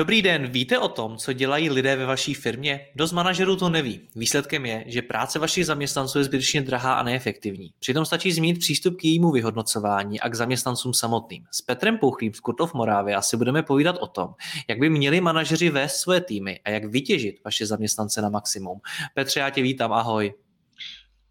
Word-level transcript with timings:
Dobrý 0.00 0.22
den, 0.22 0.46
víte 0.46 0.78
o 0.78 0.88
tom, 0.88 1.16
co 1.16 1.32
dělají 1.32 1.70
lidé 1.70 1.96
ve 1.96 2.06
vaší 2.06 2.34
firmě? 2.34 2.86
Dost 2.94 3.12
manažerů 3.12 3.56
to 3.56 3.68
neví. 3.68 4.08
Výsledkem 4.16 4.66
je, 4.66 4.84
že 4.86 5.02
práce 5.02 5.38
vašich 5.38 5.66
zaměstnanců 5.66 6.18
je 6.18 6.24
zbytečně 6.24 6.60
drahá 6.62 6.94
a 6.94 7.02
neefektivní. 7.02 7.74
Přitom 7.78 8.04
stačí 8.04 8.32
zmínit 8.32 8.58
přístup 8.58 8.96
k 8.96 9.04
jejímu 9.04 9.30
vyhodnocování 9.30 10.20
a 10.20 10.28
k 10.28 10.34
zaměstnancům 10.34 10.94
samotným. 10.94 11.44
S 11.52 11.62
Petrem 11.62 11.98
Pouchlým 11.98 12.34
z 12.34 12.40
Kurtov 12.40 12.74
Morávy 12.74 13.14
asi 13.14 13.36
budeme 13.36 13.62
povídat 13.62 13.96
o 14.00 14.06
tom, 14.06 14.34
jak 14.68 14.78
by 14.78 14.90
měli 14.90 15.20
manažeři 15.20 15.70
vést 15.70 15.96
své 15.96 16.20
týmy 16.20 16.60
a 16.64 16.70
jak 16.70 16.84
vytěžit 16.84 17.44
vaše 17.44 17.66
zaměstnance 17.66 18.22
na 18.22 18.28
maximum. 18.28 18.80
Petře, 19.14 19.40
já 19.40 19.50
tě 19.50 19.62
vítám, 19.62 19.92
ahoj. 19.92 20.34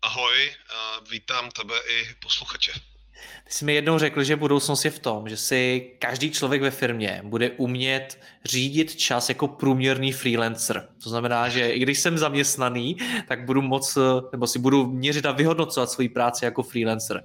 Ahoj, 0.01 0.51
vítám 1.11 1.49
tebe 1.51 1.75
i 1.89 2.15
posluchače. 2.23 2.71
Ty 3.43 3.53
jsi 3.53 3.65
mi 3.65 3.73
jednou 3.73 3.99
řekl, 3.99 4.23
že 4.23 4.35
budoucnost 4.35 4.85
je 4.85 4.91
v 4.91 4.99
tom, 4.99 5.29
že 5.29 5.37
si 5.37 5.91
každý 5.99 6.31
člověk 6.31 6.61
ve 6.61 6.71
firmě 6.71 7.21
bude 7.23 7.49
umět 7.49 8.21
řídit 8.45 8.95
čas 8.95 9.29
jako 9.29 9.47
průměrný 9.47 10.11
freelancer. 10.11 10.89
To 11.03 11.09
znamená, 11.09 11.49
že 11.49 11.69
i 11.69 11.79
když 11.79 11.99
jsem 11.99 12.17
zaměstnaný, 12.17 12.97
tak 13.27 13.45
budu 13.45 13.61
moc, 13.61 13.97
nebo 14.31 14.47
si 14.47 14.59
budu 14.59 14.87
měřit 14.87 15.25
a 15.25 15.31
vyhodnocovat 15.31 15.91
svoji 15.91 16.09
práci 16.09 16.45
jako 16.45 16.63
freelancer. 16.63 17.23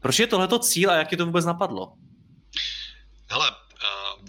Proč 0.00 0.18
je 0.18 0.26
tohleto 0.26 0.58
cíl 0.58 0.90
a 0.90 0.96
jak 0.96 1.12
je 1.12 1.18
to 1.18 1.26
vůbec 1.26 1.44
napadlo? 1.44 1.92
Hele, 3.30 3.50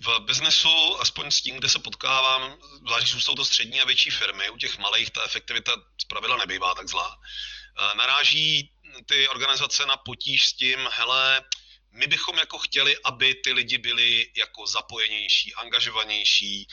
v 0.05 0.25
biznesu, 0.25 0.69
aspoň 0.99 1.31
s 1.31 1.41
tím, 1.41 1.55
kde 1.55 1.69
se 1.69 1.79
potkávám, 1.79 2.53
zvlášť 2.87 3.21
jsou 3.21 3.35
to 3.35 3.45
střední 3.45 3.81
a 3.81 3.85
větší 3.85 4.09
firmy, 4.09 4.49
u 4.49 4.57
těch 4.57 4.79
malých 4.79 5.09
ta 5.09 5.23
efektivita 5.25 5.71
zpravidla 6.01 6.37
nebývá 6.37 6.75
tak 6.75 6.89
zlá. 6.89 7.17
Naráží 7.97 8.71
ty 9.05 9.27
organizace 9.27 9.85
na 9.85 9.97
potíž 9.97 10.47
s 10.47 10.53
tím, 10.53 10.89
hele, 10.91 11.41
my 11.91 12.07
bychom 12.07 12.39
jako 12.39 12.57
chtěli, 12.57 12.95
aby 13.03 13.35
ty 13.35 13.53
lidi 13.53 13.77
byli 13.77 14.31
jako 14.35 14.67
zapojenější, 14.67 15.53
angažovanější. 15.53 16.67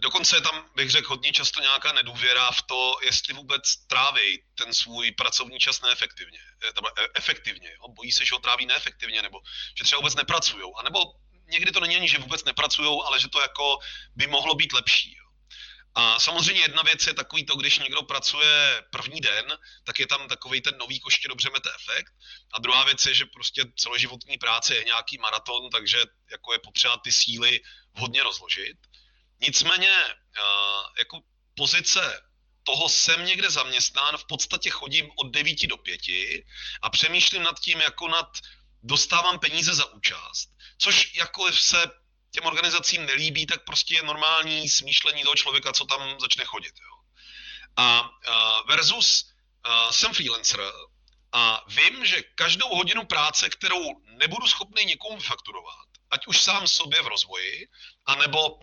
Dokonce 0.00 0.36
je 0.36 0.40
tam, 0.40 0.70
bych 0.76 0.90
řekl, 0.90 1.08
hodně 1.08 1.32
často 1.32 1.60
nějaká 1.60 1.92
nedůvěra 1.92 2.50
v 2.50 2.62
to, 2.62 2.96
jestli 3.02 3.34
vůbec 3.34 3.76
tráví 3.76 4.42
ten 4.54 4.74
svůj 4.74 5.12
pracovní 5.12 5.58
čas 5.58 5.82
neefektivně. 5.82 6.38
E, 6.38 7.08
efektivně. 7.14 7.70
Jo? 7.70 7.88
Bojí 7.88 8.12
se, 8.12 8.24
že 8.24 8.34
ho 8.34 8.38
tráví 8.38 8.66
neefektivně, 8.66 9.22
nebo 9.22 9.40
že 9.78 9.84
třeba 9.84 9.98
vůbec 10.00 10.14
nepracují. 10.14 10.72
A 10.78 10.82
nebo 10.82 10.98
někdy 11.46 11.72
to 11.72 11.80
není 11.80 11.96
ani, 11.96 12.08
že 12.08 12.18
vůbec 12.18 12.44
nepracují, 12.44 13.00
ale 13.06 13.20
že 13.20 13.28
to 13.28 13.40
jako 13.40 13.78
by 14.16 14.26
mohlo 14.26 14.54
být 14.54 14.72
lepší. 14.72 15.16
Jo? 15.16 15.27
A 15.98 16.20
samozřejmě 16.20 16.60
jedna 16.60 16.82
věc 16.82 17.06
je 17.06 17.14
takový 17.14 17.46
to, 17.46 17.56
když 17.56 17.78
někdo 17.78 18.02
pracuje 18.02 18.84
první 18.90 19.20
den, 19.20 19.58
tak 19.84 19.98
je 19.98 20.06
tam 20.06 20.28
takový 20.28 20.60
ten 20.60 20.78
nový 20.78 21.00
koště 21.00 21.28
dobře 21.28 21.50
mete 21.52 21.70
efekt. 21.74 22.12
A 22.54 22.58
druhá 22.58 22.84
věc 22.84 23.06
je, 23.06 23.14
že 23.14 23.26
prostě 23.26 23.64
celoživotní 23.76 24.38
práce 24.38 24.74
je 24.74 24.84
nějaký 24.84 25.18
maraton, 25.18 25.70
takže 25.70 25.98
jako 26.30 26.52
je 26.52 26.58
potřeba 26.58 26.96
ty 26.96 27.12
síly 27.12 27.60
hodně 27.94 28.22
rozložit. 28.22 28.76
Nicméně 29.40 29.90
jako 30.98 31.20
pozice 31.54 32.22
toho 32.62 32.88
jsem 32.88 33.24
někde 33.24 33.50
zaměstnán, 33.50 34.16
v 34.16 34.26
podstatě 34.26 34.70
chodím 34.70 35.10
od 35.16 35.30
9 35.30 35.66
do 35.66 35.76
5 35.76 36.00
a 36.82 36.90
přemýšlím 36.90 37.42
nad 37.42 37.60
tím, 37.60 37.80
jako 37.80 38.08
nad 38.08 38.38
dostávám 38.82 39.38
peníze 39.38 39.74
za 39.74 39.84
účast, 39.84 40.50
což 40.78 41.14
jako 41.14 41.52
se 41.52 41.90
těm 42.30 42.46
organizacím 42.46 43.06
nelíbí, 43.06 43.46
tak 43.46 43.64
prostě 43.64 43.94
je 43.94 44.02
normální 44.02 44.68
smýšlení 44.68 45.22
toho 45.22 45.34
člověka, 45.34 45.72
co 45.72 45.84
tam 45.84 46.20
začne 46.20 46.44
chodit. 46.44 46.74
Jo. 46.80 46.98
A 47.76 48.10
versus 48.68 49.32
jsem 49.90 50.14
freelancer 50.14 50.60
a 51.32 51.64
vím, 51.68 52.06
že 52.06 52.22
každou 52.22 52.68
hodinu 52.76 53.04
práce, 53.04 53.48
kterou 53.48 54.00
nebudu 54.04 54.46
schopný 54.46 54.84
někomu 54.84 55.20
fakturovat, 55.20 55.88
ať 56.10 56.26
už 56.26 56.42
sám 56.42 56.68
sobě 56.68 57.02
v 57.02 57.06
rozvoji, 57.06 57.68
anebo 58.06 58.60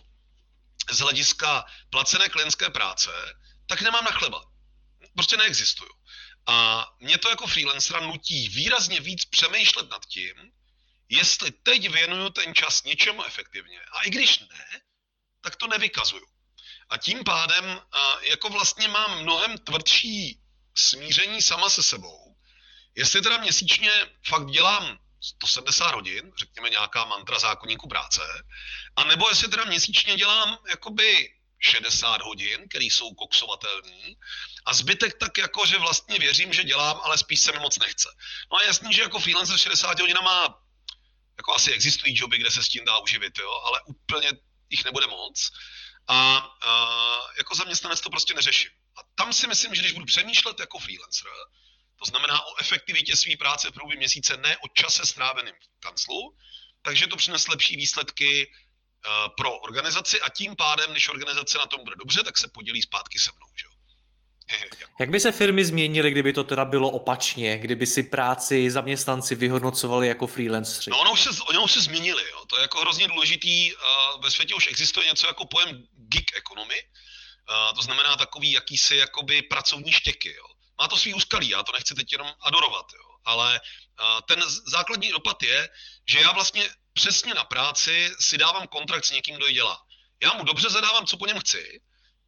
z 0.91 0.99
hlediska 0.99 1.65
placené 1.89 2.29
klientské 2.29 2.69
práce, 2.69 3.11
tak 3.67 3.81
nemám 3.81 4.03
na 4.03 4.11
chleba. 4.11 4.45
Prostě 5.15 5.37
neexistuju. 5.37 5.91
A 6.47 6.87
mě 6.99 7.17
to 7.17 7.29
jako 7.29 7.47
freelancera 7.47 7.99
nutí 7.99 8.49
výrazně 8.49 8.99
víc 8.99 9.25
přemýšlet 9.25 9.89
nad 9.89 10.05
tím, 10.05 10.33
jestli 11.09 11.51
teď 11.51 11.89
věnuju 11.89 12.29
ten 12.29 12.55
čas 12.55 12.83
něčemu 12.83 13.25
efektivně. 13.25 13.79
A 13.91 14.03
i 14.03 14.09
když 14.09 14.39
ne, 14.39 14.81
tak 15.41 15.55
to 15.55 15.67
nevykazuju. 15.67 16.25
A 16.89 16.97
tím 16.97 17.23
pádem 17.23 17.81
jako 18.21 18.49
vlastně 18.49 18.87
mám 18.87 19.21
mnohem 19.21 19.57
tvrdší 19.57 20.39
smíření 20.75 21.41
sama 21.41 21.69
se 21.69 21.83
sebou. 21.83 22.37
Jestli 22.95 23.21
teda 23.21 23.37
měsíčně 23.37 23.91
fakt 24.27 24.45
dělám 24.45 24.99
170 25.23 25.95
hodin, 25.95 26.31
řekněme 26.37 26.69
nějaká 26.69 27.05
mantra 27.05 27.39
zákonníku 27.39 27.87
práce, 27.87 28.21
a 28.95 29.03
nebo 29.03 29.29
jestli 29.29 29.47
teda 29.47 29.65
měsíčně 29.65 30.15
dělám 30.15 30.57
jakoby 30.69 31.33
60 31.59 32.21
hodin, 32.21 32.69
které 32.69 32.85
jsou 32.85 33.13
koksovatelné, 33.13 34.15
a 34.65 34.73
zbytek 34.73 35.17
tak 35.19 35.37
jako, 35.37 35.65
že 35.65 35.77
vlastně 35.77 36.19
věřím, 36.19 36.53
že 36.53 36.63
dělám, 36.63 36.99
ale 37.03 37.17
spíš 37.17 37.39
se 37.39 37.51
mi 37.51 37.59
moc 37.59 37.79
nechce. 37.79 38.09
No 38.51 38.57
a 38.57 38.63
jasný, 38.63 38.93
že 38.93 39.01
jako 39.01 39.19
freelancer 39.19 39.57
60 39.57 39.99
hodin 39.99 40.17
má 40.23 40.64
jako 41.37 41.53
asi 41.53 41.71
existují 41.71 42.15
joby, 42.17 42.37
kde 42.37 42.51
se 42.51 42.63
s 42.63 42.69
tím 42.69 42.85
dá 42.85 42.97
uživit, 42.97 43.37
jo, 43.39 43.51
ale 43.51 43.81
úplně 43.85 44.29
jich 44.69 44.85
nebude 44.85 45.07
moc. 45.07 45.51
A, 46.07 46.37
a 46.61 47.19
jako 47.37 47.55
zaměstnanec 47.55 48.01
to 48.01 48.09
prostě 48.09 48.33
neřeším. 48.33 48.69
A 48.97 48.99
tam 49.15 49.33
si 49.33 49.47
myslím, 49.47 49.75
že 49.75 49.81
když 49.81 49.91
budu 49.91 50.05
přemýšlet 50.05 50.59
jako 50.59 50.79
freelancer, 50.79 51.31
to 51.99 52.05
znamená 52.05 52.45
o 52.45 52.59
efektivitě 52.59 53.15
své 53.15 53.37
práce 53.37 53.69
v 53.69 53.71
průběhu 53.71 53.97
měsíce, 53.99 54.37
ne 54.37 54.57
o 54.57 54.67
čase 54.67 55.05
stráveným 55.05 55.55
v 55.55 55.79
kanclu, 55.79 56.37
takže 56.81 57.07
to 57.07 57.15
přinese 57.15 57.51
lepší 57.51 57.75
výsledky 57.75 58.51
pro 59.37 59.59
organizaci 59.59 60.21
a 60.21 60.29
tím 60.29 60.55
pádem, 60.55 60.91
když 60.91 61.09
organizace 61.09 61.57
na 61.57 61.65
tom 61.65 61.83
bude 61.83 61.95
dobře, 61.95 62.23
tak 62.23 62.37
se 62.37 62.47
podělí 62.47 62.81
zpátky 62.81 63.19
se 63.19 63.31
mnou. 63.35 63.47
Že? 63.55 63.74
Jak 64.99 65.09
by 65.09 65.19
se 65.19 65.31
firmy 65.31 65.65
změnily, 65.65 66.11
kdyby 66.11 66.33
to 66.33 66.43
teda 66.43 66.65
bylo 66.65 66.89
opačně, 66.89 67.57
kdyby 67.57 67.85
si 67.85 68.03
práci 68.03 68.71
zaměstnanci 68.71 69.35
vyhodnocovali 69.35 70.07
jako 70.07 70.27
freelanceri? 70.27 70.91
No, 70.91 70.99
ono 70.99 71.11
už 71.11 71.21
se, 71.21 71.29
ono 71.49 71.63
už 71.63 71.71
se 71.71 71.81
změnili. 71.81 72.23
Jo. 72.31 72.45
To 72.45 72.57
je 72.57 72.61
jako 72.61 72.79
hrozně 72.79 73.07
důležitý. 73.07 73.71
Ve 74.23 74.31
světě 74.31 74.55
už 74.55 74.67
existuje 74.67 75.07
něco 75.07 75.27
jako 75.27 75.45
pojem 75.45 75.83
gig 75.97 76.31
economy. 76.37 76.75
To 77.75 77.81
znamená 77.81 78.15
takový 78.15 78.51
jakýsi 78.51 78.95
jakoby 78.95 79.41
pracovní 79.41 79.91
štěky. 79.91 80.33
Jo. 80.33 80.45
Má 80.81 80.87
to 80.87 80.97
svý 80.97 81.13
úskalí, 81.13 81.49
já 81.49 81.63
to 81.63 81.71
nechci 81.71 81.95
teď 81.95 82.11
jenom 82.11 82.33
adorovat. 82.41 82.85
Jo. 82.93 83.15
Ale 83.25 83.61
ten 84.27 84.41
základní 84.67 85.11
dopad 85.11 85.43
je, 85.43 85.69
že 86.07 86.19
já 86.19 86.31
vlastně 86.31 86.69
přesně 86.93 87.33
na 87.33 87.43
práci 87.43 88.11
si 88.19 88.37
dávám 88.37 88.67
kontrakt 88.67 89.05
s 89.05 89.11
někým, 89.11 89.35
kdo 89.35 89.47
ji 89.47 89.53
dělá. 89.53 89.81
Já 90.23 90.33
mu 90.33 90.43
dobře 90.43 90.69
zadávám, 90.69 91.05
co 91.05 91.17
po 91.17 91.25
něm 91.25 91.39
chci, 91.39 91.81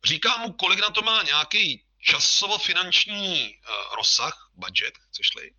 říkám 0.06 0.42
mu, 0.42 0.54
kolik 0.54 0.80
na 0.80 0.90
to 0.90 1.02
má 1.02 1.24
nějaký 1.24 1.84
časovo-finanční 2.08 3.58
uh, 3.58 3.96
rozsah, 3.96 4.50
budget, 4.56 4.94
chceš-li, 5.10 5.52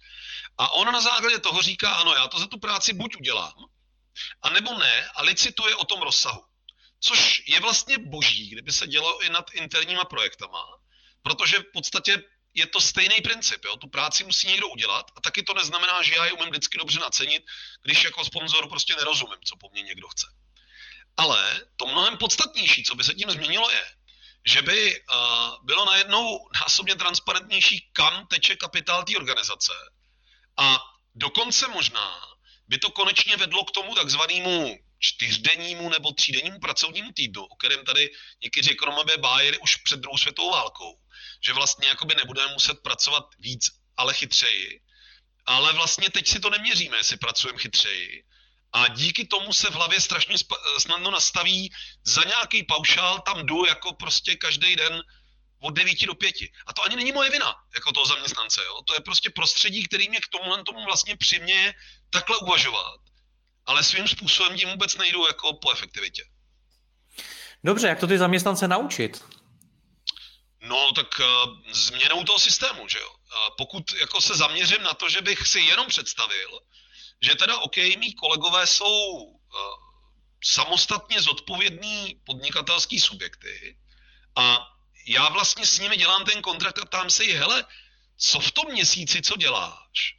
a 0.58 0.72
on 0.72 0.92
na 0.92 1.00
základě 1.00 1.38
toho 1.38 1.62
říká, 1.62 1.94
ano, 1.94 2.14
já 2.14 2.28
to 2.28 2.38
za 2.38 2.46
tu 2.46 2.58
práci 2.58 2.92
buď 2.92 3.16
udělám, 3.16 3.54
a 4.42 4.50
nebo 4.50 4.78
ne, 4.78 5.08
a 5.14 5.22
licituje 5.22 5.76
o 5.76 5.84
tom 5.84 6.02
rozsahu. 6.02 6.44
Což 7.00 7.42
je 7.46 7.60
vlastně 7.60 7.98
boží, 7.98 8.50
kdyby 8.50 8.72
se 8.72 8.86
dělo 8.86 9.22
i 9.22 9.28
nad 9.28 9.50
interníma 9.54 10.04
projektama, 10.04 10.64
protože 11.22 11.58
v 11.58 11.72
podstatě 11.72 12.22
je 12.54 12.66
to 12.66 12.80
stejný 12.80 13.20
princip. 13.20 13.64
Jo? 13.64 13.76
Tu 13.76 13.88
práci 13.88 14.24
musí 14.24 14.46
někdo 14.46 14.68
udělat 14.68 15.10
a 15.16 15.20
taky 15.20 15.42
to 15.42 15.54
neznamená, 15.54 16.02
že 16.02 16.14
já 16.14 16.26
ji 16.26 16.32
umím 16.32 16.50
vždycky 16.50 16.78
dobře 16.78 16.98
nacenit, 16.98 17.44
když 17.82 18.04
jako 18.04 18.24
sponzor 18.24 18.68
prostě 18.68 18.96
nerozumím, 18.96 19.38
co 19.44 19.56
po 19.56 19.68
mně 19.68 19.82
někdo 19.82 20.08
chce. 20.08 20.26
Ale 21.16 21.60
to 21.76 21.86
mnohem 21.86 22.18
podstatnější, 22.18 22.84
co 22.84 22.94
by 22.94 23.04
se 23.04 23.14
tím 23.14 23.30
změnilo, 23.30 23.70
je, 23.70 23.84
že 24.48 24.62
by 24.62 25.00
uh, 25.00 25.16
bylo 25.62 25.84
najednou 25.84 26.48
násobně 26.60 26.96
transparentnější, 26.96 27.90
kam 27.92 28.26
teče 28.26 28.56
kapitál 28.56 29.04
té 29.04 29.16
organizace. 29.16 29.72
A 30.56 30.80
dokonce 31.14 31.68
možná 31.68 32.20
by 32.68 32.78
to 32.78 32.90
konečně 32.90 33.36
vedlo 33.36 33.64
k 33.64 33.70
tomu 33.70 33.94
takzvanému 33.94 34.78
čtyřdennímu 34.98 35.88
nebo 35.88 36.12
třídennímu 36.12 36.60
pracovnímu 36.60 37.12
týdnu, 37.12 37.44
o 37.44 37.56
kterém 37.56 37.84
tady 37.84 38.10
někteří 38.42 38.70
ekonomové 38.70 39.16
bájeli 39.16 39.58
už 39.58 39.76
před 39.76 40.00
druhou 40.00 40.18
světovou 40.18 40.50
válkou, 40.50 40.98
že 41.46 41.52
vlastně 41.52 41.88
jakoby 41.88 42.14
nebudeme 42.14 42.52
muset 42.52 42.82
pracovat 42.82 43.24
víc, 43.38 43.68
ale 43.96 44.14
chytřeji. 44.14 44.80
Ale 45.46 45.72
vlastně 45.72 46.10
teď 46.10 46.28
si 46.28 46.40
to 46.40 46.50
neměříme, 46.50 46.96
jestli 46.96 47.16
pracujeme 47.16 47.58
chytřeji. 47.58 48.24
A 48.72 48.88
díky 48.88 49.26
tomu 49.26 49.52
se 49.52 49.70
v 49.70 49.74
hlavě 49.74 50.00
strašně 50.00 50.36
snadno 50.78 51.10
nastaví 51.10 51.72
za 52.04 52.24
nějaký 52.24 52.62
paušál, 52.62 53.20
tam 53.20 53.46
jdu 53.46 53.64
jako 53.64 53.92
prostě 53.92 54.36
každý 54.36 54.76
den 54.76 55.02
od 55.60 55.70
9 55.70 56.06
do 56.06 56.14
5. 56.14 56.34
A 56.66 56.72
to 56.72 56.82
ani 56.82 56.96
není 56.96 57.12
moje 57.12 57.30
vina, 57.30 57.54
jako 57.74 57.92
toho 57.92 58.06
zaměstnance. 58.06 58.60
Jo? 58.64 58.82
To 58.82 58.94
je 58.94 59.00
prostě 59.00 59.30
prostředí, 59.30 59.86
který 59.86 60.08
mě 60.08 60.20
k 60.20 60.28
tomu, 60.28 60.62
tomu 60.62 60.84
vlastně 60.84 61.16
přiměje 61.16 61.74
takhle 62.10 62.36
uvažovat. 62.36 63.00
Ale 63.66 63.84
svým 63.84 64.08
způsobem 64.08 64.58
tím 64.58 64.68
vůbec 64.68 64.96
nejdu 64.96 65.26
jako 65.26 65.52
po 65.52 65.72
efektivitě. 65.72 66.22
Dobře, 67.64 67.88
jak 67.88 68.00
to 68.00 68.06
ty 68.06 68.18
zaměstnance 68.18 68.68
naučit? 68.68 69.24
No, 70.62 70.92
tak 70.92 71.06
uh, 71.18 71.56
změnou 71.72 72.24
toho 72.24 72.38
systému, 72.38 72.88
že 72.88 72.98
jo. 72.98 73.10
Uh, 73.10 73.54
pokud 73.56 73.92
jako 74.00 74.20
se 74.20 74.34
zaměřím 74.34 74.82
na 74.82 74.94
to, 74.94 75.08
že 75.08 75.20
bych 75.20 75.46
si 75.46 75.60
jenom 75.60 75.86
představil, 75.86 76.60
že 77.20 77.34
teda 77.34 77.58
OK, 77.58 77.76
mý 77.76 78.14
kolegové 78.14 78.66
jsou 78.66 79.14
uh, 79.14 79.34
samostatně 80.44 81.20
zodpovědní 81.20 82.20
podnikatelský 82.26 83.00
subjekty 83.00 83.78
a 84.36 84.66
já 85.06 85.28
vlastně 85.28 85.66
s 85.66 85.78
nimi 85.78 85.96
dělám 85.96 86.24
ten 86.24 86.42
kontrakt 86.42 86.78
a 86.78 86.84
tam 86.84 87.10
se 87.10 87.24
jí, 87.24 87.32
hele, 87.32 87.64
co 88.16 88.40
v 88.40 88.52
tom 88.52 88.72
měsíci, 88.72 89.22
co 89.22 89.36
děláš, 89.36 90.16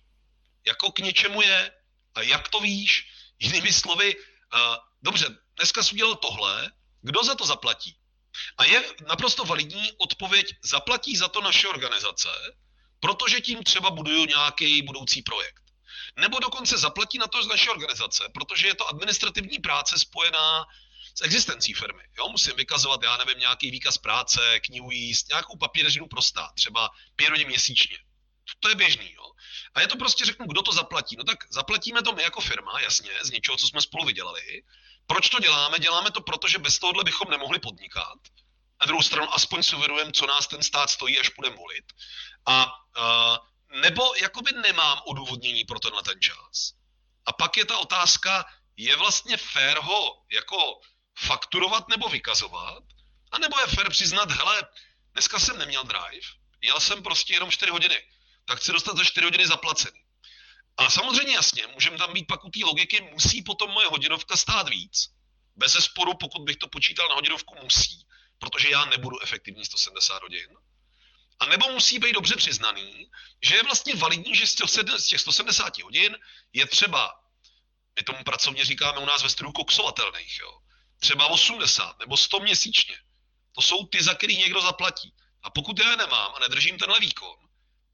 jako 0.67 0.91
k 0.91 0.99
něčemu 0.99 1.41
je 1.41 1.71
a 2.15 2.21
jak 2.21 2.49
to 2.49 2.59
víš, 2.59 3.07
jinými 3.39 3.73
slovy, 3.73 4.15
uh, 4.15 4.75
dobře, 5.01 5.27
dneska 5.57 5.83
jsi 5.83 5.93
udělal 5.93 6.15
tohle, 6.15 6.71
kdo 7.01 7.23
za 7.23 7.35
to 7.35 7.45
zaplatí? 7.45 7.95
A 8.57 8.63
je 8.63 8.83
naprosto 9.07 9.45
validní 9.45 9.91
odpověď, 9.97 10.55
zaplatí 10.63 11.17
za 11.17 11.27
to 11.27 11.41
naše 11.41 11.67
organizace, 11.67 12.29
protože 12.99 13.41
tím 13.41 13.63
třeba 13.63 13.91
buduju 13.91 14.25
nějaký 14.25 14.81
budoucí 14.81 15.21
projekt. 15.21 15.68
Nebo 16.15 16.39
dokonce 16.39 16.77
zaplatí 16.77 17.17
na 17.17 17.27
to 17.27 17.43
z 17.43 17.47
naší 17.47 17.69
organizace, 17.69 18.23
protože 18.33 18.67
je 18.67 18.75
to 18.75 18.87
administrativní 18.87 19.59
práce 19.59 19.99
spojená 19.99 20.65
s 21.15 21.21
existencí 21.21 21.73
firmy. 21.73 22.03
Jo, 22.17 22.29
musím 22.29 22.55
vykazovat, 22.55 23.03
já 23.03 23.17
nevím, 23.17 23.39
nějaký 23.39 23.71
výkaz 23.71 23.97
práce, 23.97 24.59
knihu 24.59 24.91
jíst, 24.91 25.29
nějakou 25.29 25.57
papíreřinu 25.57 26.07
prostá, 26.07 26.51
třeba 26.55 26.89
pět 27.15 27.29
hodin 27.29 27.47
měsíčně. 27.47 27.97
To 28.59 28.69
je 28.69 28.75
běžný, 28.75 29.13
jo. 29.13 29.31
A 29.73 29.81
je 29.81 29.87
to 29.87 29.97
prostě, 29.97 30.25
řeknu, 30.25 30.47
kdo 30.47 30.61
to 30.61 30.71
zaplatí. 30.71 31.15
No 31.15 31.23
tak 31.23 31.37
zaplatíme 31.49 32.01
to 32.01 32.13
my 32.13 32.23
jako 32.23 32.41
firma, 32.41 32.79
jasně, 32.79 33.11
z 33.23 33.31
něčeho, 33.31 33.57
co 33.57 33.67
jsme 33.67 33.81
spolu 33.81 34.05
vydělali. 34.05 34.63
Proč 35.07 35.29
to 35.29 35.39
děláme? 35.39 35.79
Děláme 35.79 36.11
to 36.11 36.21
proto, 36.21 36.47
že 36.47 36.57
bez 36.57 36.79
tohohle 36.79 37.03
bychom 37.03 37.29
nemohli 37.29 37.59
podnikat. 37.59 38.17
Na 38.81 38.85
druhou 38.85 39.01
stranu 39.01 39.33
aspoň 39.33 39.63
si 39.63 39.75
uvědomujeme, 39.75 40.11
co 40.11 40.27
nás 40.27 40.47
ten 40.47 40.63
stát 40.63 40.89
stojí, 40.89 41.19
až 41.19 41.29
budeme 41.29 41.55
volit. 41.55 41.85
A 42.45 42.65
uh, 42.65 43.37
nebo 43.69 44.15
jakoby 44.15 44.51
nemám 44.51 45.01
odůvodnění 45.05 45.65
pro 45.65 45.79
tenhle 45.79 46.03
ten 46.03 46.21
čas. 46.21 46.73
A 47.25 47.33
pak 47.33 47.57
je 47.57 47.65
ta 47.65 47.77
otázka, 47.77 48.45
je 48.77 48.95
vlastně 48.95 49.37
fér 49.37 49.77
ho 49.79 50.23
jako 50.31 50.81
fakturovat 51.19 51.87
nebo 51.87 52.09
vykazovat, 52.09 52.83
a 53.31 53.37
nebo 53.37 53.59
je 53.59 53.67
fér 53.67 53.89
přiznat, 53.89 54.31
hele, 54.31 54.61
dneska 55.13 55.39
jsem 55.39 55.57
neměl 55.57 55.83
drive, 55.83 56.27
jel 56.61 56.79
jsem 56.79 57.03
prostě 57.03 57.33
jenom 57.33 57.51
4 57.51 57.71
hodiny, 57.71 58.03
tak 58.45 58.59
chci 58.59 58.71
dostat 58.71 58.97
za 58.97 59.03
4 59.03 59.25
hodiny 59.25 59.47
zaplacený. 59.47 59.99
A 60.77 60.89
samozřejmě 60.89 61.33
jasně, 61.33 61.67
můžeme 61.67 61.97
tam 61.97 62.13
být 62.13 62.27
pak 62.27 62.45
u 62.45 62.49
té 62.49 62.59
logiky, 62.65 63.01
musí 63.01 63.41
potom 63.41 63.71
moje 63.71 63.87
hodinovka 63.87 64.37
stát 64.37 64.69
víc. 64.69 65.09
Bez 65.55 65.73
sporu, 65.73 66.13
pokud 66.13 66.41
bych 66.41 66.57
to 66.57 66.67
počítal 66.67 67.09
na 67.09 67.15
hodinovku, 67.15 67.55
musí, 67.63 68.07
protože 68.37 68.69
já 68.69 68.85
nebudu 68.85 69.23
efektivní 69.23 69.65
170 69.65 70.21
hodin. 70.21 70.47
A 71.39 71.45
nebo 71.45 71.71
musí 71.71 71.99
být 71.99 72.13
dobře 72.13 72.35
přiznaný, 72.35 73.09
že 73.41 73.55
je 73.55 73.63
vlastně 73.63 73.95
validní, 73.95 74.35
že 74.35 74.47
z 74.47 74.55
těch 75.07 75.21
170 75.21 75.77
hodin 75.77 76.17
je 76.53 76.65
třeba, 76.65 77.13
my 77.95 78.03
tomu 78.03 78.23
pracovně 78.23 78.65
říkáme 78.65 78.97
u 78.99 79.05
nás 79.05 79.23
ve 79.23 79.29
studiu 79.29 79.51
koksovatelných, 79.51 80.39
jo, 80.39 80.59
třeba 80.99 81.27
80 81.27 81.99
nebo 81.99 82.17
100 82.17 82.39
měsíčně. 82.39 82.97
To 83.55 83.61
jsou 83.61 83.85
ty, 83.85 84.03
za 84.03 84.13
který 84.13 84.37
někdo 84.37 84.61
zaplatí. 84.61 85.13
A 85.43 85.49
pokud 85.49 85.79
já 85.79 85.91
je 85.91 85.97
nemám 85.97 86.31
a 86.35 86.39
nedržím 86.39 86.77
tenhle 86.77 86.99
výkon, 86.99 87.35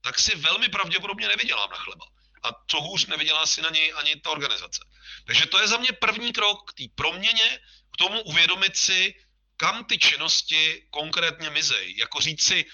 tak 0.01 0.19
si 0.19 0.35
velmi 0.35 0.69
pravděpodobně 0.69 1.27
nevydělám 1.27 1.69
na 1.69 1.77
chleba. 1.77 2.05
A 2.43 2.49
co 2.67 2.81
hůř 2.81 3.05
nevydělá 3.05 3.45
si 3.45 3.61
na 3.61 3.69
něj 3.69 3.93
ani 3.95 4.15
ta 4.15 4.29
organizace. 4.29 4.85
Takže 5.25 5.45
to 5.45 5.61
je 5.61 5.67
za 5.67 5.77
mě 5.77 5.91
první 5.91 6.33
krok 6.33 6.71
k 6.71 6.73
té 6.73 6.83
proměně, 6.95 7.59
k 7.93 7.97
tomu 7.97 8.21
uvědomit 8.21 8.77
si, 8.77 9.13
kam 9.57 9.85
ty 9.85 9.97
činnosti 9.97 10.87
konkrétně 10.89 11.49
mizej. 11.49 11.97
Jako 11.97 12.21
říct 12.21 12.43
si, 12.43 12.65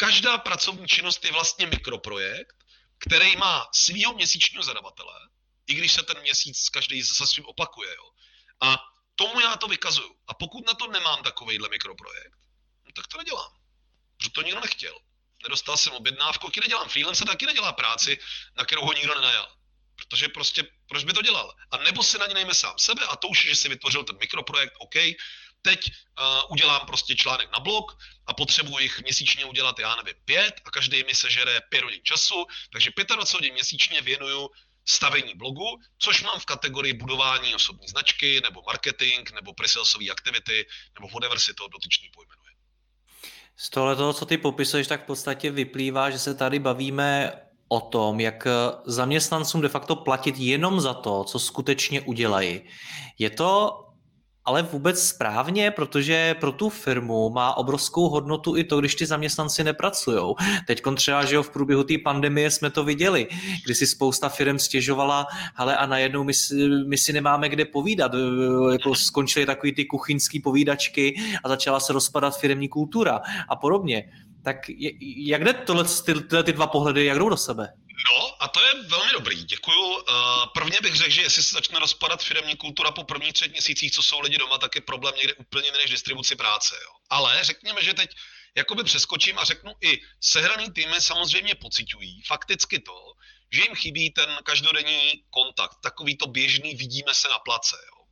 každá 0.00 0.38
pracovní 0.38 0.88
činnost 0.88 1.24
je 1.24 1.32
vlastně 1.32 1.66
mikroprojekt, 1.66 2.56
který 2.98 3.36
má 3.36 3.68
svýho 3.72 4.14
měsíčního 4.14 4.62
zadavatele, 4.62 5.28
i 5.66 5.74
když 5.74 5.92
se 5.92 6.02
ten 6.02 6.20
měsíc 6.20 6.68
každý 6.68 7.02
se 7.02 7.26
svým 7.26 7.46
opakuje. 7.46 7.94
Jo. 7.94 8.10
A 8.60 8.78
tomu 9.14 9.40
já 9.40 9.56
to 9.56 9.68
vykazuju. 9.68 10.16
A 10.26 10.34
pokud 10.34 10.66
na 10.66 10.74
to 10.74 10.86
nemám 10.86 11.22
takovýhle 11.22 11.68
mikroprojekt, 11.68 12.36
no 12.86 12.92
tak 12.92 13.06
to 13.06 13.18
nedělám. 13.18 13.52
Protože 14.16 14.30
to 14.30 14.42
nikdo 14.42 14.60
nechtěl. 14.60 14.98
Nedostal 15.42 15.76
jsem 15.76 15.92
objednávku, 15.92 16.46
taky 16.46 16.60
nedělám 16.60 16.88
freelance, 16.88 17.24
taky 17.24 17.46
nedělá 17.46 17.72
práci, 17.72 18.18
na 18.56 18.64
kterou 18.64 18.84
ho 18.84 18.92
nikdo 18.92 19.14
nenajal. 19.14 19.56
Protože 19.96 20.28
prostě, 20.28 20.64
proč 20.88 21.04
by 21.04 21.12
to 21.12 21.22
dělal? 21.22 21.54
A 21.70 21.76
nebo 21.76 22.02
si 22.02 22.18
na 22.18 22.26
ně 22.26 22.34
nejme 22.34 22.54
sám 22.54 22.78
sebe 22.78 23.06
a 23.06 23.16
to 23.16 23.28
už 23.28 23.42
že 23.42 23.54
si 23.54 23.68
vytvořil 23.68 24.04
ten 24.04 24.16
mikroprojekt, 24.18 24.74
OK, 24.78 24.94
teď 25.62 25.90
uh, 25.90 26.52
udělám 26.52 26.86
prostě 26.86 27.16
článek 27.16 27.52
na 27.52 27.60
blog 27.60 27.98
a 28.26 28.34
potřebuji 28.34 28.78
jich 28.78 29.02
měsíčně 29.02 29.44
udělat, 29.44 29.78
já 29.78 29.96
nevím, 29.96 30.14
pět 30.24 30.54
a 30.64 30.70
každý 30.70 31.04
mi 31.04 31.14
sežere 31.14 31.60
pět 31.68 31.84
hodin 31.84 32.00
času, 32.02 32.44
takže 32.72 32.90
25 32.96 33.32
hodin 33.32 33.52
měsíčně 33.52 34.00
věnuju 34.00 34.48
stavení 34.88 35.34
blogu, 35.34 35.66
což 35.98 36.22
mám 36.22 36.40
v 36.40 36.44
kategorii 36.44 36.92
budování 36.92 37.54
osobní 37.54 37.88
značky, 37.88 38.40
nebo 38.44 38.62
marketing, 38.66 39.30
nebo 39.34 39.54
presalesové 39.54 40.10
aktivity, 40.10 40.66
nebo 40.98 41.08
whatever 41.08 41.38
si 41.38 41.54
to 41.54 41.68
dotyčný 41.68 42.08
pojmenuje. 42.14 42.50
Z 43.56 43.70
tohle 43.70 43.96
toho, 43.96 44.12
co 44.12 44.26
ty 44.26 44.38
popisuješ, 44.38 44.86
tak 44.86 45.02
v 45.02 45.06
podstatě 45.06 45.50
vyplývá, 45.50 46.10
že 46.10 46.18
se 46.18 46.34
tady 46.34 46.58
bavíme 46.58 47.32
o 47.68 47.80
tom, 47.80 48.20
jak 48.20 48.46
zaměstnancům 48.84 49.60
de 49.60 49.68
facto 49.68 49.96
platit 49.96 50.38
jenom 50.38 50.80
za 50.80 50.94
to, 50.94 51.24
co 51.24 51.38
skutečně 51.38 52.00
udělají. 52.00 52.60
Je 53.18 53.30
to 53.30 53.78
ale 54.50 54.62
vůbec 54.62 55.02
správně, 55.08 55.70
protože 55.70 56.34
pro 56.40 56.52
tu 56.52 56.68
firmu 56.68 57.30
má 57.30 57.56
obrovskou 57.56 58.08
hodnotu 58.08 58.56
i 58.56 58.64
to, 58.64 58.80
když 58.80 58.94
ty 58.94 59.06
zaměstnanci 59.06 59.64
nepracují. 59.64 60.34
Teď 60.66 60.82
třeba, 60.94 61.24
že 61.24 61.34
jo, 61.34 61.42
v 61.42 61.50
průběhu 61.50 61.84
té 61.84 61.94
pandemie 62.04 62.50
jsme 62.50 62.70
to 62.70 62.84
viděli, 62.84 63.28
kdy 63.64 63.74
si 63.74 63.86
spousta 63.86 64.28
firm 64.28 64.58
stěžovala, 64.58 65.26
ale 65.56 65.76
a 65.76 65.86
najednou 65.86 66.24
my, 66.24 66.32
my 66.86 66.98
si 66.98 67.12
nemáme 67.12 67.48
kde 67.48 67.64
povídat, 67.64 68.12
jako 68.72 68.94
skončily 68.94 69.46
takový 69.46 69.74
ty 69.74 69.84
kuchyňský 69.84 70.40
povídačky 70.40 71.20
a 71.44 71.48
začala 71.48 71.80
se 71.80 71.92
rozpadat 71.92 72.38
firmní 72.38 72.68
kultura 72.68 73.20
a 73.48 73.56
podobně. 73.56 74.10
Tak 74.42 74.56
jak 75.16 75.44
jde 75.44 75.52
tohle, 75.52 75.84
ty, 76.04 76.14
ty 76.42 76.52
dva 76.52 76.66
pohledy, 76.66 77.04
jak 77.04 77.18
jdou 77.18 77.28
do 77.28 77.36
sebe? 77.36 77.68
No 78.08 78.42
a 78.42 78.48
to 78.48 78.62
je 78.62 78.82
velmi 78.82 79.12
dobrý, 79.12 79.44
děkuju. 79.44 79.96
Uh, 79.96 80.02
prvně 80.54 80.78
bych 80.82 80.94
řekl, 80.94 81.10
že 81.10 81.22
jestli 81.22 81.42
se 81.42 81.54
začne 81.54 81.78
rozpadat 81.78 82.22
firmní 82.22 82.56
kultura 82.56 82.90
po 82.90 83.04
prvních 83.04 83.32
třech 83.32 83.52
měsících, 83.52 83.92
co 83.92 84.02
jsou 84.02 84.20
lidi 84.20 84.38
doma, 84.38 84.58
tak 84.58 84.74
je 84.74 84.80
problém 84.80 85.14
někde 85.16 85.34
úplně 85.34 85.66
jiný 85.66 85.78
než 85.78 85.90
distribuci 85.90 86.36
práce. 86.36 86.76
Jo. 86.82 86.92
Ale 87.10 87.44
řekněme, 87.44 87.82
že 87.82 87.94
teď 87.94 88.10
jakoby 88.56 88.84
přeskočím 88.84 89.38
a 89.38 89.44
řeknu 89.44 89.72
i 89.80 90.00
sehraný 90.20 90.70
týmy 90.72 91.00
samozřejmě 91.00 91.54
pocitují 91.54 92.22
fakticky 92.22 92.78
to, 92.78 93.12
že 93.52 93.62
jim 93.62 93.74
chybí 93.74 94.10
ten 94.10 94.38
každodenní 94.44 95.24
kontakt, 95.30 95.76
takový 95.82 96.16
to 96.16 96.26
běžný 96.26 96.74
vidíme 96.74 97.14
se 97.14 97.28
na 97.28 97.38
place. 97.38 97.76
Jo. 97.86 98.04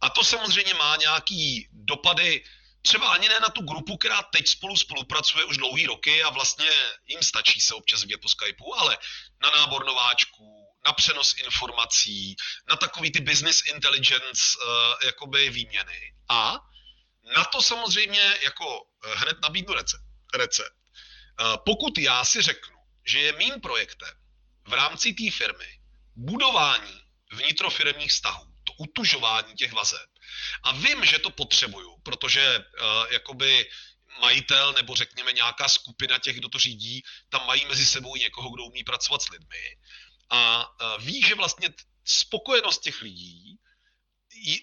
A 0.00 0.10
to 0.10 0.24
samozřejmě 0.24 0.74
má 0.74 0.96
nějaký 0.96 1.68
dopady 1.72 2.44
třeba 2.82 3.12
ani 3.12 3.28
ne 3.28 3.40
na 3.40 3.48
tu 3.48 3.62
grupu, 3.62 3.96
která 3.96 4.22
teď 4.22 4.48
spolu 4.48 4.76
spolupracuje 4.76 5.44
už 5.44 5.56
dlouhý 5.56 5.86
roky 5.86 6.22
a 6.22 6.30
vlastně 6.30 6.70
jim 7.06 7.22
stačí 7.22 7.60
se 7.60 7.74
občas 7.74 8.00
vidět 8.00 8.20
po 8.20 8.28
Skypeu, 8.28 8.74
ale 8.74 8.98
na 9.42 9.50
nábor 9.50 9.86
nováčků, 9.86 10.68
na 10.86 10.92
přenos 10.92 11.34
informací, 11.38 12.36
na 12.70 12.76
takový 12.76 13.12
ty 13.12 13.20
business 13.20 13.62
intelligence 13.66 14.42
uh, 14.56 15.06
jakoby 15.06 15.50
výměny. 15.50 16.14
A 16.28 16.58
na 17.36 17.44
to 17.44 17.62
samozřejmě 17.62 18.38
jako 18.42 18.82
uh, 18.82 19.14
hned 19.14 19.36
nabídnu 19.42 19.74
recept. 19.74 20.04
recept. 20.34 20.76
Uh, 21.40 21.56
pokud 21.64 21.98
já 21.98 22.24
si 22.24 22.42
řeknu, 22.42 22.76
že 23.06 23.18
je 23.18 23.32
mým 23.32 23.60
projektem 23.60 24.14
v 24.68 24.72
rámci 24.72 25.12
té 25.12 25.30
firmy 25.30 25.78
budování 26.16 27.02
vnitrofiremních 27.32 28.10
vztahů, 28.10 28.46
to 28.64 28.72
utužování 28.72 29.54
těch 29.54 29.72
vazeb, 29.72 30.11
a 30.62 30.72
vím, 30.72 31.04
že 31.04 31.18
to 31.18 31.30
potřebuju, 31.30 31.96
protože 32.02 32.58
uh, 32.58 32.86
jakoby 33.10 33.70
majitel 34.20 34.72
nebo 34.72 34.94
řekněme 34.94 35.32
nějaká 35.32 35.68
skupina 35.68 36.18
těch, 36.18 36.36
kdo 36.36 36.48
to 36.48 36.58
řídí, 36.58 37.02
tam 37.28 37.46
mají 37.46 37.64
mezi 37.66 37.86
sebou 37.86 38.16
někoho, 38.16 38.50
kdo 38.50 38.64
umí 38.64 38.84
pracovat 38.84 39.22
s 39.22 39.28
lidmi 39.28 39.76
a 40.30 40.66
uh, 40.66 41.04
ví, 41.04 41.22
že 41.22 41.34
vlastně 41.34 41.68
spokojenost 42.04 42.82
těch 42.82 43.02
lidí 43.02 43.58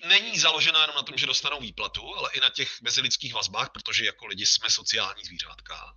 není 0.06 0.40
založena 0.40 0.82
jenom 0.82 0.96
na 0.96 1.04
tom, 1.04 1.18
že 1.18 1.26
dostanou 1.26 1.60
výplatu, 1.60 2.16
ale 2.16 2.30
i 2.34 2.40
na 2.40 2.50
těch 2.50 2.82
mezilidských 2.82 3.34
vazbách, 3.34 3.70
protože 3.74 4.06
jako 4.06 4.26
lidi 4.26 4.46
jsme 4.46 4.70
sociální 4.70 5.24
zvířátka, 5.26 5.94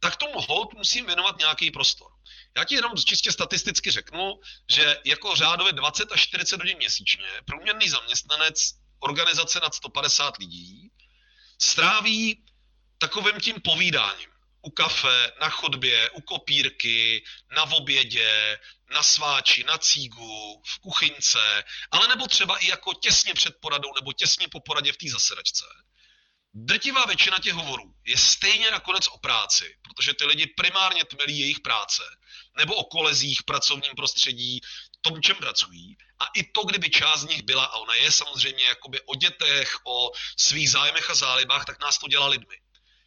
tak 0.00 0.16
tomu 0.16 0.40
hold 0.40 0.74
musím 0.74 1.06
věnovat 1.06 1.38
nějaký 1.38 1.70
prostor. 1.70 2.10
Já 2.56 2.64
ti 2.64 2.74
jenom 2.74 2.92
čistě 2.96 3.32
statisticky 3.32 3.90
řeknu, 3.90 4.40
že 4.70 5.00
jako 5.04 5.36
řádově 5.36 5.72
20 5.72 6.12
až 6.12 6.20
40 6.20 6.60
hodin 6.60 6.76
měsíčně 6.76 7.28
průměrný 7.46 7.88
zaměstnanec 7.88 8.72
organizace 9.04 9.60
nad 9.60 9.74
150 9.74 10.36
lidí 10.36 10.90
stráví 11.58 12.44
takovým 12.98 13.40
tím 13.40 13.60
povídáním. 13.64 14.28
U 14.62 14.70
kafe, 14.70 15.32
na 15.40 15.48
chodbě, 15.48 16.10
u 16.10 16.20
kopírky, 16.20 17.24
na 17.56 17.62
obědě, 17.62 18.58
na 18.90 19.02
sváči, 19.02 19.64
na 19.64 19.78
cígu, 19.78 20.62
v 20.66 20.78
kuchyňce, 20.78 21.64
ale 21.90 22.08
nebo 22.08 22.26
třeba 22.26 22.58
i 22.58 22.68
jako 22.68 22.94
těsně 22.94 23.34
před 23.34 23.54
poradou 23.60 23.88
nebo 23.94 24.12
těsně 24.12 24.48
po 24.48 24.60
poradě 24.60 24.92
v 24.92 24.96
té 24.96 25.10
zasedačce. 25.10 25.64
Drtivá 26.56 27.04
většina 27.04 27.38
těch 27.38 27.52
hovorů 27.52 27.94
je 28.04 28.16
stejně 28.16 28.70
nakonec 28.70 29.08
o 29.08 29.18
práci, 29.18 29.76
protože 29.82 30.14
ty 30.14 30.24
lidi 30.24 30.46
primárně 30.46 31.04
tmelí 31.04 31.38
jejich 31.38 31.60
práce, 31.60 32.02
nebo 32.58 32.74
o 32.74 32.84
kolezích, 32.84 33.42
pracovním 33.42 33.92
prostředí, 33.96 34.60
tom, 35.00 35.22
čem 35.22 35.36
pracují. 35.36 35.96
A 36.18 36.24
i 36.34 36.44
to, 36.44 36.64
kdyby 36.64 36.90
část 36.90 37.20
z 37.20 37.28
nich 37.28 37.42
byla, 37.42 37.64
a 37.64 37.76
ona 37.76 37.94
je 37.94 38.10
samozřejmě 38.10 38.64
jakoby 38.64 39.00
o 39.00 39.14
dětech, 39.14 39.76
o 39.84 40.10
svých 40.36 40.70
zájmech 40.70 41.10
a 41.10 41.14
zálibách, 41.14 41.64
tak 41.64 41.80
nás 41.80 41.98
to 41.98 42.08
dělá 42.08 42.26
lidmi. 42.26 42.56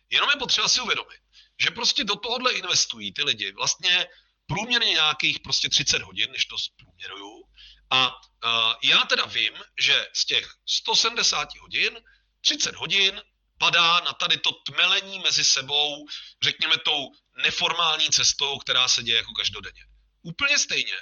Jenom 0.10 0.30
je 0.30 0.36
potřeba 0.36 0.68
si 0.68 0.82
uvědomit, 0.82 1.20
že 1.60 1.72
prostě 1.72 2.04
do 2.04 2.16
tohohle 2.16 2.54
investují 2.54 3.14
ty 3.14 3.24
lidi 3.24 3.52
vlastně 3.52 4.08
průměrně 4.46 4.92
nějakých 4.92 5.40
prostě 5.40 5.70
30 5.70 6.02
hodin, 6.02 6.32
než 6.32 6.46
to 6.46 6.58
zprůměruju. 6.58 7.44
A 7.90 8.08
uh, 8.08 8.74
já 8.84 9.00
teda 9.06 9.26
vím, 9.26 9.54
že 9.80 10.08
z 10.14 10.26
těch 10.26 10.54
170 10.66 11.50
hodin 11.62 12.00
30 12.42 12.76
hodin 12.76 13.22
padá 13.58 14.00
na 14.00 14.14
tady 14.14 14.38
to 14.38 14.52
tmelení 14.52 15.20
mezi 15.20 15.44
sebou, 15.44 16.08
řekněme 16.44 16.78
tou 16.78 17.12
neformální 17.44 18.10
cestou, 18.10 18.58
která 18.58 18.88
se 18.88 19.04
děje 19.04 19.18
jako 19.18 19.34
každodenně. 19.34 19.86
Úplně 20.22 20.60
stejně 20.60 20.98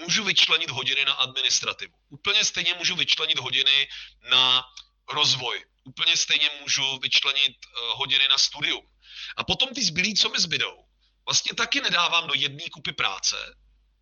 můžu 0.00 0.24
vyčlenit 0.24 0.70
hodiny 0.70 1.04
na 1.04 1.12
administrativu. 1.12 1.94
Úplně 2.08 2.44
stejně 2.44 2.74
můžu 2.74 2.96
vyčlenit 2.96 3.38
hodiny 3.38 3.88
na 4.30 4.64
rozvoj. 5.08 5.64
Úplně 5.84 6.16
stejně 6.16 6.50
můžu 6.60 6.98
vyčlenit 6.98 7.56
uh, 7.66 7.98
hodiny 7.98 8.28
na 8.28 8.38
studium. 8.38 8.86
A 9.36 9.44
potom 9.44 9.74
ty 9.74 9.84
zbylí, 9.84 10.14
co 10.14 10.28
mi 10.28 10.38
zbydou, 10.40 10.84
vlastně 11.26 11.54
taky 11.54 11.80
nedávám 11.80 12.26
do 12.26 12.34
jedné 12.34 12.70
kupy 12.72 12.92
práce, 12.92 13.56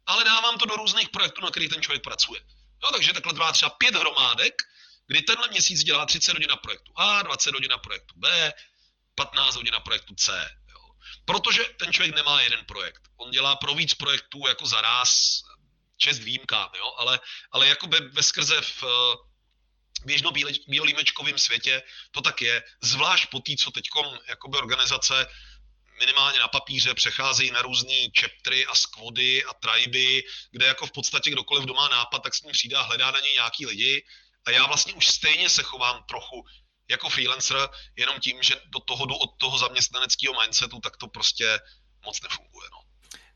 ale 0.07 0.25
dávám 0.25 0.59
to 0.59 0.67
do 0.67 0.77
různých 0.77 1.09
projektů, 1.09 1.41
na 1.41 1.51
kterých 1.51 1.69
ten 1.69 1.83
člověk 1.83 2.03
pracuje. 2.03 2.41
No, 2.83 2.91
takže 2.91 3.13
takhle 3.13 3.33
má 3.33 3.53
třeba 3.53 3.71
pět 3.71 3.95
hromádek, 3.95 4.63
kdy 5.09 5.23
tenhle 5.23 5.49
měsíc 5.49 5.85
dělá 5.85 6.07
30 6.07 6.33
hodin 6.33 6.49
na 6.49 6.57
projektu 6.57 6.93
A, 6.97 7.23
20 7.23 7.55
hodin 7.55 7.71
na 7.71 7.79
projektu 7.79 8.15
B, 8.17 8.53
15 9.15 9.57
hodin 9.57 9.73
na 9.73 9.81
projektu 9.81 10.15
C. 10.15 10.51
Jo. 10.69 10.81
Protože 11.25 11.65
ten 11.65 11.93
člověk 11.93 12.15
nemá 12.15 12.41
jeden 12.41 12.65
projekt. 12.65 13.03
On 13.17 13.31
dělá 13.31 13.57
pro 13.57 13.75
víc 13.75 13.95
projektů 13.95 14.47
jako 14.49 14.67
za 14.67 14.81
ráz, 14.81 15.43
čest 15.97 16.19
výjimkám, 16.19 16.71
jo, 16.77 16.95
ale, 16.99 17.21
ale 17.53 17.69
jako 17.69 17.87
by 17.87 18.01
ve 18.01 18.23
skrze 18.23 18.61
v 18.61 18.85
běžno 20.05 20.31
bílolímečkovém 20.69 21.39
světě 21.39 21.83
to 22.11 22.21
tak 22.21 22.43
je, 22.43 22.63
zvlášť 22.83 23.31
po 23.31 23.41
té, 23.41 23.53
co 23.59 23.71
teď 23.71 23.85
organizace 24.59 25.27
minimálně 25.99 26.39
na 26.39 26.49
papíře 26.49 26.95
přecházejí 26.95 27.51
na 27.51 27.63
různé 27.63 28.07
chaptery 28.21 28.67
a 28.67 28.75
squady 28.75 29.45
a 29.45 29.55
triby, 29.55 30.25
kde 30.51 30.67
jako 30.67 30.87
v 30.87 30.93
podstatě 30.93 31.31
kdokoliv 31.31 31.65
doma 31.65 31.89
nápad, 31.89 32.19
tak 32.19 32.35
s 32.35 32.43
ním 32.43 32.53
přijde 32.53 32.77
a 32.77 32.83
hledá 32.83 33.11
na 33.11 33.21
něj 33.21 33.33
nějaký 33.33 33.67
lidi 33.67 34.05
a 34.49 34.51
já 34.51 34.67
vlastně 34.67 34.95
už 34.95 35.07
stejně 35.07 35.49
se 35.49 35.63
chovám 35.63 36.05
trochu 36.09 36.45
jako 36.91 37.09
freelancer, 37.09 37.57
jenom 37.97 38.17
tím, 38.21 38.43
že 38.43 38.55
do 38.55 38.81
toho 38.81 39.07
jdu 39.07 39.15
od 39.15 39.31
toho 39.41 39.59
zaměstnaneckého 39.59 40.35
mindsetu, 40.43 40.81
tak 40.81 40.97
to 40.97 41.09
prostě 41.09 41.59
moc 42.05 42.23
nefunguje. 42.23 42.69
No. 42.73 42.79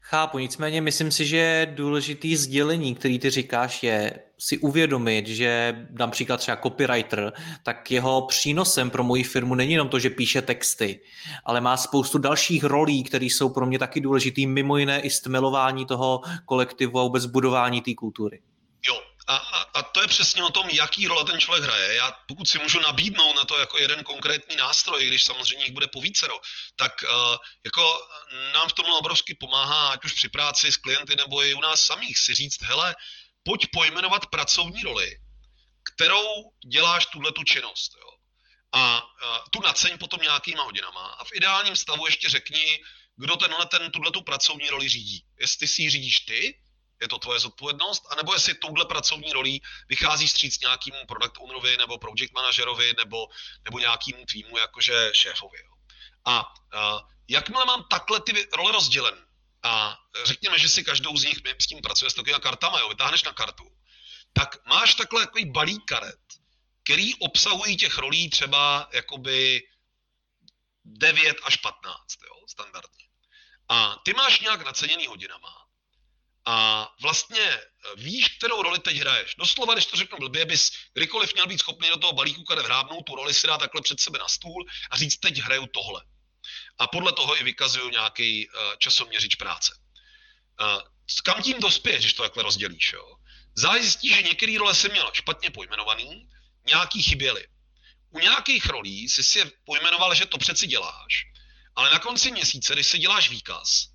Chápu, 0.00 0.38
nicméně 0.38 0.80
myslím 0.80 1.12
si, 1.12 1.26
že 1.26 1.72
důležitý 1.74 2.36
sdělení, 2.36 2.94
který 2.94 3.18
ty 3.18 3.30
říkáš, 3.30 3.82
je 3.82 4.20
si 4.38 4.58
uvědomit, 4.58 5.26
že 5.26 5.74
například 5.90 6.36
třeba 6.36 6.56
copywriter, 6.56 7.32
tak 7.62 7.90
jeho 7.90 8.26
přínosem 8.26 8.90
pro 8.90 9.04
moji 9.04 9.24
firmu 9.24 9.54
není 9.54 9.72
jenom 9.72 9.88
to, 9.88 9.98
že 9.98 10.10
píše 10.10 10.42
texty, 10.42 11.00
ale 11.44 11.60
má 11.60 11.76
spoustu 11.76 12.18
dalších 12.18 12.64
rolí, 12.64 13.04
které 13.04 13.24
jsou 13.24 13.48
pro 13.48 13.66
mě 13.66 13.78
taky 13.78 14.00
důležitý, 14.00 14.46
mimo 14.46 14.76
jiné 14.76 15.00
i 15.00 15.10
stmelování 15.10 15.86
toho 15.86 16.20
kolektivu 16.44 16.98
a 16.98 17.02
vůbec 17.02 17.26
budování 17.26 17.80
té 17.80 17.94
kultury. 17.94 18.42
Jo, 18.88 19.00
a, 19.26 19.36
a, 19.36 19.60
a 19.74 19.82
to 19.82 20.02
je 20.02 20.08
přesně 20.08 20.44
o 20.44 20.50
tom, 20.50 20.70
jaký 20.70 21.06
role 21.06 21.24
ten 21.24 21.40
člověk 21.40 21.64
hraje. 21.64 21.94
Já 21.94 22.12
pokud 22.28 22.48
si 22.48 22.58
můžu 22.58 22.80
nabídnout 22.80 23.32
na 23.32 23.44
to 23.44 23.58
jako 23.58 23.78
jeden 23.78 24.04
konkrétní 24.04 24.56
nástroj, 24.56 25.06
když 25.06 25.24
samozřejmě 25.24 25.64
jich 25.64 25.72
bude 25.72 25.86
povícero, 25.86 26.40
tak 26.76 26.92
uh, 27.02 27.36
jako 27.64 28.08
nám 28.52 28.68
v 28.68 28.72
tom 28.72 28.86
obrovsky 28.86 29.34
pomáhá, 29.34 29.88
ať 29.88 30.04
už 30.04 30.12
při 30.12 30.28
práci 30.28 30.72
s 30.72 30.76
klienty 30.76 31.16
nebo 31.16 31.44
i 31.44 31.54
u 31.54 31.60
nás 31.60 31.80
samých, 31.80 32.18
si 32.18 32.34
říct, 32.34 32.62
hele, 32.62 32.94
pojď 33.42 33.66
pojmenovat 33.72 34.26
pracovní 34.26 34.82
roli, 34.82 35.16
kterou 35.94 36.26
děláš 36.70 37.06
tuhle 37.06 37.32
tu 37.32 37.44
činnost. 37.44 37.92
Jo. 38.00 38.08
A 38.72 39.02
uh, 39.02 39.38
tu 39.50 39.60
naceň 39.62 39.98
potom 39.98 40.20
nějakýma 40.20 40.62
hodinama. 40.62 41.06
A 41.06 41.24
v 41.24 41.32
ideálním 41.34 41.76
stavu 41.76 42.06
ještě 42.06 42.28
řekni, 42.28 42.80
kdo 43.16 43.36
tenhle 43.36 43.66
ten, 43.66 43.90
tuhle 43.90 44.10
tu 44.10 44.22
pracovní 44.22 44.68
roli 44.68 44.88
řídí. 44.88 45.24
Jestli 45.40 45.68
si 45.68 45.82
ji 45.82 45.90
řídíš 45.90 46.20
ty, 46.20 46.58
je 47.02 47.08
to 47.08 47.18
tvoje 47.18 47.40
zodpovědnost, 47.40 48.06
anebo 48.10 48.34
jestli 48.34 48.54
touhle 48.54 48.84
pracovní 48.84 49.32
rolí 49.32 49.62
vychází 49.88 50.28
stříc 50.28 50.60
nějakému 50.60 51.06
product 51.06 51.38
ownerovi 51.38 51.76
nebo 51.76 51.98
project 51.98 52.32
manažerovi 52.32 52.94
nebo, 52.96 53.28
nebo 53.64 53.78
nějakému 53.78 54.24
týmu 54.24 54.58
jakože 54.58 55.10
šéfovi. 55.14 55.58
Jo. 55.58 55.72
A 56.24 56.46
uh, 56.46 57.00
jakmile 57.28 57.64
mám 57.64 57.84
takhle 57.90 58.20
ty 58.20 58.48
role 58.52 58.72
rozdělené 58.72 59.26
a 59.62 59.98
řekněme, 60.24 60.58
že 60.58 60.68
si 60.68 60.84
každou 60.84 61.16
z 61.16 61.24
nich 61.24 61.38
s 61.58 61.66
tím 61.66 61.80
pracuje 61.80 62.10
s 62.10 62.14
takovými 62.14 62.40
kartama, 62.40 62.80
jo, 62.80 62.88
vytáhneš 62.88 63.22
na 63.22 63.32
kartu, 63.32 63.64
tak 64.32 64.66
máš 64.66 64.94
takhle 64.94 65.26
takový 65.26 65.44
balík 65.44 65.84
karet, 65.84 66.20
který 66.82 67.14
obsahují 67.14 67.76
těch 67.76 67.98
rolí 67.98 68.30
třeba 68.30 68.88
jakoby 68.92 69.62
9 70.84 71.36
až 71.44 71.56
15, 71.56 71.96
jo, 72.26 72.34
standardně. 72.48 73.04
A 73.68 73.96
ty 74.04 74.12
máš 74.12 74.40
nějak 74.40 74.64
naceněný 74.64 75.06
hodinama 75.06 75.61
a 76.44 76.88
vlastně 77.00 77.40
e, 77.40 77.62
víš, 77.96 78.28
kterou 78.28 78.62
roli 78.62 78.78
teď 78.78 78.96
hraješ. 78.96 79.34
Doslova, 79.38 79.74
když 79.74 79.86
to 79.86 79.96
řeknu 79.96 80.18
blbě, 80.18 80.44
bys 80.44 80.70
kdykoliv 80.94 81.34
měl 81.34 81.46
být 81.46 81.58
schopný 81.58 81.88
do 81.88 81.96
toho 81.96 82.12
balíku 82.12 82.44
karet 82.44 82.66
hrábnout, 82.66 83.04
tu 83.06 83.14
roli 83.14 83.34
si 83.34 83.46
dát 83.46 83.58
takhle 83.58 83.82
před 83.82 84.00
sebe 84.00 84.18
na 84.18 84.28
stůl 84.28 84.66
a 84.90 84.96
říct, 84.96 85.16
teď 85.16 85.38
hraju 85.38 85.66
tohle. 85.66 86.04
A 86.78 86.86
podle 86.86 87.12
toho 87.12 87.40
i 87.40 87.44
vykazuju 87.44 87.90
nějaký 87.90 88.48
uh, 88.48 88.54
časoměřič 88.78 89.34
práce. 89.34 89.74
Uh, 90.60 90.82
kam 91.24 91.42
tím 91.42 91.60
dospěješ, 91.60 92.00
když 92.00 92.12
to 92.12 92.22
takhle 92.22 92.42
rozdělíš? 92.42 92.92
Jo? 92.92 93.16
Zajistí, 93.56 94.08
že 94.08 94.22
některé 94.22 94.58
role 94.58 94.74
si 94.74 94.88
měl 94.88 95.10
špatně 95.12 95.50
pojmenovaný, 95.50 96.28
nějaký 96.66 97.02
chyběly. 97.02 97.46
U 98.10 98.18
nějakých 98.18 98.66
rolí 98.66 99.08
si 99.08 99.24
si 99.24 99.52
pojmenoval, 99.64 100.14
že 100.14 100.26
to 100.26 100.38
přeci 100.38 100.66
děláš, 100.66 101.26
ale 101.76 101.90
na 101.90 101.98
konci 101.98 102.30
měsíce, 102.30 102.74
když 102.74 102.86
si 102.86 102.98
děláš 102.98 103.30
výkaz, 103.30 103.91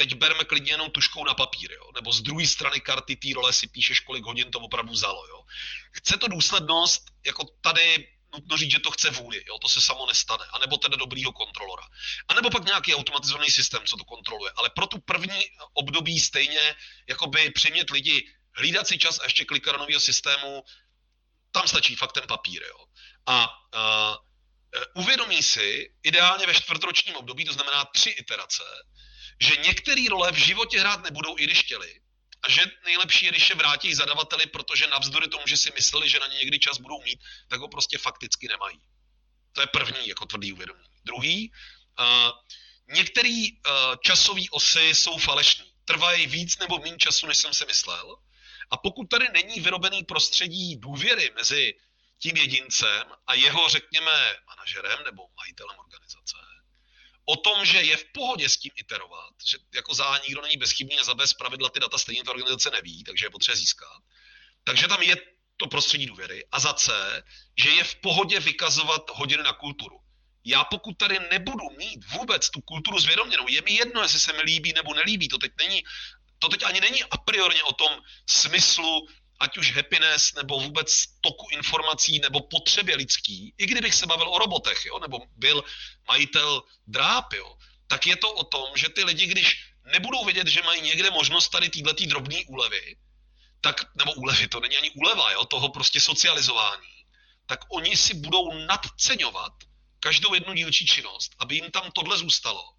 teď 0.00 0.14
berme 0.14 0.44
klidně 0.44 0.72
jenom 0.72 0.90
tuškou 0.90 1.24
na 1.24 1.34
papír, 1.34 1.72
jo? 1.72 1.92
nebo 1.94 2.12
z 2.12 2.20
druhé 2.20 2.46
strany 2.46 2.80
karty 2.80 3.16
té 3.16 3.28
role 3.34 3.52
si 3.52 3.68
píšeš, 3.68 4.00
kolik 4.00 4.24
hodin 4.24 4.50
to 4.50 4.58
opravdu 4.60 4.92
vzalo. 4.92 5.26
Jo? 5.28 5.44
Chce 5.92 6.16
to 6.16 6.28
důslednost, 6.28 7.02
jako 7.26 7.44
tady 7.60 8.08
nutno 8.32 8.56
říct, 8.56 8.70
že 8.70 8.80
to 8.80 8.90
chce 8.90 9.10
vůli, 9.10 9.44
jo? 9.48 9.58
to 9.58 9.68
se 9.68 9.80
samo 9.80 10.06
nestane, 10.06 10.44
anebo 10.52 10.76
teda 10.76 10.96
dobrýho 10.96 11.32
kontrolora. 11.32 11.84
A 12.28 12.34
nebo 12.34 12.50
pak 12.50 12.64
nějaký 12.64 12.94
automatizovaný 12.94 13.50
systém, 13.50 13.82
co 13.84 13.96
to 13.96 14.04
kontroluje. 14.04 14.52
Ale 14.56 14.70
pro 14.70 14.86
tu 14.86 15.00
první 15.00 15.40
období 15.74 16.20
stejně 16.20 16.74
jakoby 17.08 17.50
přimět 17.50 17.90
lidi 17.90 18.24
hlídat 18.56 18.88
si 18.88 18.98
čas 18.98 19.18
a 19.18 19.24
ještě 19.24 19.44
klikat 19.44 19.76
nového 19.76 20.00
systému, 20.00 20.64
tam 21.52 21.68
stačí 21.68 21.96
fakt 21.96 22.12
ten 22.12 22.24
papír. 22.26 22.62
Jo? 22.62 22.84
A 23.26 23.48
a 23.76 24.16
uvědomí 24.94 25.42
si, 25.42 25.92
ideálně 26.02 26.46
ve 26.46 26.54
čtvrtročním 26.54 27.16
období, 27.16 27.44
to 27.44 27.52
znamená 27.52 27.84
tři 27.84 28.10
iterace, 28.10 28.62
že 29.40 29.56
některé 29.56 30.04
role 30.10 30.32
v 30.32 30.36
životě 30.36 30.80
hrát 30.80 31.04
nebudou, 31.04 31.38
i 31.38 31.44
když 31.44 31.60
chtěli. 31.60 32.00
A 32.42 32.50
že 32.50 32.62
nejlepší 32.84 33.26
je, 33.26 33.30
když 33.30 33.50
je 33.50 33.56
vrátí 33.56 33.94
zadavateli, 33.94 34.46
protože 34.46 34.86
navzdory 34.86 35.28
tomu, 35.28 35.44
že 35.46 35.56
si 35.56 35.72
mysleli, 35.74 36.08
že 36.08 36.20
na 36.20 36.26
ně 36.26 36.38
někdy 36.38 36.58
čas 36.58 36.78
budou 36.78 37.02
mít, 37.02 37.20
tak 37.48 37.60
ho 37.60 37.68
prostě 37.68 37.98
fakticky 37.98 38.48
nemají. 38.48 38.80
To 39.52 39.60
je 39.60 39.66
první 39.66 40.08
jako 40.08 40.26
tvrdý 40.26 40.52
uvědomění. 40.52 40.88
Druhý, 41.04 41.52
uh, 41.98 42.30
některé 42.94 43.46
uh, 43.50 43.96
časové 44.04 44.42
osy 44.50 44.94
jsou 44.94 45.18
falešné. 45.18 45.64
Trvají 45.84 46.26
víc 46.26 46.58
nebo 46.58 46.78
méně 46.78 46.96
času, 46.96 47.26
než 47.26 47.36
jsem 47.36 47.54
si 47.54 47.66
myslel. 47.66 48.16
A 48.70 48.76
pokud 48.76 49.04
tady 49.04 49.28
není 49.32 49.60
vyrobený 49.60 50.04
prostředí 50.04 50.76
důvěry 50.76 51.32
mezi 51.34 51.74
tím 52.18 52.36
jedincem 52.36 53.02
a 53.26 53.34
jeho, 53.34 53.68
řekněme, 53.68 54.36
manažerem 54.46 54.98
nebo 55.04 55.22
majitelem 55.36 55.78
organizace, 55.78 56.36
o 57.30 57.36
tom, 57.36 57.64
že 57.64 57.78
je 57.82 57.96
v 57.96 58.04
pohodě 58.12 58.48
s 58.48 58.56
tím 58.56 58.72
iterovat, 58.76 59.34
že 59.46 59.58
jako 59.74 59.94
za 59.94 60.18
nikdo 60.26 60.42
není 60.42 60.56
bezchybný 60.56 60.98
a 60.98 61.04
za 61.04 61.14
bez 61.14 61.34
pravidla 61.34 61.70
ty 61.70 61.80
data 61.80 61.98
stejně 61.98 62.24
ta 62.24 62.30
organizace 62.30 62.70
neví, 62.70 63.04
takže 63.04 63.26
je 63.26 63.30
potřeba 63.30 63.56
získat. 63.56 64.02
Takže 64.64 64.88
tam 64.88 65.02
je 65.02 65.16
to 65.56 65.66
prostředí 65.66 66.06
důvěry. 66.06 66.44
A 66.52 66.60
za 66.60 66.72
C, 66.72 66.92
že 67.56 67.70
je 67.70 67.84
v 67.84 67.94
pohodě 67.94 68.40
vykazovat 68.40 69.10
hodiny 69.14 69.42
na 69.42 69.52
kulturu. 69.52 70.00
Já 70.44 70.64
pokud 70.64 70.98
tady 70.98 71.18
nebudu 71.30 71.70
mít 71.78 72.04
vůbec 72.04 72.50
tu 72.50 72.60
kulturu 72.60 72.98
zvědoměnou, 72.98 73.48
je 73.48 73.62
mi 73.62 73.72
jedno, 73.72 74.02
jestli 74.02 74.20
se 74.20 74.32
mi 74.32 74.42
líbí 74.42 74.72
nebo 74.72 74.94
nelíbí, 74.94 75.28
to 75.28 75.38
teď 75.38 75.52
není, 75.58 75.82
to 76.38 76.48
teď 76.48 76.62
ani 76.62 76.80
není 76.80 77.04
a 77.04 77.16
priorně 77.16 77.62
o 77.62 77.72
tom 77.72 77.92
smyslu, 78.26 79.06
ať 79.40 79.58
už 79.58 79.72
happiness, 79.76 80.34
nebo 80.34 80.60
vůbec 80.60 81.04
toku 81.20 81.46
informací, 81.50 82.18
nebo 82.18 82.40
potřebě 82.40 82.96
lidský, 82.96 83.54
i 83.58 83.66
kdybych 83.66 83.94
se 83.94 84.06
bavil 84.06 84.28
o 84.28 84.38
robotech, 84.38 84.86
jo, 84.86 84.98
nebo 84.98 85.18
byl 85.36 85.64
majitel 86.08 86.62
dráp, 86.86 87.32
jo, 87.32 87.56
tak 87.86 88.06
je 88.06 88.16
to 88.16 88.32
o 88.32 88.44
tom, 88.44 88.76
že 88.76 88.88
ty 88.88 89.04
lidi, 89.04 89.26
když 89.26 89.64
nebudou 89.84 90.24
vědět, 90.24 90.46
že 90.46 90.62
mají 90.62 90.82
někde 90.82 91.10
možnost 91.10 91.48
tady 91.48 91.68
této 91.70 92.06
drobné 92.06 92.38
úlevy, 92.46 92.96
tak, 93.60 93.96
nebo 93.96 94.12
úlevy, 94.12 94.48
to 94.48 94.60
není 94.60 94.76
ani 94.76 94.90
úleva, 94.90 95.32
jo, 95.32 95.44
toho 95.44 95.68
prostě 95.68 96.00
socializování, 96.00 97.04
tak 97.46 97.60
oni 97.68 97.96
si 97.96 98.14
budou 98.14 98.52
nadceňovat 98.66 99.52
každou 100.00 100.34
jednu 100.34 100.54
dílčí 100.54 100.86
činnost, 100.86 101.32
aby 101.38 101.54
jim 101.54 101.70
tam 101.70 101.92
tohle 101.92 102.18
zůstalo. 102.18 102.74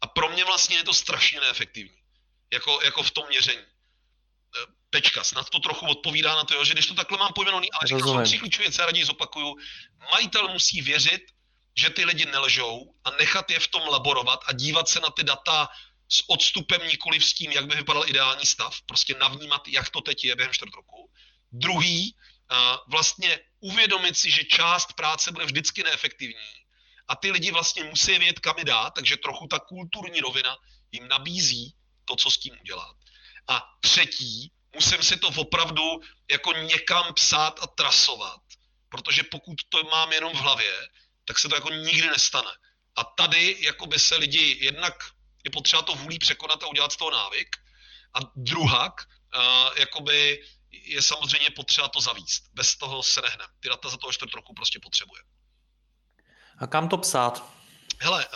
A 0.00 0.06
pro 0.06 0.28
mě 0.28 0.44
vlastně 0.44 0.76
je 0.76 0.84
to 0.84 0.94
strašně 0.94 1.40
neefektivní, 1.40 1.98
jako, 2.52 2.80
jako 2.82 3.02
v 3.02 3.10
tom 3.10 3.28
měření. 3.28 3.71
Pečka, 4.90 5.24
snad 5.24 5.50
to 5.50 5.58
trochu 5.58 5.86
odpovídá 5.86 6.34
na 6.34 6.44
to, 6.44 6.64
že 6.64 6.72
když 6.72 6.86
to 6.86 6.94
takhle 6.94 7.18
mám 7.18 7.32
pojmenovaný, 7.32 7.72
ale 7.72 7.86
říkám, 7.86 8.00
jsou 8.00 8.22
tři 8.22 8.38
klíčové 8.38 8.64
věci, 8.64 8.78
raději 8.78 9.04
zopakuju. 9.04 9.56
Majitel 10.12 10.48
musí 10.48 10.82
věřit, 10.82 11.22
že 11.76 11.90
ty 11.90 12.04
lidi 12.04 12.26
nelžou 12.26 12.94
a 13.04 13.10
nechat 13.10 13.50
je 13.50 13.60
v 13.60 13.68
tom 13.68 13.82
laborovat 13.88 14.40
a 14.46 14.52
dívat 14.52 14.88
se 14.88 15.00
na 15.00 15.10
ty 15.10 15.24
data 15.24 15.68
s 16.08 16.28
odstupem 16.28 16.88
nikoli 16.88 17.20
s 17.20 17.32
tím, 17.32 17.52
jak 17.52 17.66
by 17.66 17.76
vypadal 17.76 18.08
ideální 18.08 18.46
stav, 18.46 18.82
prostě 18.82 19.14
navnímat, 19.14 19.68
jak 19.68 19.90
to 19.90 20.00
teď 20.00 20.24
je 20.24 20.36
během 20.36 20.52
čtvrt 20.52 20.74
roku. 20.74 21.10
Druhý, 21.52 22.16
vlastně 22.88 23.40
uvědomit 23.60 24.18
si, 24.18 24.30
že 24.30 24.44
část 24.44 24.92
práce 24.92 25.32
bude 25.32 25.44
vždycky 25.44 25.82
neefektivní 25.82 26.52
a 27.08 27.16
ty 27.16 27.30
lidi 27.30 27.50
vlastně 27.50 27.84
musí 27.84 28.18
vědět, 28.18 28.40
kam 28.40 28.58
je 28.58 28.64
dát, 28.64 28.90
takže 28.90 29.16
trochu 29.16 29.46
ta 29.46 29.58
kulturní 29.58 30.20
rovina 30.20 30.56
jim 30.92 31.08
nabízí 31.08 31.74
to, 32.04 32.16
co 32.16 32.30
s 32.30 32.38
tím 32.38 32.54
udělat. 32.60 32.96
A 33.48 33.62
třetí, 33.80 34.52
musím 34.74 35.02
si 35.02 35.16
to 35.16 35.28
opravdu 35.28 36.00
jako 36.30 36.52
někam 36.52 37.14
psát 37.14 37.58
a 37.62 37.66
trasovat, 37.66 38.40
protože 38.88 39.22
pokud 39.22 39.54
to 39.68 39.82
mám 39.82 40.12
jenom 40.12 40.32
v 40.32 40.40
hlavě, 40.40 40.88
tak 41.24 41.38
se 41.38 41.48
to 41.48 41.54
jako 41.54 41.70
nikdy 41.70 42.08
nestane. 42.08 42.50
A 42.96 43.04
tady 43.04 43.56
jako 43.60 43.86
by 43.86 43.98
se 43.98 44.16
lidi 44.16 44.58
jednak 44.60 44.94
je 45.44 45.50
potřeba 45.50 45.82
to 45.82 45.94
vůlí 45.94 46.18
překonat 46.18 46.62
a 46.62 46.66
udělat 46.66 46.92
z 46.92 46.96
toho 46.96 47.10
návyk. 47.10 47.56
A 48.14 48.18
druhak, 48.36 48.92
uh, 49.36 49.78
jakoby 49.78 50.44
je 50.70 51.02
samozřejmě 51.02 51.50
potřeba 51.50 51.88
to 51.88 52.00
zavíst. 52.00 52.44
Bez 52.54 52.76
toho 52.76 53.02
se 53.02 53.20
nehne. 53.20 53.44
Ty 53.60 53.68
data 53.68 53.88
za 53.88 53.96
toho 53.96 54.12
čtvrt 54.12 54.34
roku 54.34 54.54
prostě 54.54 54.78
potřebuje. 54.82 55.22
A 56.58 56.66
kam 56.66 56.88
to 56.88 56.98
psát? 56.98 57.52
Hele, 58.00 58.26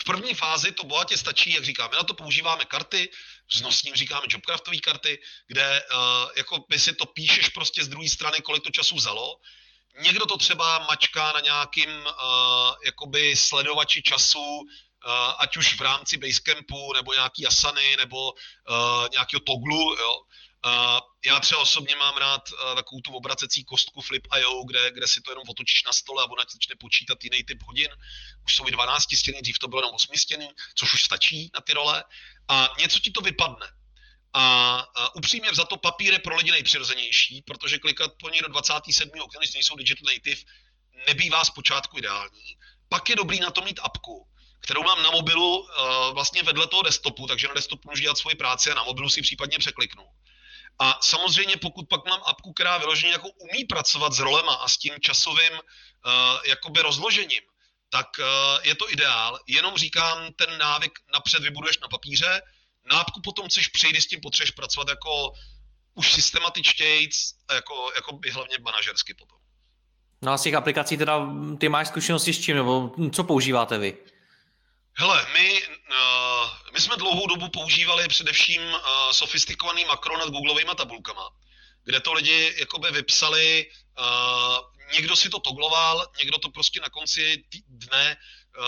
v 0.00 0.04
první 0.04 0.34
fázi 0.34 0.72
to 0.72 0.84
bohatě 0.84 1.18
stačí, 1.18 1.54
jak 1.54 1.64
říkám, 1.64 1.90
my 1.90 1.96
na 1.96 2.02
to 2.02 2.14
používáme 2.14 2.64
karty, 2.64 3.10
s 3.50 3.60
nosním 3.60 3.94
říkáme 3.94 4.26
jobcraftové 4.30 4.78
karty, 4.78 5.18
kde 5.46 5.82
jako 6.36 6.64
by 6.68 6.78
si 6.78 6.92
to 6.94 7.06
píšeš 7.06 7.48
prostě 7.48 7.84
z 7.84 7.88
druhé 7.88 8.08
strany, 8.08 8.40
kolik 8.40 8.64
to 8.64 8.70
času 8.70 8.94
vzalo. 8.94 9.36
Někdo 10.00 10.26
to 10.26 10.36
třeba 10.36 10.78
mačká 10.78 11.32
na 11.32 11.40
nějakým 11.40 12.08
jakoby 12.84 13.36
sledovači 13.36 14.02
času, 14.02 14.60
ať 15.38 15.56
už 15.56 15.78
v 15.78 15.80
rámci 15.80 16.16
Basecampu, 16.16 16.92
nebo 16.92 17.12
nějaký 17.12 17.46
Asany, 17.46 17.96
nebo 17.96 18.32
nějakého 19.12 19.40
Toglu, 19.40 19.94
jo. 19.94 20.14
Uh, 20.14 20.26
já 21.24 21.40
třeba 21.40 21.60
osobně 21.60 21.96
mám 21.96 22.16
rád 22.16 22.42
uh, 22.52 22.74
takovou 22.74 23.00
tu 23.00 23.12
obracecí 23.12 23.64
kostku 23.64 24.00
Flip.io, 24.00 24.64
kde, 24.64 24.90
kde 24.90 25.08
si 25.08 25.20
to 25.20 25.30
jenom 25.30 25.44
otočíš 25.48 25.84
na 25.84 25.92
stole 25.92 26.22
a 26.22 26.30
ona 26.30 26.44
začne 26.52 26.74
počítat 26.80 27.24
jiný 27.24 27.44
typ 27.44 27.62
hodin. 27.62 27.88
Už 28.44 28.56
jsou 28.56 28.68
i 28.68 28.70
12 28.70 29.16
stěny, 29.16 29.42
dřív 29.42 29.58
to 29.58 29.68
bylo 29.68 29.80
jenom 29.82 29.94
8 29.94 30.16
stěny, 30.16 30.48
což 30.74 30.94
už 30.94 31.04
stačí 31.04 31.50
na 31.54 31.60
ty 31.60 31.72
role. 31.72 32.04
A 32.48 32.68
něco 32.78 32.98
ti 32.98 33.10
to 33.10 33.20
vypadne. 33.20 33.66
A, 34.32 34.78
a 34.96 35.14
upřímně 35.14 35.54
za 35.54 35.64
to 35.64 35.76
papír 35.76 36.12
je 36.12 36.18
pro 36.18 36.36
lidi 36.36 36.50
nejpřirozenější, 36.50 37.42
protože 37.42 37.78
klikat 37.78 38.12
po 38.20 38.28
něj 38.28 38.40
do 38.40 38.48
27. 38.48 39.10
okna, 39.20 39.38
když 39.38 39.54
nejsou 39.54 39.76
digital 39.76 40.14
native, 40.14 40.42
nebývá 41.06 41.44
zpočátku 41.44 41.98
ideální. 41.98 42.56
Pak 42.88 43.08
je 43.08 43.16
dobrý 43.16 43.40
na 43.40 43.50
to 43.50 43.60
mít 43.60 43.80
apku, 43.82 44.28
kterou 44.60 44.82
mám 44.82 45.02
na 45.02 45.10
mobilu 45.10 45.58
uh, 45.58 45.68
vlastně 46.14 46.42
vedle 46.42 46.66
toho 46.66 46.82
desktopu, 46.82 47.26
takže 47.26 47.48
na 47.48 47.54
desktopu 47.54 47.90
můžu 47.90 48.02
dělat 48.02 48.18
svoji 48.18 48.36
práci 48.36 48.70
a 48.70 48.74
na 48.74 48.82
mobilu 48.82 49.10
si 49.10 49.22
případně 49.22 49.58
překliknu. 49.58 50.04
A 50.78 50.98
samozřejmě, 51.02 51.56
pokud 51.56 51.88
pak 51.88 52.06
mám 52.06 52.20
apku, 52.26 52.52
která 52.52 52.78
vyloženě 52.78 53.12
jako 53.12 53.28
umí 53.28 53.64
pracovat 53.64 54.12
s 54.12 54.18
rolema 54.18 54.54
a 54.54 54.68
s 54.68 54.76
tím 54.76 54.94
časovým 55.00 55.52
uh, 55.52 55.60
jakoby 56.46 56.80
rozložením, 56.80 57.42
tak 57.90 58.06
uh, 58.18 58.24
je 58.62 58.74
to 58.74 58.92
ideál. 58.92 59.38
Jenom 59.46 59.76
říkám, 59.76 60.32
ten 60.36 60.58
návyk 60.58 60.98
napřed 61.12 61.42
vybuduješ 61.42 61.78
na 61.78 61.88
papíře, 61.88 62.42
na 62.84 63.00
apku 63.00 63.20
potom 63.24 63.48
chceš 63.48 63.68
přejít, 63.68 63.96
s 63.96 64.06
tím 64.06 64.20
potřebuješ 64.20 64.50
pracovat 64.50 64.88
jako 64.88 65.32
už 65.94 66.12
systematičtějc 66.12 67.34
a 67.48 67.54
jako, 67.54 67.92
jako 67.94 68.16
by 68.16 68.30
hlavně 68.30 68.56
manažersky 68.60 69.14
potom. 69.14 69.38
No 70.22 70.32
a 70.32 70.38
z 70.38 70.42
těch 70.42 70.54
aplikací 70.54 70.96
teda 70.96 71.26
ty 71.58 71.68
máš 71.68 71.88
zkušenosti 71.88 72.32
s 72.32 72.40
čím, 72.40 72.56
nebo 72.56 72.90
co 73.12 73.24
používáte 73.24 73.78
vy? 73.78 73.96
Hele, 74.94 75.26
my, 75.32 75.62
uh, 75.62 76.50
my 76.72 76.80
jsme 76.80 76.96
dlouhou 76.96 77.26
dobu 77.26 77.48
používali 77.48 78.08
především 78.08 78.62
uh, 78.62 78.78
sofistikovaný 79.10 79.84
makro 79.84 80.18
nad 80.18 80.28
googlovými 80.28 80.70
tabulkama, 80.76 81.30
kde 81.84 82.00
to 82.00 82.12
lidi 82.12 82.54
jakoby 82.58 82.90
vypsali, 82.90 83.66
uh, 83.98 84.58
někdo 84.92 85.16
si 85.16 85.30
to 85.30 85.40
togloval, 85.40 86.06
někdo 86.18 86.38
to 86.38 86.50
prostě 86.50 86.80
na 86.80 86.88
konci 86.88 87.44
dne 87.68 88.16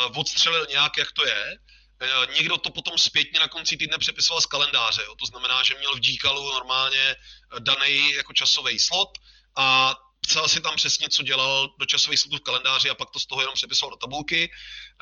uh, 0.09 0.19
odstřelil 0.19 0.67
nějak, 0.71 0.97
jak 0.97 1.13
to 1.13 1.27
je, 1.27 1.57
uh, 2.03 2.35
někdo 2.35 2.59
to 2.59 2.71
potom 2.71 2.99
zpětně 2.99 3.41
na 3.41 3.49
konci 3.49 3.77
týdne 3.77 3.99
přepisoval 3.99 4.41
z 4.41 4.47
kalendáře, 4.47 5.03
jo. 5.05 5.15
to 5.15 5.27
znamená, 5.27 5.63
že 5.63 5.75
měl 5.75 5.95
v 5.97 6.01
Gcalu 6.01 6.53
normálně 6.53 7.17
daný 7.59 8.13
jako 8.13 8.33
časový 8.33 8.79
slot 8.79 9.19
a 9.57 9.95
psal 10.27 10.49
si 10.49 10.61
tam 10.61 10.77
přesně, 10.77 11.09
co 11.09 11.23
dělal 11.23 11.69
do 11.79 11.87
časových 11.87 12.21
slotů 12.21 12.37
v 12.37 12.41
kalendáři 12.41 12.91
a 12.91 12.95
pak 12.95 13.11
to 13.11 13.21
z 13.21 13.27
toho 13.27 13.41
jenom 13.41 13.55
přepisoval 13.55 13.91
do 13.91 13.97
tabulky. 13.97 14.51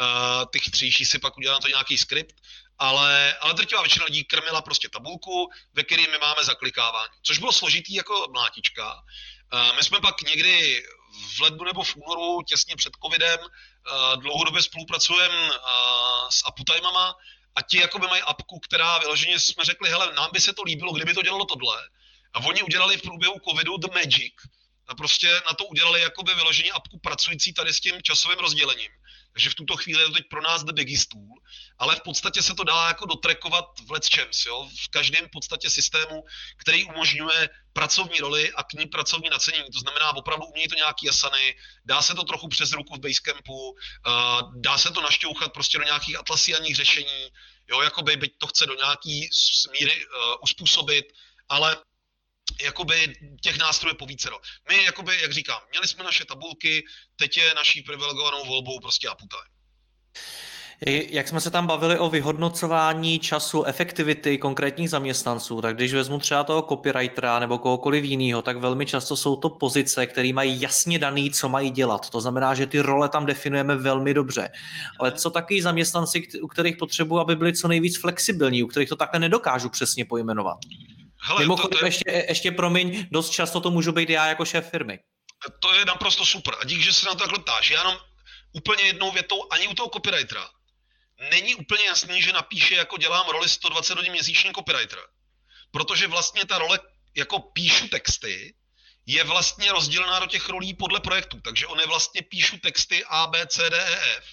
Uh, 0.00 0.44
ty 0.52 0.58
chytřejší 0.58 1.04
si 1.04 1.18
pak 1.18 1.38
udělal 1.38 1.60
to 1.60 1.68
nějaký 1.68 1.98
skript, 1.98 2.34
ale, 2.78 3.36
ale 3.40 3.54
drtivá 3.54 3.82
většina 3.82 4.04
lidí 4.04 4.24
krmila 4.24 4.62
prostě 4.62 4.88
tabulku, 4.88 5.50
ve 5.74 5.82
které 5.82 6.02
my 6.02 6.18
máme 6.18 6.44
zaklikávání, 6.44 7.12
což 7.22 7.38
bylo 7.38 7.52
složitý 7.52 7.94
jako 7.94 8.26
mlátička. 8.32 8.94
Uh, 9.52 9.76
my 9.76 9.82
jsme 9.82 10.00
pak 10.00 10.22
někdy 10.22 10.84
v 11.36 11.40
lednu 11.40 11.64
nebo 11.64 11.82
v 11.82 11.96
únoru, 11.96 12.42
těsně 12.42 12.76
před 12.76 12.92
covidem, 13.04 13.40
uh, 13.40 14.22
dlouhodobě 14.22 14.62
spolupracujeme 14.62 15.50
s 16.30 16.42
Aputajmama 16.46 17.14
a 17.54 17.62
ti 17.62 17.78
jakoby 17.78 18.06
mají 18.06 18.22
apku, 18.22 18.58
která 18.58 18.98
vyloženě 18.98 19.40
jsme 19.40 19.64
řekli, 19.64 19.90
hele, 19.90 20.12
nám 20.14 20.30
by 20.32 20.40
se 20.40 20.52
to 20.52 20.62
líbilo, 20.62 20.92
kdyby 20.92 21.14
to 21.14 21.22
dělalo 21.22 21.44
tohle. 21.44 21.88
A 22.34 22.38
oni 22.38 22.62
udělali 22.62 22.96
v 22.96 23.02
průběhu 23.02 23.34
covidu 23.48 23.76
The 23.76 23.88
Magic, 23.94 24.34
prostě 24.96 25.42
na 25.46 25.54
to 25.54 25.64
udělali 25.64 26.00
jakoby 26.00 26.34
vyložení 26.34 26.72
apku 26.72 26.98
pracující 26.98 27.52
tady 27.52 27.72
s 27.72 27.80
tím 27.80 28.02
časovým 28.02 28.38
rozdělením. 28.38 28.90
Takže 29.32 29.50
v 29.50 29.54
tuto 29.54 29.76
chvíli 29.76 30.02
je 30.02 30.06
to 30.06 30.12
teď 30.12 30.28
pro 30.30 30.42
nás 30.42 30.64
the 30.64 30.72
biggest 30.72 31.08
tool, 31.08 31.28
ale 31.78 31.96
v 31.96 32.00
podstatě 32.00 32.42
se 32.42 32.54
to 32.54 32.64
dá 32.64 32.88
jako 32.88 33.06
dotrekovat 33.06 33.64
v 33.86 33.90
Let's 33.90 34.10
jo? 34.46 34.68
v 34.84 34.88
každém 34.88 35.28
podstatě 35.32 35.70
systému, 35.70 36.24
který 36.56 36.84
umožňuje 36.84 37.50
pracovní 37.72 38.18
roli 38.18 38.52
a 38.52 38.62
k 38.62 38.72
ní 38.72 38.86
pracovní 38.86 39.30
nacenění. 39.30 39.70
To 39.72 39.78
znamená, 39.78 40.16
opravdu 40.16 40.46
umějí 40.46 40.68
to 40.68 40.74
nějaký 40.74 41.08
asany, 41.08 41.54
dá 41.84 42.02
se 42.02 42.14
to 42.14 42.22
trochu 42.22 42.48
přes 42.48 42.72
ruku 42.72 42.94
v 42.94 43.00
Basecampu, 43.00 43.70
uh, 43.70 43.74
dá 44.60 44.78
se 44.78 44.90
to 44.90 45.00
našťouchat 45.00 45.52
prostě 45.52 45.78
do 45.78 45.84
nějakých 45.84 46.18
atlasianích 46.18 46.76
řešení, 46.76 47.28
jo, 47.70 47.80
jakoby 47.82 48.16
byť 48.16 48.32
to 48.38 48.46
chce 48.46 48.66
do 48.66 48.74
nějaký 48.74 49.28
smíry 49.32 50.06
uh, 50.06 50.34
uspůsobit, 50.42 51.04
ale 51.48 51.76
jakoby 52.62 53.14
těch 53.40 53.58
nástrojů 53.58 53.96
po 53.96 54.06
vícero. 54.06 54.36
My, 54.68 54.84
jakoby, 54.84 55.20
jak 55.22 55.32
říkám, 55.32 55.60
měli 55.70 55.88
jsme 55.88 56.04
naše 56.04 56.24
tabulky, 56.24 56.84
teď 57.16 57.36
je 57.36 57.54
naší 57.54 57.82
privilegovanou 57.82 58.44
volbou 58.44 58.80
prostě 58.80 59.08
Aputime. 59.08 59.42
Jak 60.86 61.28
jsme 61.28 61.40
se 61.40 61.50
tam 61.50 61.66
bavili 61.66 61.98
o 61.98 62.10
vyhodnocování 62.10 63.18
času, 63.18 63.64
efektivity 63.64 64.38
konkrétních 64.38 64.90
zaměstnanců, 64.90 65.60
tak 65.60 65.76
když 65.76 65.92
vezmu 65.92 66.18
třeba 66.18 66.44
toho 66.44 66.62
copywritera 66.62 67.38
nebo 67.38 67.58
kohokoliv 67.58 68.04
jiného, 68.04 68.42
tak 68.42 68.56
velmi 68.56 68.86
často 68.86 69.16
jsou 69.16 69.36
to 69.36 69.48
pozice, 69.48 70.06
které 70.06 70.32
mají 70.32 70.60
jasně 70.60 70.98
daný, 70.98 71.30
co 71.30 71.48
mají 71.48 71.70
dělat. 71.70 72.10
To 72.10 72.20
znamená, 72.20 72.54
že 72.54 72.66
ty 72.66 72.80
role 72.80 73.08
tam 73.08 73.26
definujeme 73.26 73.76
velmi 73.76 74.14
dobře. 74.14 74.48
Ale 74.98 75.12
co 75.12 75.30
taky 75.30 75.62
zaměstnanci, 75.62 76.28
u 76.42 76.48
kterých 76.48 76.76
potřebuji, 76.76 77.18
aby 77.18 77.36
byli 77.36 77.52
co 77.52 77.68
nejvíc 77.68 77.98
flexibilní, 77.98 78.62
u 78.62 78.66
kterých 78.66 78.88
to 78.88 78.96
takhle 78.96 79.20
nedokážu 79.20 79.68
přesně 79.68 80.04
pojmenovat? 80.04 80.58
Hele, 81.24 81.40
Mimochodem, 81.40 81.70
to, 81.70 81.78
to 81.78 81.84
je... 81.84 81.88
ještě, 81.88 82.24
ještě 82.28 82.52
promiň, 82.52 83.06
dost 83.10 83.30
často 83.30 83.60
to 83.60 83.70
můžu 83.70 83.92
být 83.92 84.10
já 84.10 84.26
jako 84.26 84.44
šéf 84.44 84.70
firmy. 84.70 84.98
To 85.60 85.74
je 85.74 85.84
naprosto 85.84 86.26
super 86.26 86.54
a 86.60 86.64
díky, 86.64 86.82
že 86.82 86.92
se 86.92 87.06
na 87.06 87.12
to 87.12 87.18
takhle 87.18 87.38
ptáš. 87.38 87.70
Já 87.70 87.78
jenom 87.78 87.96
úplně 88.52 88.84
jednou 88.84 89.10
větou, 89.10 89.36
ani 89.50 89.68
u 89.68 89.74
toho 89.74 89.88
copywritera, 89.88 90.48
není 91.30 91.54
úplně 91.54 91.84
jasný, 91.84 92.22
že 92.22 92.32
napíše, 92.32 92.74
jako 92.74 92.98
dělám 92.98 93.28
roli 93.28 93.48
120 93.48 93.96
hodin 93.96 94.12
měsíčně 94.12 94.52
copywriter. 94.54 94.98
Protože 95.70 96.06
vlastně 96.06 96.46
ta 96.46 96.58
role, 96.58 96.78
jako 97.16 97.40
píšu 97.40 97.88
texty, 97.88 98.54
je 99.06 99.24
vlastně 99.24 99.72
rozdělená 99.72 100.18
do 100.18 100.26
těch 100.26 100.48
rolí 100.48 100.74
podle 100.74 101.00
projektů. 101.00 101.40
Takže 101.40 101.66
oni 101.66 101.86
vlastně 101.86 102.22
píšu 102.22 102.58
texty 102.58 103.04
A, 103.04 103.26
B, 103.26 103.46
C, 103.46 103.70
D, 103.70 103.78
E, 103.78 104.16
F. 104.16 104.24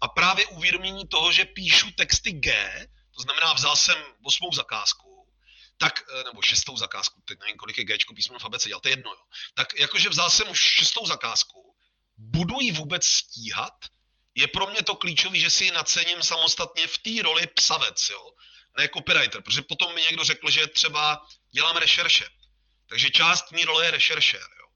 A 0.00 0.08
právě 0.08 0.46
uvědomění 0.46 1.08
toho, 1.08 1.32
že 1.32 1.44
píšu 1.44 1.90
texty 1.90 2.32
G, 2.32 2.52
to 3.16 3.22
znamená 3.22 3.52
vzal 3.52 3.76
jsem 3.76 3.96
osmou 4.22 4.52
zakázku, 4.52 5.07
tak, 5.78 6.02
eh, 6.10 6.24
nebo 6.24 6.42
šestou 6.42 6.76
zakázku, 6.76 7.22
teď 7.24 7.38
nevím, 7.40 7.56
kolik 7.56 7.78
je 7.78 7.84
G 7.84 7.96
písmeno 8.14 8.38
v 8.38 8.44
abecedě, 8.44 8.74
ale 8.74 8.80
to 8.80 8.88
je 8.88 8.92
jedno, 8.92 9.10
jo. 9.10 9.24
Tak 9.54 9.78
jakože 9.78 10.08
vzal 10.08 10.30
jsem 10.30 10.50
už 10.50 10.58
šestou 10.58 11.06
zakázku, 11.06 11.74
budu 12.16 12.60
ji 12.60 12.72
vůbec 12.72 13.06
stíhat, 13.06 13.74
je 14.34 14.46
pro 14.46 14.66
mě 14.66 14.82
to 14.82 14.94
klíčové, 14.94 15.38
že 15.38 15.50
si 15.50 15.64
ji 15.64 15.70
nacením 15.70 16.22
samostatně 16.22 16.86
v 16.86 16.98
té 16.98 17.22
roli 17.22 17.46
psavec, 17.46 18.08
jo, 18.10 18.30
ne 18.78 18.88
copywriter, 18.88 19.42
protože 19.42 19.62
potom 19.62 19.94
mi 19.94 20.02
někdo 20.02 20.24
řekl, 20.24 20.50
že 20.50 20.66
třeba 20.66 21.26
dělám 21.50 21.76
rešerše, 21.76 22.28
takže 22.88 23.10
část 23.10 23.52
mý 23.52 23.64
role 23.64 23.84
je 23.84 23.90
rešeršér, 23.90 24.40
jo. 24.40 24.68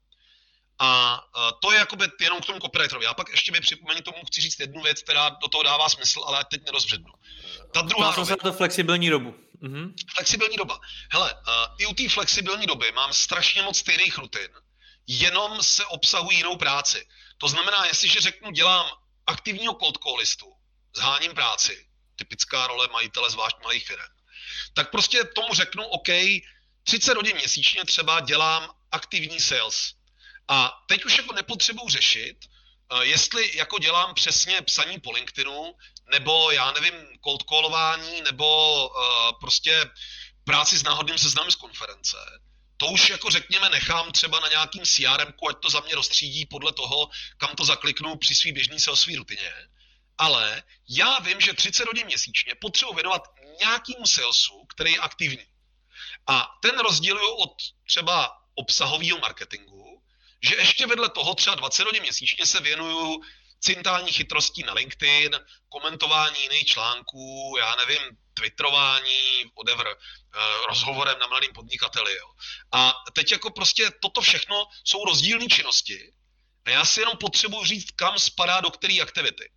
A 0.79 1.19
to 1.61 1.71
je 1.71 1.77
jakoby 1.77 2.05
jenom 2.19 2.41
k 2.41 2.45
tomu 2.45 2.59
copywriterovi. 2.59 3.05
Já 3.05 3.13
pak 3.13 3.29
ještě 3.29 3.51
mi 3.51 3.61
připomenu 3.61 4.01
tomu 4.01 4.17
chci 4.25 4.41
říct 4.41 4.59
jednu 4.59 4.81
věc, 4.81 5.01
která 5.01 5.29
do 5.29 5.47
toho 5.47 5.63
dává 5.63 5.89
smysl, 5.89 6.23
ale 6.25 6.45
teď 6.45 6.65
nerozbřednu. 6.65 7.13
Ta 7.73 7.81
druhá 7.81 8.09
Má 8.09 8.15
rovina, 8.15 8.35
to 8.35 8.53
flexibilní 8.53 9.09
dobu. 9.09 9.35
Mhm. 9.63 9.95
Flexibilní 10.15 10.57
doba. 10.57 10.79
Hele, 11.11 11.33
uh, 11.33 11.75
i 11.77 11.85
u 11.85 11.93
té 11.93 12.09
flexibilní 12.09 12.65
doby 12.65 12.91
mám 12.91 13.13
strašně 13.13 13.61
moc 13.61 13.77
stejných 13.77 14.17
rutin, 14.17 14.49
jenom 15.07 15.63
se 15.63 15.85
obsahují 15.85 16.37
jinou 16.37 16.57
práci. 16.57 17.07
To 17.37 17.47
znamená, 17.47 17.85
jestliže 17.85 18.19
řeknu, 18.19 18.51
dělám 18.51 18.91
aktivního 19.27 19.73
cold 19.73 19.97
callistu, 19.97 20.53
zháním 20.95 21.33
práci, 21.33 21.87
typická 22.15 22.67
role 22.67 22.87
majitele 22.87 23.29
zvlášť 23.29 23.57
malých 23.63 23.87
firm, 23.87 24.13
tak 24.73 24.91
prostě 24.91 25.23
tomu 25.23 25.53
řeknu, 25.53 25.83
OK, 25.83 26.09
30 26.83 27.15
hodin 27.15 27.35
měsíčně 27.35 27.85
třeba 27.85 28.19
dělám 28.19 28.69
aktivní 28.91 29.39
sales. 29.39 29.93
A 30.47 30.83
teď 30.87 31.05
už 31.05 31.17
jako 31.17 31.33
nepotřebuji 31.33 31.89
řešit, 31.89 32.37
eh, 32.45 33.05
jestli 33.05 33.57
jako 33.57 33.79
dělám 33.79 34.13
přesně 34.13 34.61
psaní 34.61 34.99
po 34.99 35.11
LinkedInu, 35.11 35.75
nebo 36.11 36.51
já 36.51 36.71
nevím, 36.71 36.93
cold 37.23 37.43
callování, 37.43 38.21
nebo 38.21 38.75
uh, 38.87 39.39
prostě 39.39 39.89
práci 40.43 40.77
s 40.77 40.83
náhodným 40.83 41.17
seznamem 41.17 41.51
z 41.51 41.55
konference. 41.55 42.17
To 42.77 42.85
už 42.85 43.09
jako 43.09 43.29
řekněme 43.29 43.69
nechám 43.69 44.11
třeba 44.11 44.39
na 44.39 44.47
nějakým 44.47 44.83
CRM, 44.85 45.33
ať 45.49 45.57
to 45.59 45.69
za 45.69 45.79
mě 45.79 45.95
rozstřídí 45.95 46.45
podle 46.45 46.73
toho, 46.73 47.09
kam 47.37 47.55
to 47.55 47.65
zakliknu 47.65 48.15
při 48.15 48.35
svý 48.35 48.51
běžný 48.51 48.79
salesový 48.79 49.15
rutině. 49.15 49.53
Ale 50.17 50.63
já 50.89 51.19
vím, 51.19 51.41
že 51.41 51.53
30 51.53 51.85
hodin 51.85 52.05
měsíčně 52.05 52.55
potřebuji 52.55 52.93
věnovat 52.93 53.21
nějakému 53.59 54.07
salesu, 54.07 54.65
který 54.65 54.91
je 54.91 54.99
aktivní. 54.99 55.45
A 56.27 56.49
ten 56.61 56.79
rozděluju 56.79 57.33
od 57.33 57.53
třeba 57.87 58.31
obsahového 58.55 59.19
marketingu, 59.19 60.03
že 60.43 60.55
ještě 60.55 60.87
vedle 60.87 61.09
toho 61.09 61.35
třeba 61.35 61.55
20 61.55 61.83
hodin 61.83 62.01
měsíčně 62.01 62.45
se 62.45 62.59
věnuju 62.59 63.21
cintání 63.63 64.11
chytrostí 64.11 64.63
na 64.63 64.73
LinkedIn, 64.73 65.39
komentování 65.69 66.41
jiných 66.41 66.65
článků, 66.65 67.55
já 67.59 67.75
nevím, 67.75 68.01
twitterování, 68.33 69.51
whatever, 69.57 69.87
eh, 69.87 69.97
rozhovorem 70.69 71.19
na 71.19 71.27
mladým 71.27 71.53
podnikateli. 71.53 72.15
Jo. 72.15 72.27
A 72.71 72.93
teď 73.13 73.31
jako 73.31 73.49
prostě 73.49 73.91
toto 74.01 74.21
všechno 74.21 74.65
jsou 74.83 75.05
rozdílné 75.05 75.47
činnosti 75.47 76.13
a 76.65 76.69
já 76.69 76.85
si 76.85 76.99
jenom 76.99 77.17
potřebuji 77.17 77.65
říct, 77.65 77.91
kam 77.91 78.19
spadá 78.19 78.61
do 78.61 78.71
které 78.71 79.01
aktivity. 79.01 79.51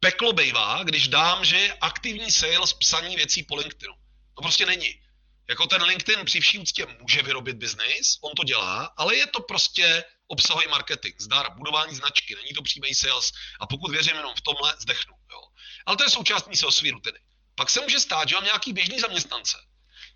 Peklo 0.00 0.32
bejvá, 0.32 0.82
když 0.84 1.08
dám, 1.08 1.44
že 1.44 1.56
je 1.58 1.74
aktivní 1.80 2.30
sales 2.30 2.72
psaní 2.72 3.16
věcí 3.16 3.42
po 3.42 3.56
LinkedInu. 3.56 3.94
No 4.36 4.42
prostě 4.42 4.66
není. 4.66 5.00
Jako 5.48 5.66
ten 5.66 5.82
LinkedIn 5.82 6.24
při 6.24 6.40
vší 6.40 6.58
úctě 6.58 6.86
může 7.00 7.22
vyrobit 7.22 7.56
biznis, 7.56 8.18
on 8.20 8.32
to 8.34 8.44
dělá, 8.44 8.94
ale 8.96 9.16
je 9.16 9.26
to 9.26 9.40
prostě 9.40 10.04
obsahový 10.32 10.66
marketing, 10.68 11.14
zdar, 11.20 11.52
budování 11.56 11.94
značky, 11.94 12.34
není 12.34 12.52
to 12.52 12.62
přímý 12.62 12.94
sales 12.94 13.30
a 13.60 13.66
pokud 13.66 13.90
věřím 13.90 14.16
jenom 14.16 14.34
v 14.34 14.40
tomhle, 14.40 14.74
zdechnu. 14.78 15.14
Jo. 15.32 15.40
Ale 15.86 15.96
to 15.96 16.04
je 16.04 16.10
součást 16.10 16.48
mý 16.82 16.90
rutiny. 16.90 17.18
Pak 17.54 17.70
se 17.70 17.80
může 17.80 18.00
stát, 18.00 18.28
že 18.28 18.34
mám 18.34 18.44
nějaký 18.44 18.72
běžný 18.72 19.00
zaměstnance, 19.00 19.58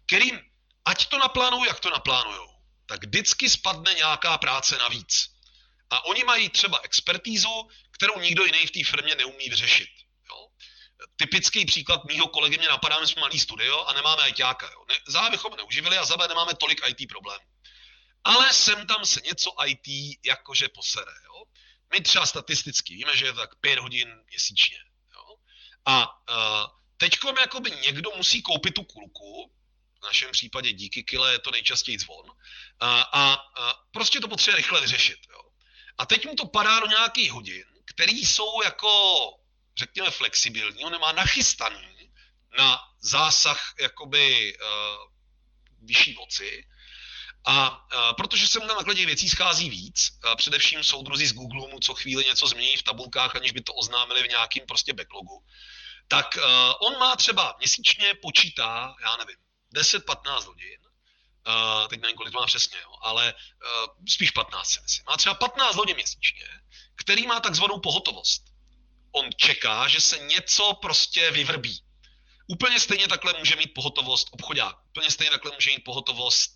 kterým, 0.06 0.40
ať 0.84 1.06
to 1.06 1.18
naplánují, 1.18 1.68
jak 1.68 1.80
to 1.80 1.90
naplánujou, 1.90 2.48
tak 2.86 3.04
vždycky 3.04 3.50
spadne 3.50 3.94
nějaká 3.94 4.38
práce 4.38 4.78
navíc. 4.78 5.28
A 5.90 6.04
oni 6.04 6.24
mají 6.24 6.48
třeba 6.48 6.80
expertízu, 6.82 7.68
kterou 7.90 8.20
nikdo 8.20 8.44
jiný 8.44 8.66
v 8.66 8.70
té 8.70 8.84
firmě 8.84 9.14
neumí 9.14 9.48
vyřešit. 9.48 9.88
Jo. 10.30 10.48
Typický 11.16 11.66
příklad 11.66 12.04
mýho 12.04 12.26
kolegy 12.28 12.58
mě 12.58 12.68
napadá, 12.68 13.00
my 13.00 13.06
jsme 13.06 13.20
malý 13.20 13.38
studio 13.38 13.84
a 13.84 13.92
nemáme 13.92 14.28
ITáka. 14.28 14.70
Jo. 14.72 14.84
Ne, 14.88 14.94
za 15.08 15.30
bychom 15.30 15.56
neuživili 15.56 15.98
a 15.98 16.04
za 16.04 16.16
nemáme 16.16 16.54
tolik 16.54 16.80
IT 16.88 17.08
problémů 17.08 17.55
ale 18.26 18.52
sem 18.52 18.86
tam 18.86 19.06
se 19.06 19.20
něco 19.20 19.54
IT 19.66 20.18
jakože 20.24 20.68
posere. 20.68 21.12
Jo? 21.24 21.44
My 21.92 22.00
třeba 22.00 22.26
statisticky 22.26 22.94
víme, 22.94 23.16
že 23.16 23.26
je 23.26 23.32
to 23.32 23.40
tak 23.40 23.54
5 23.54 23.78
hodin 23.78 24.08
měsíčně. 24.28 24.78
Jo? 25.14 25.36
A 25.84 26.08
uh, 26.30 26.66
teď 26.96 27.18
jakoby 27.40 27.70
někdo 27.70 28.10
musí 28.16 28.42
koupit 28.42 28.74
tu 28.74 28.84
kulku, 28.84 29.52
v 30.00 30.04
našem 30.04 30.32
případě 30.32 30.72
díky 30.72 31.02
kile 31.02 31.32
je 31.32 31.38
to 31.38 31.50
nejčastěji 31.50 31.98
zvon, 31.98 32.26
a, 32.80 33.00
a, 33.00 33.32
a 33.32 33.74
prostě 33.90 34.20
to 34.20 34.28
potřebuje 34.28 34.56
rychle 34.56 34.80
vyřešit. 34.80 35.18
Jo? 35.30 35.42
A 35.98 36.06
teď 36.06 36.26
mu 36.26 36.34
to 36.34 36.46
padá 36.46 36.80
do 36.80 36.86
nějakých 36.86 37.32
hodin, 37.32 37.64
které 37.84 38.12
jsou 38.12 38.62
jako, 38.64 38.90
řekněme, 39.78 40.10
flexibilní, 40.10 40.84
on 40.84 40.92
nemá 40.92 41.12
nachystaný 41.12 42.10
na 42.58 42.80
zásah 43.00 43.74
jakoby 43.80 44.56
uh, 44.58 44.68
vyšší 45.82 46.12
moci, 46.12 46.64
a, 47.46 47.86
protože 48.16 48.48
se 48.48 48.60
mu 48.60 48.66
na 48.66 48.74
nakladě 48.74 49.06
věcí 49.06 49.28
schází 49.28 49.70
víc, 49.70 50.10
především 50.36 50.84
soudruzi 50.84 51.26
z 51.26 51.32
Google 51.32 51.68
mu 51.68 51.80
co 51.80 51.94
chvíli 51.94 52.24
něco 52.24 52.46
změní 52.46 52.76
v 52.76 52.82
tabulkách, 52.82 53.36
aniž 53.36 53.52
by 53.52 53.60
to 53.60 53.74
oznámili 53.74 54.22
v 54.22 54.28
nějakým 54.28 54.62
prostě 54.68 54.92
backlogu, 54.92 55.44
tak 56.08 56.38
on 56.80 56.98
má 56.98 57.16
třeba 57.16 57.54
měsíčně 57.58 58.14
počítá, 58.14 58.94
já 59.02 59.16
nevím, 59.16 59.36
10-15 59.74 60.44
hodin, 60.44 60.80
teď 61.88 62.00
nevím, 62.00 62.16
kolik 62.16 62.32
to 62.32 62.40
má 62.40 62.46
přesně, 62.46 62.78
jo, 62.82 62.92
ale 63.02 63.34
spíš 64.08 64.30
15 64.30 64.68
si 64.68 64.80
myslím. 64.80 65.04
Má 65.08 65.16
třeba 65.16 65.34
15 65.34 65.76
hodin 65.76 65.96
měsíčně, 65.96 66.48
který 66.96 67.26
má 67.26 67.40
takzvanou 67.40 67.80
pohotovost. 67.80 68.42
On 69.12 69.30
čeká, 69.36 69.88
že 69.88 70.00
se 70.00 70.18
něco 70.18 70.74
prostě 70.74 71.30
vyvrbí. 71.30 71.82
Úplně 72.48 72.80
stejně 72.80 73.08
takhle 73.08 73.34
může 73.38 73.56
mít 73.56 73.74
pohotovost 73.74 74.28
obchodák. 74.30 74.76
Úplně 74.88 75.10
stejně 75.10 75.30
takhle 75.30 75.52
může 75.54 75.70
mít 75.70 75.84
pohotovost 75.84 76.50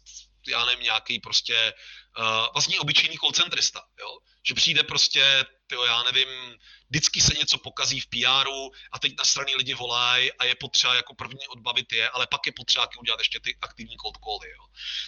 já 0.49 0.65
nevím, 0.65 0.85
nějaký 0.85 1.19
prostě 1.19 1.75
uh, 2.19 2.47
vlastně 2.53 2.81
obyčejný 2.81 3.17
koncentrista, 3.17 3.83
jo? 4.01 4.19
že 4.49 4.55
přijde 4.55 4.83
prostě, 4.83 5.45
tyjo, 5.67 5.85
já 5.85 6.03
nevím, 6.03 6.29
vždycky 6.91 7.21
se 7.21 7.35
něco 7.35 7.59
pokazí 7.59 8.01
v 8.01 8.07
PRu 8.07 8.71
a 8.93 8.99
teď 8.99 9.13
na 9.19 9.25
straně 9.25 9.57
lidi 9.57 9.75
volají 9.75 10.33
a 10.33 10.45
je 10.45 10.55
potřeba 10.55 10.95
jako 10.95 11.15
první 11.15 11.49
odbavit 11.49 11.93
je, 11.93 12.11
ale 12.11 12.27
pak 12.27 12.47
je 12.47 12.53
potřeba 12.53 12.89
udělat 13.01 13.21
ještě 13.21 13.41
ty 13.41 13.59
aktivní 13.63 13.97
cold 13.97 14.19
cally. 14.25 14.51
Jo? 14.51 14.65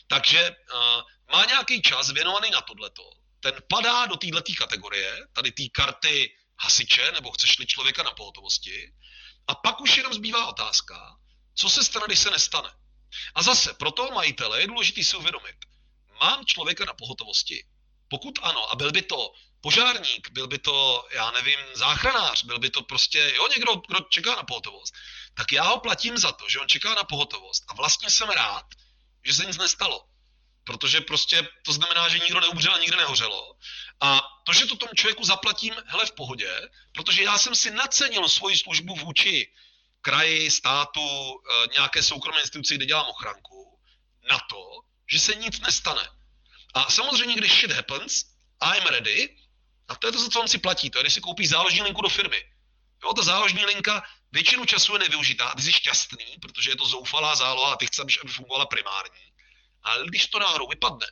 Takže 0.07 0.51
uh, 0.51 1.03
má 1.33 1.45
nějaký 1.45 1.83
čas 1.83 2.11
věnovaný 2.11 2.51
na 2.51 2.61
tohleto. 2.61 3.03
Ten 3.41 3.55
padá 3.69 4.07
do 4.07 4.17
této 4.17 4.53
kategorie, 4.59 5.19
tady 5.33 5.53
té 5.53 5.63
karty 5.75 6.37
hasiče, 6.61 7.13
nebo 7.13 7.31
chceš-li 7.33 7.67
člověka 7.67 8.03
na 8.03 8.11
pohotovosti. 8.11 8.93
A 9.47 9.55
pak 9.55 9.81
už 9.81 9.97
jenom 9.97 10.15
zbývá 10.15 10.47
otázka, 10.47 11.17
co 11.55 11.71
se 11.71 11.85
stane, 11.85 12.07
když 12.07 12.19
se 12.19 12.31
nestane. 12.31 12.71
A 13.35 13.43
zase, 13.43 13.75
pro 13.75 13.91
toho 13.91 14.11
majitele 14.11 14.61
je 14.61 14.67
důležité 14.67 15.05
si 15.05 15.17
uvědomit, 15.17 15.57
mám 16.21 16.45
člověka 16.45 16.85
na 16.85 16.95
pohotovosti? 16.95 17.65
Pokud 18.09 18.39
ano, 18.43 18.71
a 18.71 18.77
byl 18.77 18.93
by 18.93 19.03
to 19.03 19.33
požárník, 19.61 20.31
byl 20.31 20.47
by 20.47 20.59
to, 20.59 21.09
já 21.15 21.31
nevím, 21.31 21.59
záchranář, 21.75 22.45
byl 22.45 22.59
by 22.59 22.71
to 22.71 22.83
prostě, 22.83 23.33
jo, 23.37 23.49
někdo, 23.49 23.83
kdo 23.89 24.01
čeká 24.01 24.37
na 24.37 24.43
pohotovost, 24.43 24.95
tak 25.35 25.53
já 25.53 25.63
ho 25.63 25.81
platím 25.81 26.19
za 26.19 26.33
to, 26.33 26.49
že 26.49 26.59
on 26.59 26.69
čeká 26.69 26.95
na 26.95 27.05
pohotovost. 27.05 27.65
A 27.69 27.75
vlastně 27.75 28.11
jsem 28.11 28.29
rád, 28.29 28.65
že 29.25 29.35
se 29.35 29.45
nic 29.45 29.59
nestalo. 29.59 30.05
Protože 30.65 31.01
prostě 31.01 31.49
to 31.65 31.73
znamená, 31.73 32.09
že 32.09 32.19
nikdo 32.19 32.41
neubřel 32.41 32.75
a 32.75 32.79
nikdo 32.79 32.97
nehořelo. 32.97 33.57
A 34.01 34.21
to, 34.47 34.53
že 34.53 34.67
to 34.67 34.77
tomu 34.77 34.93
člověku 34.95 35.25
zaplatím, 35.25 35.75
hele, 35.87 36.07
v 36.07 36.13
pohodě, 36.13 36.61
protože 36.93 37.23
já 37.23 37.39
jsem 37.39 37.55
si 37.55 37.71
nacenil 37.71 38.29
svoji 38.29 38.57
službu 38.57 38.95
vůči 38.95 39.53
kraji, 40.03 40.51
státu, 40.51 41.01
eh, 41.01 41.67
nějaké 41.73 42.03
soukromé 42.03 42.41
instituci, 42.41 42.75
kde 42.75 42.87
dělám 42.87 43.07
ochranku, 43.07 43.79
na 44.31 44.39
to, 44.51 44.81
že 45.11 45.19
se 45.19 45.35
nic 45.35 45.61
nestane. 45.61 46.09
A 46.75 46.91
samozřejmě, 46.91 47.35
když 47.35 47.53
shit 47.53 47.73
happens, 47.73 48.25
I'm 48.77 48.87
ready, 48.87 49.37
a 49.89 49.97
to 49.97 50.07
je 50.07 50.13
to, 50.13 50.29
co 50.29 50.41
on 50.41 50.49
si 50.49 50.59
platí, 50.59 50.91
to 50.91 50.99
je, 50.99 51.03
když 51.03 51.15
si 51.15 51.21
koupí 51.21 51.47
záložní 51.47 51.83
linku 51.83 52.03
do 52.03 52.09
firmy. 52.09 52.45
Jo, 53.05 53.13
ta 53.13 53.23
záložní 53.23 53.65
linka 53.65 54.03
většinu 54.33 54.65
času 54.65 54.93
je 54.93 54.99
nevyužitá, 54.99 55.55
ty 55.55 55.63
jsi 55.63 55.73
šťastný, 55.73 56.39
protože 56.43 56.71
je 56.71 56.77
to 56.77 56.87
zoufalá 56.87 57.37
záloha 57.37 57.73
a 57.73 57.77
ty 57.77 57.87
chceš, 57.87 58.19
aby 58.23 58.33
fungovala 58.33 58.67
primární. 58.67 59.33
Ale 59.83 60.07
když 60.07 60.27
to 60.27 60.39
náhodou 60.39 60.69
vypadne, 60.69 61.07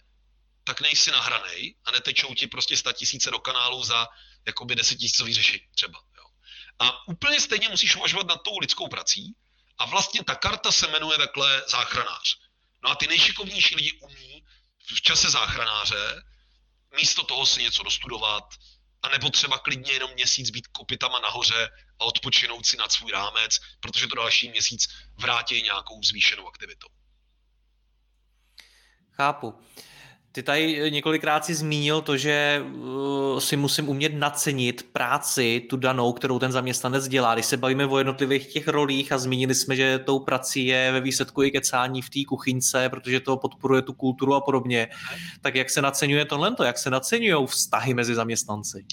tak 0.64 0.80
nejsi 0.80 1.10
nahranej 1.10 1.74
a 1.84 1.90
netečou 1.90 2.34
ti 2.34 2.46
prostě 2.46 2.76
sta 2.76 2.92
tisíce 2.92 3.30
do 3.30 3.38
kanálu 3.38 3.82
za 3.84 4.08
jakoby 4.46 4.74
desetitisícový 4.74 5.34
řešení 5.34 5.66
třeba. 5.74 6.00
A 6.80 7.08
úplně 7.08 7.40
stejně 7.40 7.68
musíš 7.68 7.96
uvažovat 7.96 8.26
nad 8.26 8.42
tou 8.42 8.58
lidskou 8.58 8.88
prací 8.88 9.36
a 9.78 9.86
vlastně 9.86 10.24
ta 10.24 10.34
karta 10.34 10.72
se 10.72 10.88
jmenuje 10.88 11.18
takhle 11.18 11.62
záchranář. 11.68 12.38
No 12.82 12.90
a 12.90 12.94
ty 12.94 13.06
nejšikovnější 13.06 13.76
lidi 13.76 13.92
umí 13.92 14.44
v 14.94 15.02
čase 15.02 15.30
záchranáře, 15.30 16.22
místo 16.96 17.24
toho 17.24 17.46
si 17.46 17.62
něco 17.62 17.82
dostudovat, 17.82 18.44
a 19.02 19.08
nebo 19.08 19.30
třeba 19.30 19.58
klidně 19.58 19.92
jenom 19.92 20.10
měsíc 20.12 20.50
být 20.50 20.66
kopitama 20.66 21.18
nahoře 21.18 21.70
a 22.00 22.04
odpočinout 22.04 22.66
si 22.66 22.76
nad 22.76 22.92
svůj 22.92 23.12
rámec, 23.12 23.58
protože 23.80 24.06
to 24.06 24.14
další 24.14 24.48
měsíc 24.48 24.88
vrátí 25.16 25.62
nějakou 25.62 26.02
zvýšenou 26.02 26.48
aktivitou. 26.48 26.88
Chápu. 29.10 29.66
Ty 30.32 30.42
tady 30.42 30.90
několikrát 30.90 31.44
si 31.44 31.54
zmínil 31.54 32.02
to, 32.02 32.16
že 32.16 32.62
uh, 32.64 33.38
si 33.38 33.56
musím 33.56 33.88
umět 33.88 34.14
nacenit 34.14 34.92
práci, 34.92 35.66
tu 35.70 35.76
danou, 35.76 36.12
kterou 36.12 36.38
ten 36.38 36.52
zaměstnanec 36.52 37.08
dělá. 37.08 37.34
Když 37.34 37.46
se 37.46 37.56
bavíme 37.56 37.86
o 37.86 37.98
jednotlivých 37.98 38.52
těch 38.52 38.68
rolích 38.68 39.12
a 39.12 39.18
zmínili 39.18 39.54
jsme, 39.54 39.76
že 39.76 39.98
tou 39.98 40.18
prací 40.18 40.66
je 40.66 40.92
ve 40.92 41.00
výsledku 41.00 41.42
i 41.42 41.50
kecání 41.50 42.02
v 42.02 42.10
té 42.10 42.18
kuchyňce, 42.28 42.88
protože 42.88 43.20
to 43.20 43.36
podporuje 43.36 43.82
tu 43.82 43.92
kulturu 43.92 44.34
a 44.34 44.40
podobně, 44.40 44.88
tak 45.40 45.54
jak 45.54 45.70
se 45.70 45.82
naceňuje 45.82 46.24
tohle, 46.24 46.54
jak 46.64 46.78
se 46.78 46.90
naceňují 46.90 47.46
vztahy 47.46 47.94
mezi 47.94 48.14
zaměstnanci? 48.14 48.84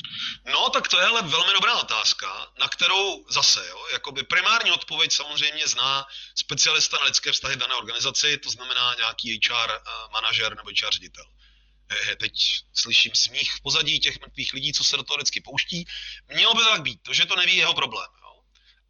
No, 0.51 0.69
tak 0.69 0.87
to 0.87 0.99
je 0.99 1.05
ale 1.05 1.21
velmi 1.21 1.53
dobrá 1.53 1.75
otázka, 1.75 2.27
na 2.59 2.67
kterou 2.67 3.25
zase, 3.29 3.59
jo, 3.69 3.77
jakoby 3.93 4.23
primární 4.23 4.71
odpověď 4.71 5.11
samozřejmě 5.11 5.67
zná 5.67 6.05
specialista 6.35 6.97
na 6.97 7.05
lidské 7.05 7.31
vztahy 7.31 7.55
dané 7.55 7.75
organizaci, 7.75 8.37
to 8.37 8.49
znamená 8.49 8.95
nějaký 8.97 9.39
HR 9.47 9.71
eh, 9.71 9.79
manažer 10.13 10.55
nebo 10.57 10.69
HR 10.69 10.91
ředitel 10.91 11.26
teď 12.19 12.33
slyším 12.73 13.15
smích 13.15 13.53
v 13.53 13.61
pozadí 13.61 13.99
těch 13.99 14.19
mrtvých 14.21 14.53
lidí, 14.53 14.73
co 14.73 14.83
se 14.83 14.97
do 14.97 15.03
toho 15.03 15.17
vždycky 15.17 15.41
pouští. 15.41 15.85
Mělo 16.33 16.53
by 16.53 16.59
to 16.63 16.69
tak 16.69 16.81
být, 16.81 16.99
to, 17.03 17.13
že 17.13 17.25
to 17.25 17.35
neví 17.35 17.55
jeho 17.55 17.73
problém. 17.73 18.07
Jo? 18.21 18.41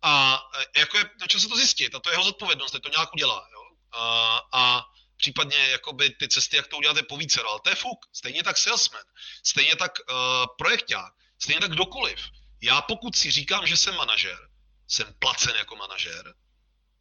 A 0.01 0.41
e, 0.75 0.79
jako 0.79 0.97
je 0.97 1.03
na 1.03 1.39
se 1.39 1.47
to 1.47 1.55
zjistit, 1.55 1.95
a 1.95 1.99
to 1.99 2.09
je 2.09 2.13
jeho 2.13 2.23
zodpovědnost, 2.23 2.71
to 2.71 2.89
nějak 2.89 3.13
udělá. 3.13 3.47
Jo? 3.53 3.61
A, 3.91 4.41
a 4.51 4.83
případně 5.17 5.57
jakoby 5.57 6.09
ty 6.09 6.27
cesty, 6.27 6.55
jak 6.55 6.67
to 6.67 6.77
uděláte 6.77 7.03
po 7.03 7.17
více, 7.17 7.41
ale 7.41 7.59
to 7.63 7.69
je 7.69 7.75
fuk. 7.75 8.05
Stejně 8.13 8.43
tak 8.43 8.57
salesman, 8.57 9.03
stejně 9.43 9.75
tak 9.75 9.91
uh, 9.99 10.15
projekták, 10.57 11.13
stejně 11.39 11.61
tak 11.61 11.71
kdokoliv. 11.71 12.19
Já 12.61 12.81
pokud 12.81 13.15
si 13.15 13.31
říkám, 13.31 13.67
že 13.67 13.77
jsem 13.77 13.95
manažer, 13.95 14.49
jsem 14.87 15.13
placen 15.19 15.55
jako 15.55 15.75
manažer, 15.75 16.33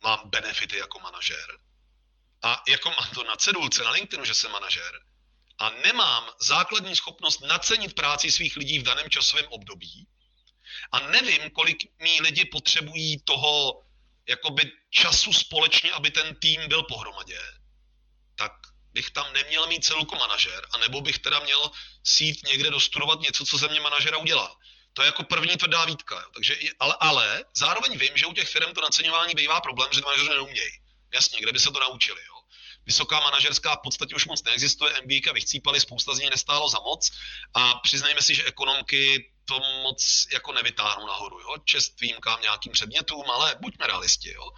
mám 0.02 0.30
benefity 0.30 0.76
jako 0.76 1.00
manažer 1.00 1.58
a 2.42 2.62
jako 2.68 2.90
mám 2.90 3.10
to 3.14 3.24
na 3.24 3.36
cedulce 3.36 3.84
na 3.84 3.90
LinkedInu, 3.90 4.24
že 4.24 4.34
jsem 4.34 4.50
manažer, 4.50 5.00
a 5.58 5.70
nemám 5.70 6.30
základní 6.40 6.96
schopnost 6.96 7.40
nacenit 7.40 7.94
práci 7.94 8.32
svých 8.32 8.56
lidí 8.56 8.78
v 8.78 8.82
daném 8.82 9.10
časovém 9.10 9.46
období 9.48 10.06
a 10.92 11.00
nevím, 11.00 11.50
kolik 11.50 12.00
mý 12.00 12.20
lidi 12.20 12.44
potřebují 12.44 13.20
toho 13.24 13.82
jakoby 14.28 14.72
času 14.90 15.32
společně, 15.32 15.92
aby 15.92 16.10
ten 16.10 16.34
tým 16.34 16.68
byl 16.68 16.82
pohromadě, 16.82 17.40
tak 18.34 18.52
bych 18.92 19.10
tam 19.10 19.32
neměl 19.32 19.66
mít 19.66 19.84
celou 19.84 20.06
manažer, 20.18 20.66
anebo 20.72 21.00
bych 21.00 21.18
teda 21.18 21.40
měl 21.40 21.70
sít 22.04 22.46
někde 22.46 22.70
dostudovat 22.70 23.20
něco, 23.20 23.44
co 23.46 23.58
ze 23.58 23.68
mě 23.68 23.80
manažera 23.80 24.18
udělá. 24.18 24.56
To 24.92 25.02
je 25.02 25.06
jako 25.06 25.22
první 25.22 25.56
tvrdá 25.56 25.84
výtka. 25.84 26.20
Jo. 26.20 26.30
Takže, 26.34 26.56
ale, 26.80 26.96
ale 27.00 27.44
zároveň 27.56 27.98
vím, 27.98 28.16
že 28.16 28.26
u 28.26 28.32
těch 28.32 28.48
firm 28.48 28.74
to 28.74 28.80
naceňování 28.80 29.34
bývá 29.34 29.60
problém, 29.60 29.88
že 29.92 30.00
manažeři 30.00 30.28
neumějí. 30.28 30.72
Jasně, 31.14 31.40
kde 31.40 31.52
by 31.52 31.58
se 31.58 31.70
to 31.70 31.80
naučili. 31.80 32.20
Jo 32.28 32.35
vysoká 32.86 33.20
manažerská 33.20 33.76
v 33.76 33.82
podstatě 33.82 34.14
už 34.14 34.26
moc 34.26 34.42
neexistuje, 34.42 35.02
MBA 35.02 35.32
vychcípali, 35.32 35.80
spousta 35.80 36.14
z 36.14 36.18
ní 36.18 36.30
nestálo 36.30 36.68
za 36.68 36.78
moc 36.80 37.10
a 37.54 37.74
přiznejme 37.74 38.22
si, 38.22 38.34
že 38.34 38.44
ekonomky 38.44 39.32
to 39.44 39.60
moc 39.82 40.26
jako 40.32 40.52
nevytáhnou 40.52 41.06
nahoru, 41.06 41.40
jo? 41.40 41.56
čest 41.64 42.00
výjimkám 42.00 42.40
nějakým 42.40 42.72
předmětům, 42.72 43.30
ale 43.30 43.56
buďme 43.60 43.86
realisti. 43.86 44.32
Jo? 44.32 44.50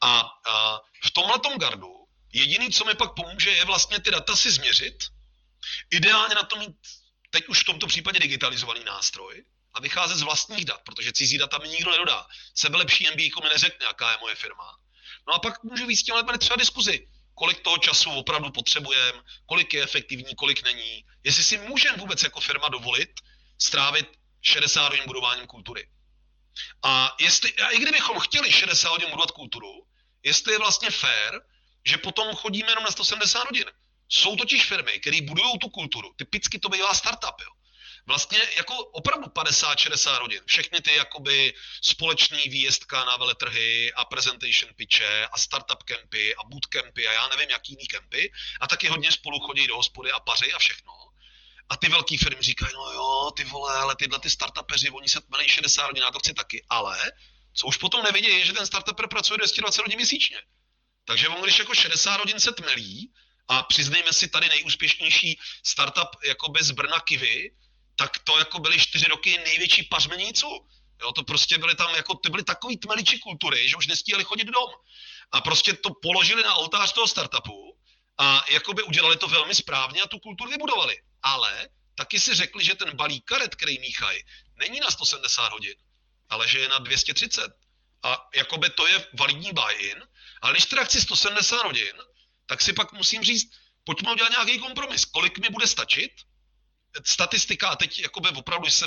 A, 0.00 0.30
a 0.46 0.80
v 1.04 1.10
tomhle 1.10 1.38
gardu 1.58 1.94
jediný, 2.32 2.70
co 2.70 2.84
mi 2.84 2.94
pak 2.94 3.14
pomůže, 3.14 3.50
je 3.50 3.64
vlastně 3.64 4.00
ty 4.00 4.10
data 4.10 4.36
si 4.36 4.50
změřit, 4.50 5.04
ideálně 5.90 6.34
na 6.34 6.42
to 6.42 6.56
mít 6.56 6.76
teď 7.30 7.48
už 7.48 7.60
v 7.60 7.64
tomto 7.64 7.86
případě 7.86 8.18
digitalizovaný 8.18 8.84
nástroj 8.84 9.44
a 9.74 9.80
vycházet 9.80 10.16
z 10.16 10.22
vlastních 10.22 10.64
dat, 10.64 10.80
protože 10.84 11.12
cizí 11.12 11.38
data 11.38 11.58
mi 11.58 11.68
nikdo 11.68 11.90
nedodá. 11.90 12.26
Sebelepší 12.54 13.04
MBA 13.04 13.42
mi 13.42 13.48
neřekne, 13.52 13.86
jaká 13.86 14.10
je 14.10 14.18
moje 14.20 14.34
firma. 14.34 14.78
No 15.28 15.34
a 15.34 15.38
pak 15.38 15.62
můžu 15.62 15.86
víc 15.86 16.00
s 16.00 16.02
tím 16.02 16.14
třeba 16.38 16.56
diskuzi 16.56 17.08
kolik 17.38 17.60
toho 17.60 17.78
času 17.78 18.10
opravdu 18.10 18.50
potřebujeme, 18.50 19.22
kolik 19.46 19.74
je 19.74 19.82
efektivní, 19.82 20.34
kolik 20.34 20.62
není, 20.62 21.04
jestli 21.24 21.44
si 21.44 21.58
můžeme 21.58 21.96
vůbec 21.96 22.22
jako 22.22 22.40
firma 22.40 22.68
dovolit 22.68 23.10
strávit 23.58 24.06
60 24.42 24.88
hodin 24.88 25.04
budováním 25.06 25.46
kultury. 25.46 25.88
A, 26.82 27.14
jestli, 27.20 27.54
a 27.54 27.70
i 27.70 27.78
kdybychom 27.78 28.18
chtěli 28.20 28.52
60 28.52 28.88
hodin 28.90 29.10
budovat 29.10 29.30
kulturu, 29.30 29.86
jestli 30.22 30.52
je 30.52 30.58
vlastně 30.58 30.90
fair, 30.90 31.40
že 31.84 31.96
potom 31.98 32.34
chodíme 32.34 32.70
jenom 32.70 32.84
na 32.84 32.90
170 32.90 33.44
hodin. 33.44 33.64
Jsou 34.08 34.36
totiž 34.36 34.64
firmy, 34.64 34.92
které 35.00 35.20
budují 35.22 35.58
tu 35.58 35.68
kulturu. 35.68 36.12
Typicky 36.16 36.58
to 36.58 36.68
bývá 36.68 36.94
startup. 36.94 37.40
Jo 37.40 37.57
vlastně 38.08 38.38
jako 38.56 38.84
opravdu 38.84 39.26
50-60 39.26 40.20
hodin. 40.20 40.40
Všechny 40.46 40.80
ty 40.80 40.94
jakoby 40.94 41.54
společný 41.82 42.48
výjezdka 42.48 43.04
na 43.04 43.16
veletrhy 43.16 43.92
a 43.92 44.04
presentation 44.04 44.74
pitche 44.76 45.26
a 45.26 45.38
startup 45.38 45.82
campy 45.82 46.34
a 46.34 46.44
bootcampy 46.44 47.08
a 47.08 47.12
já 47.12 47.28
nevím, 47.28 47.50
jaký 47.50 47.72
jiný 47.72 47.86
campy. 47.86 48.32
A 48.60 48.66
taky 48.68 48.88
hodně 48.88 49.12
spolu 49.12 49.40
chodí 49.40 49.66
do 49.66 49.76
hospody 49.76 50.12
a 50.12 50.20
paři 50.20 50.52
a 50.52 50.58
všechno. 50.58 50.92
A 51.68 51.76
ty 51.76 51.88
velké 51.88 52.18
firmy 52.18 52.42
říkají, 52.42 52.72
no 52.74 52.92
jo, 52.92 53.30
ty 53.36 53.44
vole, 53.44 53.76
ale 53.76 53.96
tyhle 53.96 54.18
ty 54.18 54.30
startupeři, 54.30 54.90
oni 54.90 55.08
se 55.08 55.20
tmelí 55.20 55.48
60 55.48 55.86
hodin, 55.86 56.02
já 56.02 56.10
to 56.10 56.18
chci 56.18 56.34
taky. 56.34 56.66
Ale 56.68 57.12
co 57.54 57.66
už 57.66 57.76
potom 57.76 58.02
nevidí, 58.02 58.28
je, 58.28 58.44
že 58.44 58.52
ten 58.52 58.66
startuper 58.66 59.08
pracuje 59.08 59.38
220 59.38 59.82
hodin 59.82 59.96
měsíčně. 59.96 60.42
Takže 61.04 61.28
on, 61.28 61.42
když 61.42 61.58
jako 61.58 61.74
60 61.74 62.16
hodin 62.16 62.40
se 62.40 62.52
tmelí, 62.52 63.12
a 63.48 63.62
přiznejme 63.62 64.12
si 64.12 64.28
tady 64.28 64.48
nejúspěšnější 64.48 65.40
startup 65.62 66.08
jako 66.24 66.50
bez 66.50 66.70
Brna 66.70 67.00
Kivy, 67.00 67.50
tak 67.98 68.18
to 68.18 68.38
jako 68.38 68.58
byly 68.58 68.78
čtyři 68.78 69.04
roky 69.04 69.38
největší 69.38 69.82
pařmeníců. 69.82 70.46
Jo, 71.02 71.12
to 71.12 71.22
prostě 71.22 71.58
byly 71.58 71.74
tam 71.74 71.94
jako, 71.94 72.14
ty 72.14 72.30
byly 72.30 72.44
takový 72.44 72.76
tmeliči 72.76 73.18
kultury, 73.18 73.68
že 73.68 73.76
už 73.76 73.86
nestíhali 73.86 74.24
chodit 74.24 74.44
dom. 74.44 74.70
A 75.32 75.40
prostě 75.40 75.72
to 75.72 75.90
položili 76.02 76.42
na 76.42 76.54
oltář 76.54 76.92
toho 76.92 77.08
startupu 77.08 77.78
a 78.18 78.44
jakoby 78.50 78.82
udělali 78.82 79.16
to 79.16 79.28
velmi 79.28 79.54
správně 79.54 80.02
a 80.02 80.06
tu 80.06 80.18
kulturu 80.18 80.50
vybudovali. 80.50 80.96
Ale 81.22 81.68
taky 81.94 82.20
si 82.20 82.34
řekli, 82.34 82.64
že 82.64 82.74
ten 82.74 82.96
balík 82.96 83.24
karet, 83.24 83.54
který 83.54 83.78
míchají, 83.78 84.22
není 84.56 84.80
na 84.80 84.90
170 84.90 85.52
hodin, 85.52 85.74
ale 86.28 86.48
že 86.48 86.58
je 86.58 86.68
na 86.68 86.78
230. 86.78 87.52
A 88.02 88.28
jakoby 88.34 88.70
to 88.70 88.86
je 88.86 89.06
validní 89.18 89.52
buy-in, 89.52 90.02
ale 90.42 90.52
když 90.52 90.64
teda 90.64 90.84
chci 90.84 91.00
170 91.00 91.62
hodin, 91.62 91.92
tak 92.46 92.62
si 92.62 92.72
pak 92.72 92.92
musím 92.92 93.24
říct, 93.24 93.50
pojďme 93.84 94.12
udělat 94.12 94.30
nějaký 94.30 94.58
kompromis. 94.58 95.04
Kolik 95.04 95.38
mi 95.38 95.48
bude 95.48 95.66
stačit, 95.66 96.12
statistika, 97.04 97.68
a 97.68 97.76
teď 97.76 97.98
jakoby 97.98 98.28
opravdu 98.28 98.70
se 98.70 98.86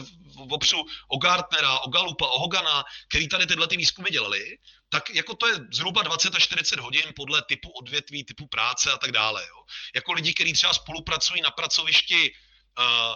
opřu 0.49 0.85
o 1.07 1.17
Gartnera, 1.17 1.79
o 1.79 1.89
Galupa, 1.89 2.27
o 2.27 2.39
Hogana, 2.39 2.83
který 3.09 3.27
tady 3.27 3.47
tyhle 3.47 3.67
ty 3.67 3.77
výzkumy 3.77 4.09
dělali, 4.11 4.57
tak 4.89 5.09
jako 5.09 5.35
to 5.35 5.47
je 5.47 5.55
zhruba 5.71 6.03
20 6.03 6.35
až 6.35 6.43
40 6.43 6.79
hodin 6.79 7.03
podle 7.15 7.41
typu 7.41 7.69
odvětví, 7.69 8.23
typu 8.23 8.47
práce 8.47 8.91
a 8.91 8.97
tak 8.97 9.11
dále. 9.11 9.47
Jo. 9.47 9.63
Jako 9.95 10.13
lidi, 10.13 10.33
kteří 10.33 10.53
třeba 10.53 10.73
spolupracují 10.73 11.41
na 11.41 11.51
pracovišti, 11.51 12.33
uh, 12.79 13.15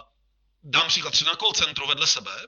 dám 0.62 0.88
příklad, 0.88 1.10
třeba 1.10 1.30
na 1.30 1.36
call 1.36 1.52
centru 1.52 1.86
vedle 1.86 2.06
sebe, 2.06 2.46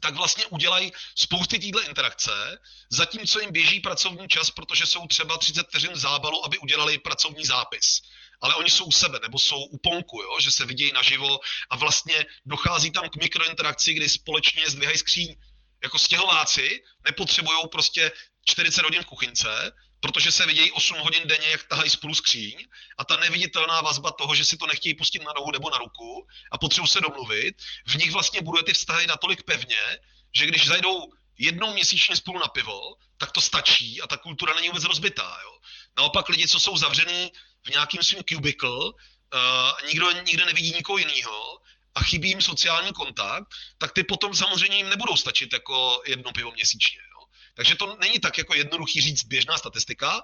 tak 0.00 0.14
vlastně 0.14 0.46
udělají 0.46 0.92
spousty 1.16 1.58
téhle 1.58 1.84
interakce, 1.84 2.58
zatímco 2.90 3.40
jim 3.40 3.52
běží 3.52 3.80
pracovní 3.80 4.28
čas, 4.28 4.50
protože 4.50 4.86
jsou 4.86 5.06
třeba 5.06 5.38
30 5.38 5.68
vteřin 5.68 5.96
zábalu, 5.96 6.44
aby 6.44 6.58
udělali 6.58 6.98
pracovní 6.98 7.44
zápis 7.44 8.00
ale 8.40 8.54
oni 8.54 8.70
jsou 8.70 8.84
u 8.84 8.92
sebe 8.92 9.18
nebo 9.22 9.38
jsou 9.38 9.64
u 9.64 9.78
ponku, 9.78 10.22
jo? 10.22 10.40
že 10.40 10.50
se 10.50 10.66
vidějí 10.66 10.92
naživo 10.92 11.40
a 11.70 11.76
vlastně 11.76 12.26
dochází 12.46 12.90
tam 12.90 13.08
k 13.08 13.16
mikrointerakci, 13.16 13.94
kdy 13.94 14.08
společně 14.08 14.70
zdvihají 14.70 14.98
skříň. 14.98 15.36
Jako 15.82 15.98
stěhováci 15.98 16.82
nepotřebují 17.04 17.58
prostě 17.72 18.12
40 18.44 18.82
hodin 18.82 19.02
v 19.02 19.06
kuchynce, 19.06 19.72
protože 20.00 20.32
se 20.32 20.46
vidějí 20.46 20.72
8 20.72 20.98
hodin 20.98 21.22
denně, 21.28 21.48
jak 21.48 21.62
tahají 21.64 21.90
spolu 21.90 22.14
skříň 22.14 22.66
a 22.98 23.04
ta 23.04 23.16
neviditelná 23.16 23.80
vazba 23.80 24.10
toho, 24.10 24.34
že 24.34 24.44
si 24.44 24.56
to 24.56 24.66
nechtějí 24.66 24.94
pustit 24.94 25.22
na 25.22 25.32
nohu 25.36 25.50
nebo 25.50 25.70
na 25.70 25.78
ruku 25.78 26.26
a 26.52 26.58
potřebují 26.58 26.88
se 26.88 27.00
domluvit, 27.00 27.56
v 27.86 27.94
nich 27.94 28.12
vlastně 28.12 28.42
buduje 28.42 28.62
ty 28.62 28.72
vztahy 28.72 29.06
natolik 29.06 29.42
pevně, 29.42 29.98
že 30.32 30.46
když 30.46 30.66
zajdou 30.66 31.12
jednou 31.38 31.72
měsíčně 31.72 32.16
spolu 32.16 32.38
na 32.38 32.48
pivo, 32.48 32.96
tak 33.16 33.32
to 33.32 33.40
stačí 33.40 34.02
a 34.02 34.06
ta 34.06 34.16
kultura 34.16 34.54
není 34.54 34.68
vůbec 34.68 34.84
rozbitá. 34.84 35.38
Jo. 35.42 35.58
Naopak 35.96 36.28
lidi, 36.28 36.48
co 36.48 36.60
jsou 36.60 36.76
zavřený 36.76 37.32
v 37.66 37.70
nějakým 37.70 38.02
svým 38.02 38.22
cubicle, 38.28 38.78
uh, 38.78 39.88
nikdo 39.88 40.10
nikde 40.10 40.44
nevidí 40.44 40.72
nikoho 40.72 40.98
jiného 40.98 41.58
a 41.94 42.02
chybí 42.02 42.28
jim 42.28 42.40
sociální 42.40 42.92
kontakt, 42.92 43.46
tak 43.78 43.92
ty 43.92 44.04
potom 44.04 44.34
samozřejmě 44.34 44.76
jim 44.76 44.88
nebudou 44.88 45.16
stačit 45.16 45.52
jako 45.52 46.02
jedno 46.06 46.32
pivo 46.32 46.52
měsíčně. 46.52 47.00
Jo. 47.00 47.26
Takže 47.54 47.74
to 47.74 47.96
není 48.00 48.18
tak 48.18 48.38
jako 48.38 48.54
jednoduchý 48.54 49.00
říct 49.00 49.24
běžná 49.24 49.58
statistika, 49.58 50.22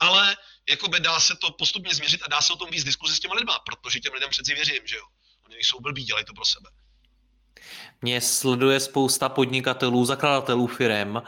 ale 0.00 0.36
by 0.88 1.00
dá 1.00 1.20
se 1.20 1.36
to 1.36 1.50
postupně 1.50 1.94
změřit 1.94 2.22
a 2.22 2.28
dá 2.28 2.40
se 2.40 2.52
o 2.52 2.56
tom 2.56 2.70
víc 2.70 2.84
diskuzi 2.84 3.16
s 3.16 3.20
těma 3.20 3.34
lidma, 3.34 3.58
protože 3.58 4.00
těm 4.00 4.12
lidem 4.12 4.30
přeci 4.30 4.54
věřím, 4.54 4.80
že 4.84 4.96
jo. 4.96 5.04
Oni 5.44 5.56
jsou 5.56 5.80
blbí, 5.80 6.04
dělají 6.04 6.24
to 6.24 6.32
pro 6.32 6.44
sebe. 6.44 6.70
Mě 8.02 8.20
sleduje 8.20 8.80
spousta 8.80 9.28
podnikatelů, 9.28 10.04
zakladatelů 10.04 10.66
firem 10.66 11.22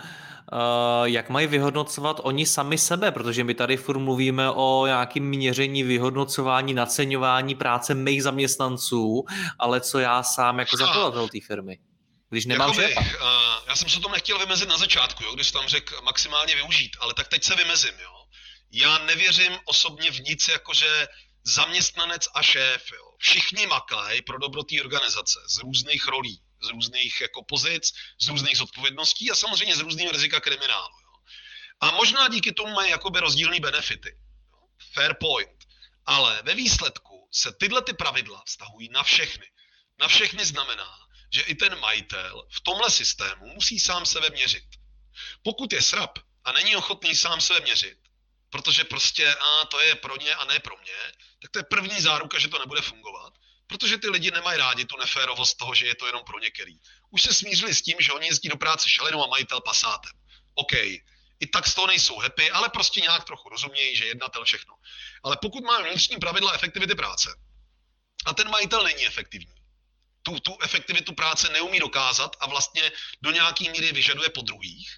jak 1.04 1.30
mají 1.30 1.46
vyhodnocovat 1.46 2.20
oni 2.22 2.46
sami 2.46 2.78
sebe, 2.78 3.12
protože 3.12 3.44
my 3.44 3.54
tady 3.54 3.76
furt 3.76 3.98
mluvíme 3.98 4.50
o 4.50 4.87
nějakém 4.87 5.22
měření, 5.22 5.82
vyhodnocování, 5.82 6.74
naceňování 6.74 7.54
práce 7.54 7.94
mých 7.94 8.22
zaměstnanců, 8.22 9.24
ale 9.59 9.80
co 9.80 9.98
já 9.98 10.22
sám 10.22 10.59
jako 10.59 10.76
zakladatel 10.76 11.28
té 11.28 11.38
firmy, 11.46 11.78
když 12.30 12.46
nemám 12.46 12.68
Jakoby, 12.68 12.87
šéfa. 12.87 13.00
Uh, 13.00 13.06
já 13.68 13.76
jsem 13.76 13.88
se 13.88 14.00
tom 14.00 14.12
nechtěl 14.12 14.38
vymezit 14.38 14.68
na 14.68 14.78
začátku, 14.78 15.24
jo, 15.24 15.35
když 15.35 15.50
tam 15.50 15.66
řekl 15.66 16.02
maximálně 16.02 16.54
využít, 16.54 16.96
ale 17.00 17.14
tak 17.14 17.28
teď 17.28 17.44
se 17.44 17.54
vymezím. 17.54 17.94
Jo. 18.02 18.12
Já 18.72 18.98
nevěřím 18.98 19.52
osobně 19.64 20.11
v 20.11 20.20
nic, 20.20 20.48
jakože 20.48 21.09
zaměstnanec 21.44 22.28
a 22.35 22.42
šéf. 22.42 22.82
Jo. 22.92 23.11
Všichni 23.18 23.66
makají 23.66 24.22
pro 24.22 24.38
dobro 24.38 24.62
té 24.62 24.80
organizace 24.80 25.40
z 25.48 25.59
různých 25.59 26.09
rolí 26.09 26.40
z 26.62 26.69
různých 26.69 27.21
jako 27.21 27.42
pozic, 27.42 27.92
z 28.21 28.29
různých 28.29 28.57
zodpovědností 28.57 29.31
a 29.31 29.35
samozřejmě 29.35 29.77
z 29.77 29.81
různého 29.81 30.12
rizika 30.12 30.40
kriminálu. 30.40 30.95
Jo. 31.03 31.12
A 31.81 31.90
možná 31.90 32.29
díky 32.29 32.53
tomu 32.53 32.75
mají 32.75 32.90
jakoby 32.90 33.21
rozdílné 33.21 33.61
benefity. 33.61 34.19
Jo. 34.53 34.59
Fair 34.92 35.14
point. 35.21 35.64
Ale 36.07 36.42
ve 36.42 36.55
výsledku 36.55 37.29
se 37.33 37.53
tyhle 37.53 37.83
ty 37.83 37.92
pravidla 37.92 38.42
vztahují 38.47 38.88
na 38.88 39.03
všechny. 39.03 39.47
Na 40.01 40.09
všechny 40.09 40.47
znamená, 40.47 40.99
že 41.33 41.42
i 41.42 41.55
ten 41.55 41.81
majitel 41.81 42.47
v 42.51 42.61
tomhle 42.61 42.90
systému 42.90 43.47
musí 43.47 43.81
sám 43.81 44.07
sebe 44.07 44.31
měřit. 44.31 44.64
Pokud 45.42 45.73
je 45.73 45.83
srap 45.83 46.19
a 46.45 46.53
není 46.53 46.77
ochotný 46.77 47.16
sám 47.16 47.40
sebe 47.40 47.61
měřit, 47.61 47.99
protože 48.51 48.85
prostě 48.85 49.35
a 49.35 49.66
to 49.66 49.81
je 49.81 49.95
pro 49.95 50.16
ně 50.16 50.35
a 50.35 50.45
ne 50.45 50.61
pro 50.61 50.77
mě, 50.77 51.12
tak 51.42 51.51
to 51.51 51.59
je 51.59 51.62
první 51.62 52.01
záruka, 52.01 52.38
že 52.38 52.49
to 52.49 52.59
nebude 52.59 52.81
fungovat. 52.81 53.33
Protože 53.66 53.98
ty 53.98 54.09
lidi 54.09 54.31
nemají 54.31 54.59
rádi 54.59 54.85
tu 54.85 54.96
neférovost 54.96 55.59
toho, 55.59 55.74
že 55.74 55.87
je 55.87 55.94
to 55.94 56.07
jenom 56.07 56.22
pro 56.24 56.38
některý. 56.38 56.79
Už 57.11 57.22
se 57.22 57.35
smířili 57.35 57.74
s 57.74 57.83
tím, 57.83 57.96
že 58.00 58.12
oni 58.12 58.26
jezdí 58.26 58.48
do 58.48 58.57
práce 58.57 58.90
šalenou 58.90 59.24
a 59.24 59.26
majitel 59.26 59.61
pasátem. 59.61 60.12
OK, 60.55 60.72
i 61.40 61.46
tak 61.52 61.66
z 61.66 61.74
toho 61.74 61.87
nejsou 61.87 62.18
happy, 62.18 62.50
ale 62.50 62.68
prostě 62.68 63.00
nějak 63.00 63.24
trochu 63.24 63.48
rozumějí, 63.48 63.96
že 63.96 64.07
jednatel 64.07 64.44
všechno. 64.44 64.74
Ale 65.24 65.37
pokud 65.42 65.64
má 65.64 65.81
vnitřní 65.81 66.16
pravidla 66.16 66.52
efektivity 66.52 66.94
práce 66.94 67.37
a 68.26 68.35
ten 68.35 68.50
majitel 68.50 68.83
není 68.83 69.07
efektivní, 69.07 69.55
tu, 70.22 70.40
tu 70.40 70.59
efektivitu 70.62 71.14
práce 71.14 71.48
neumí 71.48 71.79
dokázat 71.79 72.37
a 72.40 72.46
vlastně 72.46 72.92
do 73.22 73.31
nějaký 73.31 73.70
míry 73.70 73.92
vyžaduje 73.92 74.31
po 74.31 74.42
druhých, 74.42 74.96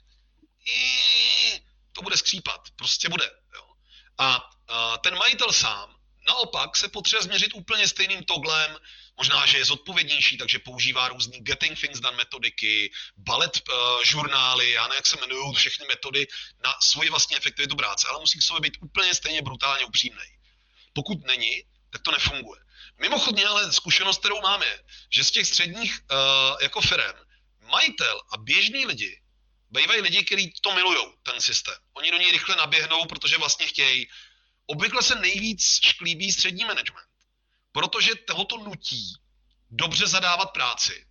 to 1.93 2.03
bude 2.03 2.17
skřípat, 2.17 2.61
prostě 2.77 3.09
bude. 3.09 3.31
Jo. 3.55 3.73
A, 4.19 4.51
a 4.69 4.99
ten 4.99 5.19
majitel 5.19 5.53
sám 5.53 5.98
Naopak 6.29 6.77
se 6.77 6.89
potřebuje 6.89 7.23
změřit 7.23 7.55
úplně 7.55 7.89
stejným 7.89 8.25
toglem, 8.25 8.77
možná, 9.17 9.47
že 9.47 9.59
je 9.59 9.65
zodpovědnější, 9.65 10.39
takže 10.39 10.59
používá 10.59 11.09
různý 11.09 11.41
getting 11.41 11.81
things 11.81 12.01
done 12.01 12.17
metodiky, 12.17 12.93
balet 13.17 13.63
uh, 13.69 14.03
žurnály, 14.05 14.71
já 14.71 14.83
nevím, 14.83 14.97
jak 14.97 15.07
se 15.07 15.17
jmenují 15.19 15.55
všechny 15.55 15.87
metody 15.87 16.27
na 16.65 16.75
svoji 16.81 17.11
vlastní 17.11 17.37
efektivitu 17.37 17.77
práce, 17.77 18.09
ale 18.09 18.21
musí 18.21 18.39
k 18.39 18.43
sobě 18.43 18.61
být 18.61 18.79
úplně 18.81 19.15
stejně 19.15 19.43
brutálně 19.43 19.85
upřímný. 19.85 20.29
Pokud 20.93 21.27
není, 21.27 21.63
tak 21.91 22.03
to 22.03 22.11
nefunguje. 22.11 22.61
Mimochodně 22.99 23.47
ale 23.47 23.73
zkušenost, 23.73 24.19
kterou 24.19 24.41
máme, 24.41 24.79
že 25.13 25.25
z 25.25 25.31
těch 25.31 25.47
středních 25.47 26.01
uh, 26.11 26.19
jako 26.61 26.81
firm 26.81 27.17
majitel 27.61 28.21
a 28.33 28.37
běžní 28.37 28.87
lidi 28.87 29.21
bývají 29.71 30.01
lidi, 30.01 30.25
kteří 30.25 30.53
to 30.61 30.75
milují, 30.75 31.07
ten 31.23 31.41
systém. 31.41 31.75
Oni 31.93 32.11
do 32.11 32.19
něj 32.19 32.33
rychle 32.33 32.57
naběhnou, 32.57 33.07
protože 33.07 33.37
vlastně 33.39 33.67
chtějí 33.67 34.09
obvykle 34.71 35.03
se 35.03 35.15
nejvíc 35.15 35.81
šklíbí 35.85 36.33
střední 36.33 36.65
management, 36.65 37.09
protože 37.73 38.15
tohoto 38.15 38.57
nutí 38.59 39.15
dobře 39.71 40.07
zadávat 40.07 40.53
práci. 40.53 41.07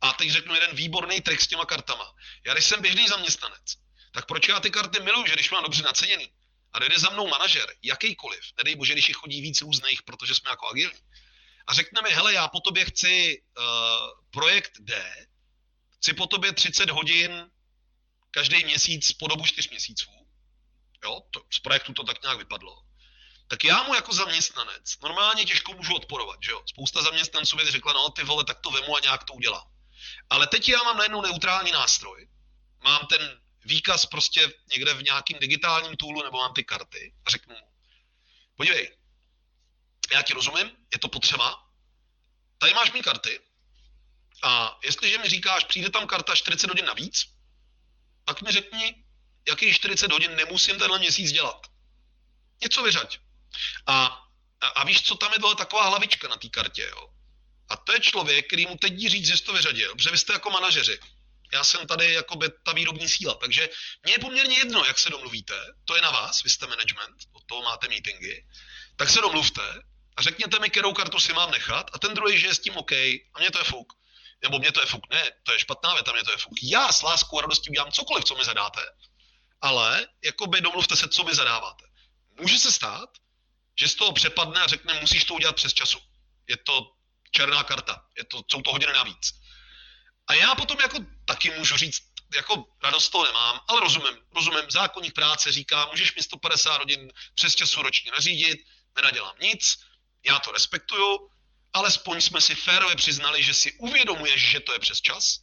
A 0.00 0.12
teď 0.12 0.30
řeknu 0.30 0.54
jeden 0.54 0.76
výborný 0.76 1.20
trik 1.20 1.40
s 1.40 1.46
těma 1.46 1.64
kartama. 1.64 2.14
Já 2.46 2.52
když 2.52 2.64
jsem 2.64 2.82
běžný 2.82 3.08
zaměstnanec, 3.08 3.74
tak 4.12 4.26
proč 4.26 4.48
já 4.48 4.60
ty 4.60 4.70
karty 4.70 5.00
miluju, 5.00 5.26
že 5.26 5.34
když 5.34 5.50
mám 5.50 5.62
dobře 5.62 5.82
naceněný 5.82 6.32
a 6.72 6.78
dojde 6.78 6.98
za 6.98 7.10
mnou 7.10 7.28
manažer, 7.28 7.74
jakýkoliv, 7.82 8.40
nedej 8.58 8.76
bože, 8.76 8.92
když 8.92 9.08
jich 9.08 9.16
chodí 9.16 9.40
víc 9.40 9.60
různých, 9.60 10.02
protože 10.02 10.34
jsme 10.34 10.50
jako 10.50 10.68
agilní, 10.68 11.00
a 11.66 11.74
řekne 11.74 12.02
mi, 12.02 12.10
hele, 12.10 12.34
já 12.34 12.48
po 12.48 12.60
tobě 12.60 12.84
chci 12.84 13.42
uh, 13.58 13.64
projekt 14.30 14.72
D, 14.80 15.14
chci 15.96 16.12
po 16.12 16.26
tobě 16.26 16.52
30 16.52 16.90
hodin 16.90 17.50
každý 18.30 18.64
měsíc 18.64 19.12
po 19.12 19.28
dobu 19.28 19.44
4 19.44 19.68
měsíců, 19.70 20.10
jo, 21.04 21.20
to, 21.30 21.42
z 21.50 21.58
projektu 21.58 21.92
to 21.92 22.04
tak 22.04 22.22
nějak 22.22 22.38
vypadlo 22.38 22.87
tak 23.48 23.64
já 23.64 23.82
mu 23.82 23.94
jako 23.94 24.14
zaměstnanec 24.14 24.98
normálně 25.02 25.44
těžko 25.44 25.72
můžu 25.72 25.94
odporovat, 25.94 26.38
že 26.42 26.50
jo? 26.50 26.62
Spousta 26.66 27.02
zaměstnanců 27.02 27.56
by 27.56 27.70
řekla, 27.70 27.92
no 27.92 28.10
ty 28.10 28.24
vole, 28.24 28.44
tak 28.44 28.60
to 28.60 28.70
vemu 28.70 28.96
a 28.96 29.00
nějak 29.00 29.24
to 29.24 29.32
udělám. 29.32 29.70
Ale 30.30 30.46
teď 30.46 30.68
já 30.68 30.82
mám 30.82 30.96
najednou 30.96 31.22
neutrální 31.22 31.72
nástroj, 31.72 32.28
mám 32.84 33.06
ten 33.06 33.40
výkaz 33.64 34.06
prostě 34.06 34.52
někde 34.70 34.94
v 34.94 35.02
nějakým 35.02 35.38
digitálním 35.38 35.96
toolu 35.96 36.22
nebo 36.22 36.38
mám 36.38 36.54
ty 36.54 36.64
karty 36.64 37.14
a 37.26 37.30
řeknu 37.30 37.54
mu, 37.54 37.68
podívej, 38.56 38.96
já 40.12 40.22
ti 40.22 40.32
rozumím, 40.32 40.70
je 40.92 40.98
to 40.98 41.08
potřeba, 41.08 41.66
tady 42.58 42.74
máš 42.74 42.92
mý 42.92 43.02
karty 43.02 43.40
a 44.42 44.78
jestliže 44.84 45.18
mi 45.18 45.28
říkáš, 45.28 45.64
přijde 45.64 45.90
tam 45.90 46.06
karta 46.06 46.34
40 46.34 46.68
hodin 46.68 46.84
navíc, 46.84 47.24
tak 48.24 48.42
mi 48.42 48.52
řekni, 48.52 49.04
jaký 49.48 49.74
40 49.74 50.12
hodin 50.12 50.36
nemusím 50.36 50.78
tenhle 50.78 50.98
měsíc 50.98 51.32
dělat. 51.32 51.66
Něco 52.62 52.82
vyřaď. 52.82 53.18
A, 53.86 54.26
a, 54.60 54.66
a 54.66 54.84
víš, 54.84 55.02
co 55.02 55.14
tam 55.14 55.32
je 55.32 55.38
tohle 55.38 55.56
taková 55.56 55.88
hlavička 55.88 56.28
na 56.28 56.36
té 56.36 56.48
kartě, 56.48 56.88
jo? 56.90 57.08
A 57.68 57.76
to 57.76 57.92
je 57.92 58.00
člověk, 58.00 58.46
který 58.46 58.66
mu 58.66 58.76
teď 58.76 58.98
říct, 58.98 59.26
že 59.26 59.36
jsi 59.36 59.44
to 59.44 59.52
vyřadil, 59.52 59.94
protože 59.94 60.10
vy 60.10 60.18
jste 60.18 60.32
jako 60.32 60.50
manažeři. 60.50 60.98
Já 61.52 61.64
jsem 61.64 61.86
tady 61.86 62.12
jako 62.12 62.36
by 62.36 62.48
ta 62.64 62.72
výrobní 62.72 63.08
síla, 63.08 63.34
takže 63.34 63.68
mně 64.02 64.14
je 64.14 64.18
poměrně 64.18 64.58
jedno, 64.58 64.84
jak 64.84 64.98
se 64.98 65.10
domluvíte, 65.10 65.54
to 65.84 65.96
je 65.96 66.02
na 66.02 66.10
vás, 66.10 66.42
vy 66.42 66.50
jste 66.50 66.66
management, 66.66 67.16
od 67.32 67.42
toho 67.46 67.62
máte 67.62 67.88
meetingy, 67.88 68.46
tak 68.96 69.08
se 69.10 69.20
domluvte 69.20 69.82
a 70.16 70.22
řekněte 70.22 70.58
mi, 70.58 70.70
kterou 70.70 70.92
kartu 70.92 71.20
si 71.20 71.32
mám 71.32 71.50
nechat 71.50 71.90
a 71.92 71.98
ten 71.98 72.14
druhý, 72.14 72.40
že 72.40 72.46
je 72.46 72.54
s 72.54 72.58
tím 72.58 72.76
OK 72.76 72.92
a 72.92 73.38
mě 73.38 73.50
to 73.50 73.58
je 73.58 73.64
fuk. 73.64 73.92
Nebo 74.42 74.58
mě 74.58 74.72
to 74.72 74.80
je 74.80 74.86
fuk, 74.86 75.10
ne, 75.10 75.30
to 75.42 75.52
je 75.52 75.58
špatná 75.58 75.94
věta, 75.94 76.12
mě 76.12 76.24
to 76.24 76.30
je 76.30 76.36
fuk. 76.36 76.52
Já 76.62 76.92
s 76.92 77.02
láskou 77.02 77.38
a 77.38 77.42
radostí 77.42 77.70
udělám 77.70 77.92
cokoliv, 77.92 78.24
co 78.24 78.34
mi 78.34 78.44
zadáte, 78.44 78.80
ale 79.60 80.06
jakoby 80.24 80.60
domluvte 80.60 80.96
se, 80.96 81.08
co 81.08 81.24
mi 81.24 81.34
zadáváte. 81.34 81.84
Může 82.40 82.58
se 82.58 82.72
stát, 82.72 83.08
že 83.80 83.88
z 83.88 83.94
toho 83.94 84.12
přepadne 84.12 84.60
a 84.60 84.66
řekne, 84.66 85.00
musíš 85.00 85.24
to 85.24 85.34
udělat 85.34 85.56
přes 85.56 85.74
času. 85.74 85.98
Je 86.48 86.56
to 86.56 86.92
černá 87.30 87.64
karta, 87.64 88.04
je 88.18 88.24
to, 88.24 88.42
jsou 88.50 88.62
to 88.62 88.70
hodiny 88.70 88.92
navíc. 88.92 89.32
A 90.26 90.34
já 90.34 90.54
potom 90.54 90.80
jako 90.80 90.98
taky 91.24 91.50
můžu 91.50 91.76
říct, 91.76 92.02
jako 92.34 92.64
radost 92.82 93.08
toho 93.08 93.24
nemám, 93.24 93.60
ale 93.68 93.80
rozumím, 93.80 94.18
rozumím, 94.34 94.70
zákonník 94.70 95.14
práce 95.14 95.52
říká, 95.52 95.86
můžeš 95.86 96.14
mi 96.14 96.22
150 96.22 96.78
hodin 96.78 97.12
přes 97.34 97.54
času 97.54 97.82
ročně 97.82 98.10
nařídit, 98.10 98.58
nenadělám 98.96 99.34
nic, 99.40 99.78
já 100.26 100.38
to 100.38 100.52
respektuju, 100.52 101.30
alespoň 101.72 102.20
jsme 102.20 102.40
si 102.40 102.54
férově 102.54 102.96
přiznali, 102.96 103.42
že 103.42 103.54
si 103.54 103.72
uvědomuješ, 103.72 104.50
že 104.50 104.60
to 104.60 104.72
je 104.72 104.78
přes 104.78 105.00
čas, 105.00 105.38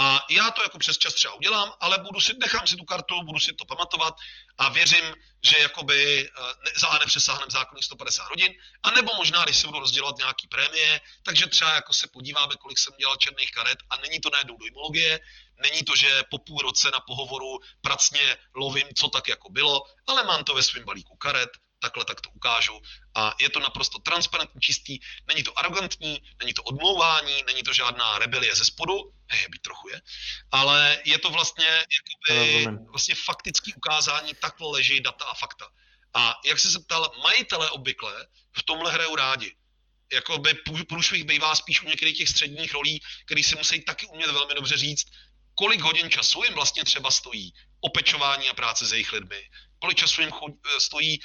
a 0.00 0.24
já 0.30 0.50
to 0.50 0.62
jako 0.62 0.78
přes 0.78 0.98
čas 0.98 1.14
třeba 1.14 1.34
udělám, 1.34 1.72
ale 1.80 1.98
budu 1.98 2.20
si, 2.20 2.32
nechám 2.40 2.66
si 2.66 2.76
tu 2.76 2.84
kartu, 2.84 3.22
budu 3.22 3.40
si 3.40 3.52
to 3.52 3.64
pamatovat 3.64 4.14
a 4.58 4.68
věřím, 4.68 5.14
že 5.42 5.58
jakoby 5.58 6.28
eh, 6.28 6.80
za 6.80 6.98
nepřesáhneme 6.98 7.50
zákonných 7.50 7.84
150 7.84 8.28
hodin, 8.28 8.52
a 8.82 8.90
nebo 8.90 9.14
možná, 9.16 9.44
když 9.44 9.56
se 9.56 9.66
budu 9.66 9.78
rozdělovat 9.78 10.18
nějaký 10.18 10.48
prémie, 10.48 11.00
takže 11.22 11.46
třeba 11.46 11.74
jako 11.74 11.92
se 11.92 12.08
podíváme, 12.12 12.54
kolik 12.56 12.78
jsem 12.78 12.94
dělal 12.98 13.16
černých 13.16 13.50
karet 13.50 13.78
a 13.90 13.96
není 13.96 14.20
to 14.20 14.30
najednou 14.30 14.56
dojmologie, 14.56 15.20
není 15.62 15.82
to, 15.82 15.96
že 15.96 16.22
po 16.30 16.38
půl 16.38 16.58
roce 16.58 16.90
na 16.90 17.00
pohovoru 17.00 17.58
pracně 17.80 18.36
lovím, 18.54 18.88
co 18.96 19.08
tak 19.08 19.28
jako 19.28 19.50
bylo, 19.50 19.82
ale 20.06 20.24
mám 20.24 20.44
to 20.44 20.54
ve 20.54 20.62
svém 20.62 20.84
balíku 20.84 21.16
karet, 21.16 21.50
takhle 21.80 22.04
tak 22.04 22.20
to 22.20 22.30
ukážu. 22.30 22.80
A 23.14 23.34
je 23.40 23.50
to 23.50 23.60
naprosto 23.60 23.98
transparentní, 23.98 24.60
čistý, 24.60 24.98
není 25.28 25.42
to 25.42 25.58
arrogantní, 25.58 26.22
není 26.40 26.54
to 26.54 26.62
odmlouvání, 26.62 27.42
není 27.46 27.62
to 27.62 27.72
žádná 27.72 28.18
rebelie 28.18 28.54
ze 28.54 28.64
spodu, 28.64 29.12
hej, 29.26 29.46
být 29.50 29.62
trochu 29.62 29.88
je, 29.88 30.00
ale 30.52 30.98
je 31.04 31.18
to 31.18 31.30
vlastně, 31.30 31.84
jakoby, 31.98 32.66
vlastně 32.90 33.14
faktický 33.14 33.74
ukázání, 33.74 34.34
takhle 34.40 34.68
leží 34.70 35.00
data 35.00 35.24
a 35.24 35.34
fakta. 35.34 35.68
A 36.14 36.34
jak 36.44 36.58
se 36.58 36.78
ptal, 36.80 37.12
majitele 37.22 37.70
obvykle 37.70 38.26
v 38.58 38.62
tomhle 38.62 38.92
hrajou 38.92 39.16
rádi. 39.16 39.56
Jakoby 40.12 40.54
průšvih 40.88 41.24
bývá 41.24 41.54
spíš 41.54 41.82
u 41.82 41.86
některých 41.86 42.18
těch 42.18 42.28
středních 42.28 42.74
rolí, 42.74 43.00
který 43.26 43.42
si 43.42 43.56
musí 43.56 43.84
taky 43.84 44.06
umět 44.06 44.30
velmi 44.30 44.54
dobře 44.54 44.76
říct, 44.76 45.06
kolik 45.54 45.80
hodin 45.80 46.10
času 46.10 46.42
jim 46.44 46.54
vlastně 46.54 46.84
třeba 46.84 47.10
stojí 47.10 47.54
opečování 47.80 48.48
a 48.48 48.54
práce 48.54 48.86
s 48.86 48.92
jejich 48.92 49.12
lidmi, 49.12 49.50
kolik 49.78 49.98
času 49.98 50.20
jim 50.20 50.30
stojí 50.78 51.20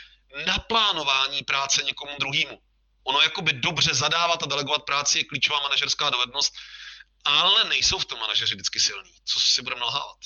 naplánování 0.46 1.44
práce 1.44 1.84
někomu 1.84 2.12
druhému. 2.20 2.62
Ono 3.04 3.22
jakoby 3.22 3.54
dobře 3.54 3.94
zadávat 3.94 4.44
a 4.44 4.46
delegovat 4.46 4.86
práci 4.86 5.18
je 5.18 5.24
klíčová 5.24 5.60
manažerská 5.60 6.10
dovednost, 6.10 6.54
ale 7.26 7.64
nejsou 7.64 8.00
v 8.00 8.06
tom 8.06 8.20
manažeři 8.20 8.56
vždycky 8.56 8.80
silní. 8.80 9.12
Co 9.26 9.40
si 9.40 9.62
budeme 9.62 9.82
nalhávat? 9.82 10.18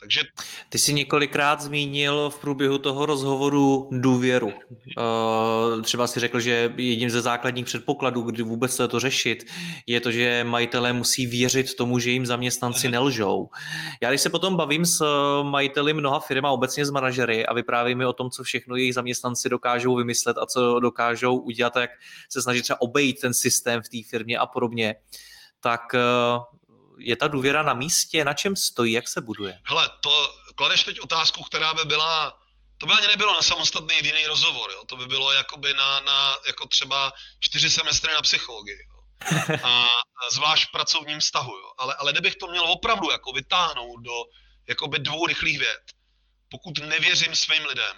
Takže... 0.00 0.20
Ty 0.68 0.78
jsi 0.78 0.92
několikrát 0.92 1.60
zmínil 1.60 2.30
v 2.30 2.38
průběhu 2.38 2.78
toho 2.78 3.06
rozhovoru 3.06 3.88
důvěru. 3.92 4.52
Eh, 4.98 5.82
třeba 5.82 6.06
si 6.06 6.20
řekl, 6.20 6.40
že 6.40 6.72
jedním 6.76 7.10
ze 7.10 7.20
základních 7.20 7.64
předpokladů, 7.66 8.22
kdy 8.22 8.42
vůbec 8.42 8.76
to, 8.76 8.88
to 8.88 9.00
řešit, 9.00 9.44
je 9.86 10.00
to, 10.00 10.10
že 10.10 10.44
majitelé 10.44 10.92
musí 10.92 11.26
věřit 11.26 11.74
tomu, 11.74 11.98
že 11.98 12.10
jim 12.10 12.26
zaměstnanci 12.26 12.88
nelžou. 12.88 13.48
Já 14.02 14.10
když 14.10 14.20
se 14.20 14.30
potom 14.30 14.56
bavím 14.56 14.86
s 14.86 15.04
majiteli 15.42 15.94
mnoha 15.94 16.20
firm 16.20 16.46
a 16.46 16.50
obecně 16.50 16.86
s 16.86 16.90
manažery 16.90 17.46
a 17.46 17.54
vyprávím 17.54 17.98
mi 17.98 18.06
o 18.06 18.12
tom, 18.12 18.30
co 18.30 18.42
všechno 18.42 18.76
jejich 18.76 18.94
zaměstnanci 18.94 19.48
dokážou 19.48 19.96
vymyslet 19.96 20.38
a 20.38 20.46
co 20.46 20.80
dokážou 20.80 21.36
udělat, 21.36 21.76
jak 21.76 21.90
se 22.28 22.42
snaží 22.42 22.62
třeba 22.62 22.80
obejít 22.80 23.20
ten 23.20 23.34
systém 23.34 23.82
v 23.82 23.88
té 23.88 23.98
firmě 24.10 24.38
a 24.38 24.46
podobně, 24.46 24.94
tak 25.60 25.94
eh, 25.94 26.55
je 26.98 27.16
ta 27.16 27.28
důvěra 27.28 27.62
na 27.62 27.74
místě? 27.74 28.24
Na 28.24 28.34
čem 28.34 28.56
stojí? 28.56 28.92
Jak 28.92 29.08
se 29.08 29.20
buduje? 29.20 29.58
Hele, 29.64 29.90
to 30.00 30.34
kladeš 30.54 30.84
teď 30.84 31.00
otázku, 31.00 31.42
která 31.42 31.74
by 31.74 31.84
byla 31.84 32.38
to 32.78 32.86
by 32.86 32.92
ani 32.92 33.06
nebylo 33.06 33.34
na 33.34 33.42
samostatný 33.42 33.96
jediný 33.96 34.26
rozhovor, 34.26 34.70
jo. 34.70 34.84
to 34.84 34.96
by 34.96 35.06
bylo 35.06 35.32
jakoby 35.32 35.74
na, 35.74 36.00
na 36.00 36.36
jako 36.46 36.68
třeba 36.68 37.12
čtyři 37.40 37.70
semestry 37.70 38.12
na 38.14 38.22
psychologii. 38.22 38.78
Jo. 38.88 38.96
A, 39.62 39.84
a 39.86 40.30
zvlášť 40.30 40.68
v 40.68 40.72
pracovním 40.72 41.20
vztahu. 41.20 41.52
Jo. 41.52 41.72
Ale, 41.78 41.94
ale 41.94 42.12
kdybych 42.12 42.36
to 42.36 42.46
měl 42.46 42.64
opravdu 42.64 43.10
jako 43.10 43.32
vytáhnout 43.32 44.02
do 44.02 44.24
jakoby 44.68 44.98
dvou 44.98 45.26
rychlých 45.26 45.58
věd, 45.58 45.82
pokud 46.48 46.78
nevěřím 46.78 47.34
svým 47.34 47.66
lidem 47.66 47.96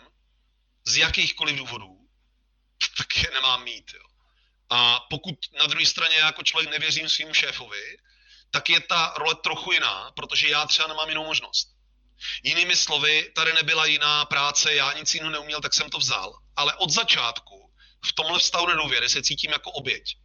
z 0.84 0.96
jakýchkoliv 0.96 1.56
důvodů, 1.56 1.98
tak 2.96 3.22
je 3.22 3.30
nemám 3.30 3.64
mít. 3.64 3.90
Jo. 3.94 4.08
A 4.70 5.00
pokud 5.10 5.34
na 5.58 5.66
druhé 5.66 5.86
straně 5.86 6.16
jako 6.16 6.42
člověk 6.42 6.70
nevěřím 6.70 7.08
svým 7.08 7.34
šéfovi, 7.34 7.98
tak 8.50 8.70
je 8.70 8.80
ta 8.80 9.14
role 9.16 9.34
trochu 9.34 9.72
jiná, 9.72 10.10
protože 10.16 10.48
já 10.48 10.66
třeba 10.66 10.88
nemám 10.88 11.08
jinou 11.08 11.24
možnost. 11.24 11.68
Jinými 12.42 12.76
slovy, 12.76 13.32
tady 13.34 13.52
nebyla 13.52 13.86
jiná 13.86 14.24
práce, 14.24 14.74
já 14.74 14.92
nic 14.92 15.14
jiného 15.14 15.32
neuměl, 15.32 15.60
tak 15.60 15.74
jsem 15.74 15.90
to 15.90 15.98
vzal. 15.98 16.38
Ale 16.56 16.74
od 16.74 16.90
začátku 16.90 17.74
v 18.04 18.12
tomhle 18.12 18.38
vztahu 18.38 18.66
nedůvěry 18.66 19.08
se 19.08 19.22
cítím 19.22 19.50
jako 19.50 19.70
oběť. 19.70 20.16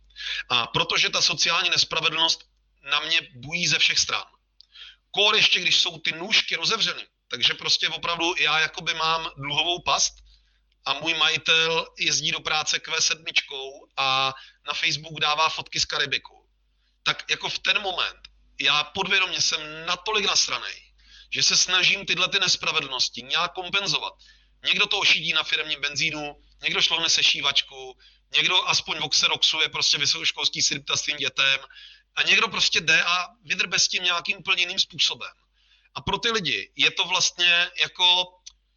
A 0.49 0.67
protože 0.67 1.09
ta 1.09 1.21
sociální 1.21 1.69
nespravedlnost 1.69 2.43
na 2.91 2.99
mě 2.99 3.19
bují 3.35 3.67
ze 3.67 3.79
všech 3.79 3.99
stran. 3.99 4.25
Kor 5.11 5.35
ještě, 5.35 5.59
když 5.59 5.81
jsou 5.81 5.99
ty 5.99 6.11
nůžky 6.11 6.55
rozevřeny, 6.55 7.07
takže 7.27 7.53
prostě 7.53 7.89
opravdu 7.89 8.33
já 8.37 8.59
jakoby 8.59 8.93
mám 8.93 9.31
dluhovou 9.37 9.81
past 9.81 10.13
a 10.85 10.93
můj 10.93 11.13
majitel 11.13 11.87
jezdí 11.99 12.31
do 12.31 12.39
práce 12.39 12.77
Q7 12.77 13.25
a 13.97 14.33
na 14.67 14.73
Facebook 14.73 15.19
dává 15.19 15.49
fotky 15.49 15.79
z 15.79 15.85
Karibiku 15.85 16.42
tak 17.03 17.29
jako 17.29 17.49
v 17.49 17.59
ten 17.59 17.81
moment 17.81 18.19
já 18.59 18.83
podvědomě 18.83 19.41
jsem 19.41 19.85
natolik 19.85 20.25
nasranej, 20.25 20.81
že 21.29 21.43
se 21.43 21.57
snažím 21.57 22.05
tyhle 22.05 22.27
ty 22.27 22.39
nespravedlnosti 22.39 23.21
nějak 23.21 23.53
kompenzovat. 23.53 24.13
Někdo 24.65 24.87
to 24.87 24.99
ošidí 24.99 25.33
na 25.33 25.43
firmním 25.43 25.81
benzínu, 25.81 26.43
někdo 26.63 26.81
šlohne 26.81 27.09
se 27.09 27.23
šívačku, 27.23 27.97
někdo 28.35 28.67
aspoň 28.67 28.99
voxeroxuje 28.99 29.69
prostě 29.69 29.97
vysokoškolský 29.97 30.61
siripta 30.61 30.97
svým 30.97 31.17
dětem 31.17 31.59
a 32.15 32.23
někdo 32.23 32.47
prostě 32.47 32.81
jde 32.81 33.03
a 33.03 33.27
vydrbe 33.43 33.79
s 33.79 33.87
tím 33.87 34.03
nějakým 34.03 34.37
úplně 34.37 34.61
jiným 34.61 34.79
způsobem. 34.79 35.31
A 35.95 36.01
pro 36.01 36.17
ty 36.17 36.31
lidi 36.31 36.71
je 36.75 36.91
to 36.91 37.05
vlastně 37.05 37.71
jako 37.81 38.25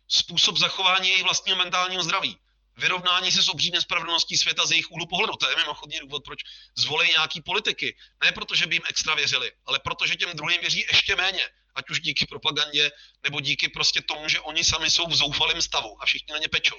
způsob 0.08 0.56
zachování 0.56 1.08
jejich 1.08 1.24
vlastního 1.24 1.58
mentálního 1.58 2.02
zdraví 2.02 2.38
vyrovnání 2.76 3.32
se 3.32 3.42
s 3.42 3.48
obří 3.48 3.70
nespravedlností 3.70 4.36
světa 4.36 4.66
z 4.66 4.70
jejich 4.70 4.90
úhlu 4.90 5.06
pohledu. 5.06 5.32
To 5.36 5.50
je 5.50 5.56
mimochodně 5.56 6.00
důvod, 6.00 6.24
proč 6.24 6.40
zvolí 6.74 7.08
nějaký 7.08 7.42
politiky. 7.42 7.96
Ne 8.24 8.32
proto, 8.32 8.54
že 8.54 8.66
by 8.66 8.74
jim 8.74 8.82
extra 8.88 9.14
věřili, 9.14 9.52
ale 9.66 9.78
protože 9.78 10.16
těm 10.16 10.30
druhým 10.30 10.60
věří 10.60 10.86
ještě 10.92 11.16
méně. 11.16 11.48
Ať 11.74 11.90
už 11.90 12.00
díky 12.00 12.26
propagandě, 12.26 12.90
nebo 13.22 13.40
díky 13.40 13.68
prostě 13.68 14.02
tomu, 14.02 14.28
že 14.28 14.40
oni 14.40 14.64
sami 14.64 14.90
jsou 14.90 15.06
v 15.06 15.14
zoufalém 15.14 15.62
stavu 15.62 16.02
a 16.02 16.06
všichni 16.06 16.32
na 16.32 16.38
ně 16.38 16.48
pečou. 16.48 16.76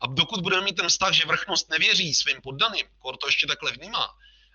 A 0.00 0.06
dokud 0.06 0.40
budeme 0.40 0.64
mít 0.64 0.76
ten 0.76 0.88
vztah, 0.88 1.12
že 1.12 1.26
vrchnost 1.26 1.70
nevěří 1.70 2.14
svým 2.14 2.40
poddaným, 2.42 2.86
kor 2.98 3.16
to 3.16 3.26
ještě 3.26 3.46
takhle 3.46 3.72
vnímá, 3.72 4.08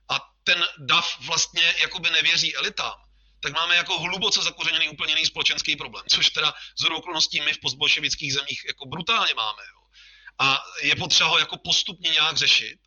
a 0.10 0.20
ten 0.44 0.66
DAF 0.78 1.20
vlastně 1.20 1.76
jakoby 1.82 2.10
nevěří 2.10 2.56
elitám, 2.56 2.96
tak 3.40 3.54
máme 3.54 3.76
jako 3.76 4.00
hluboce 4.00 4.42
zakořeněný 4.42 4.90
úplně 4.90 5.26
společenský 5.26 5.76
problém, 5.76 6.04
což 6.10 6.30
teda 6.30 6.54
z 6.80 6.86
okolností 6.86 7.42
my 7.42 7.54
v 7.54 7.60
postbolševických 7.60 8.34
zemích 8.34 8.66
jako 8.68 8.86
brutálně 8.86 9.34
máme. 9.34 9.64
Jo 9.72 9.77
a 10.40 10.64
je 10.82 10.96
potřeba 10.96 11.30
ho 11.30 11.40
jako 11.40 11.58
postupně 11.58 12.10
nějak 12.10 12.38
řešit, 12.38 12.80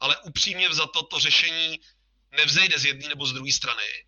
ale 0.00 0.16
upřímně 0.18 0.74
za 0.74 0.86
to 0.86 1.02
to 1.02 1.18
řešení 1.18 1.80
nevzejde 2.30 2.78
z 2.78 2.84
jedné 2.84 3.08
nebo 3.08 3.26
z 3.26 3.32
druhé 3.32 3.52
strany. 3.52 4.04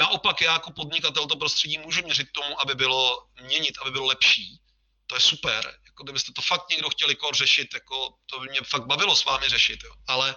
Naopak 0.00 0.40
já 0.40 0.52
jako 0.52 0.72
podnikatel 0.72 1.26
to 1.26 1.36
prostředí 1.36 1.78
můžu 1.78 2.02
měřit 2.02 2.28
tomu, 2.32 2.60
aby 2.60 2.74
bylo 2.74 3.26
měnit, 3.42 3.74
aby 3.82 3.90
bylo 3.90 4.06
lepší. 4.06 4.60
To 5.06 5.14
je 5.14 5.20
super. 5.20 5.78
Jako 5.86 6.04
kdybyste 6.04 6.32
to 6.32 6.42
fakt 6.42 6.70
někdo 6.70 6.90
chtěli 6.90 7.14
kor 7.16 7.36
řešit, 7.36 7.68
jako 7.74 8.14
to 8.26 8.40
by 8.40 8.48
mě 8.48 8.60
fakt 8.64 8.86
bavilo 8.86 9.16
s 9.16 9.24
vámi 9.24 9.48
řešit. 9.48 9.84
Jo. 9.84 9.94
Ale 10.06 10.36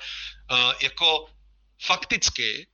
uh, 0.51 0.73
jako 0.81 1.27
fakticky 1.81 2.67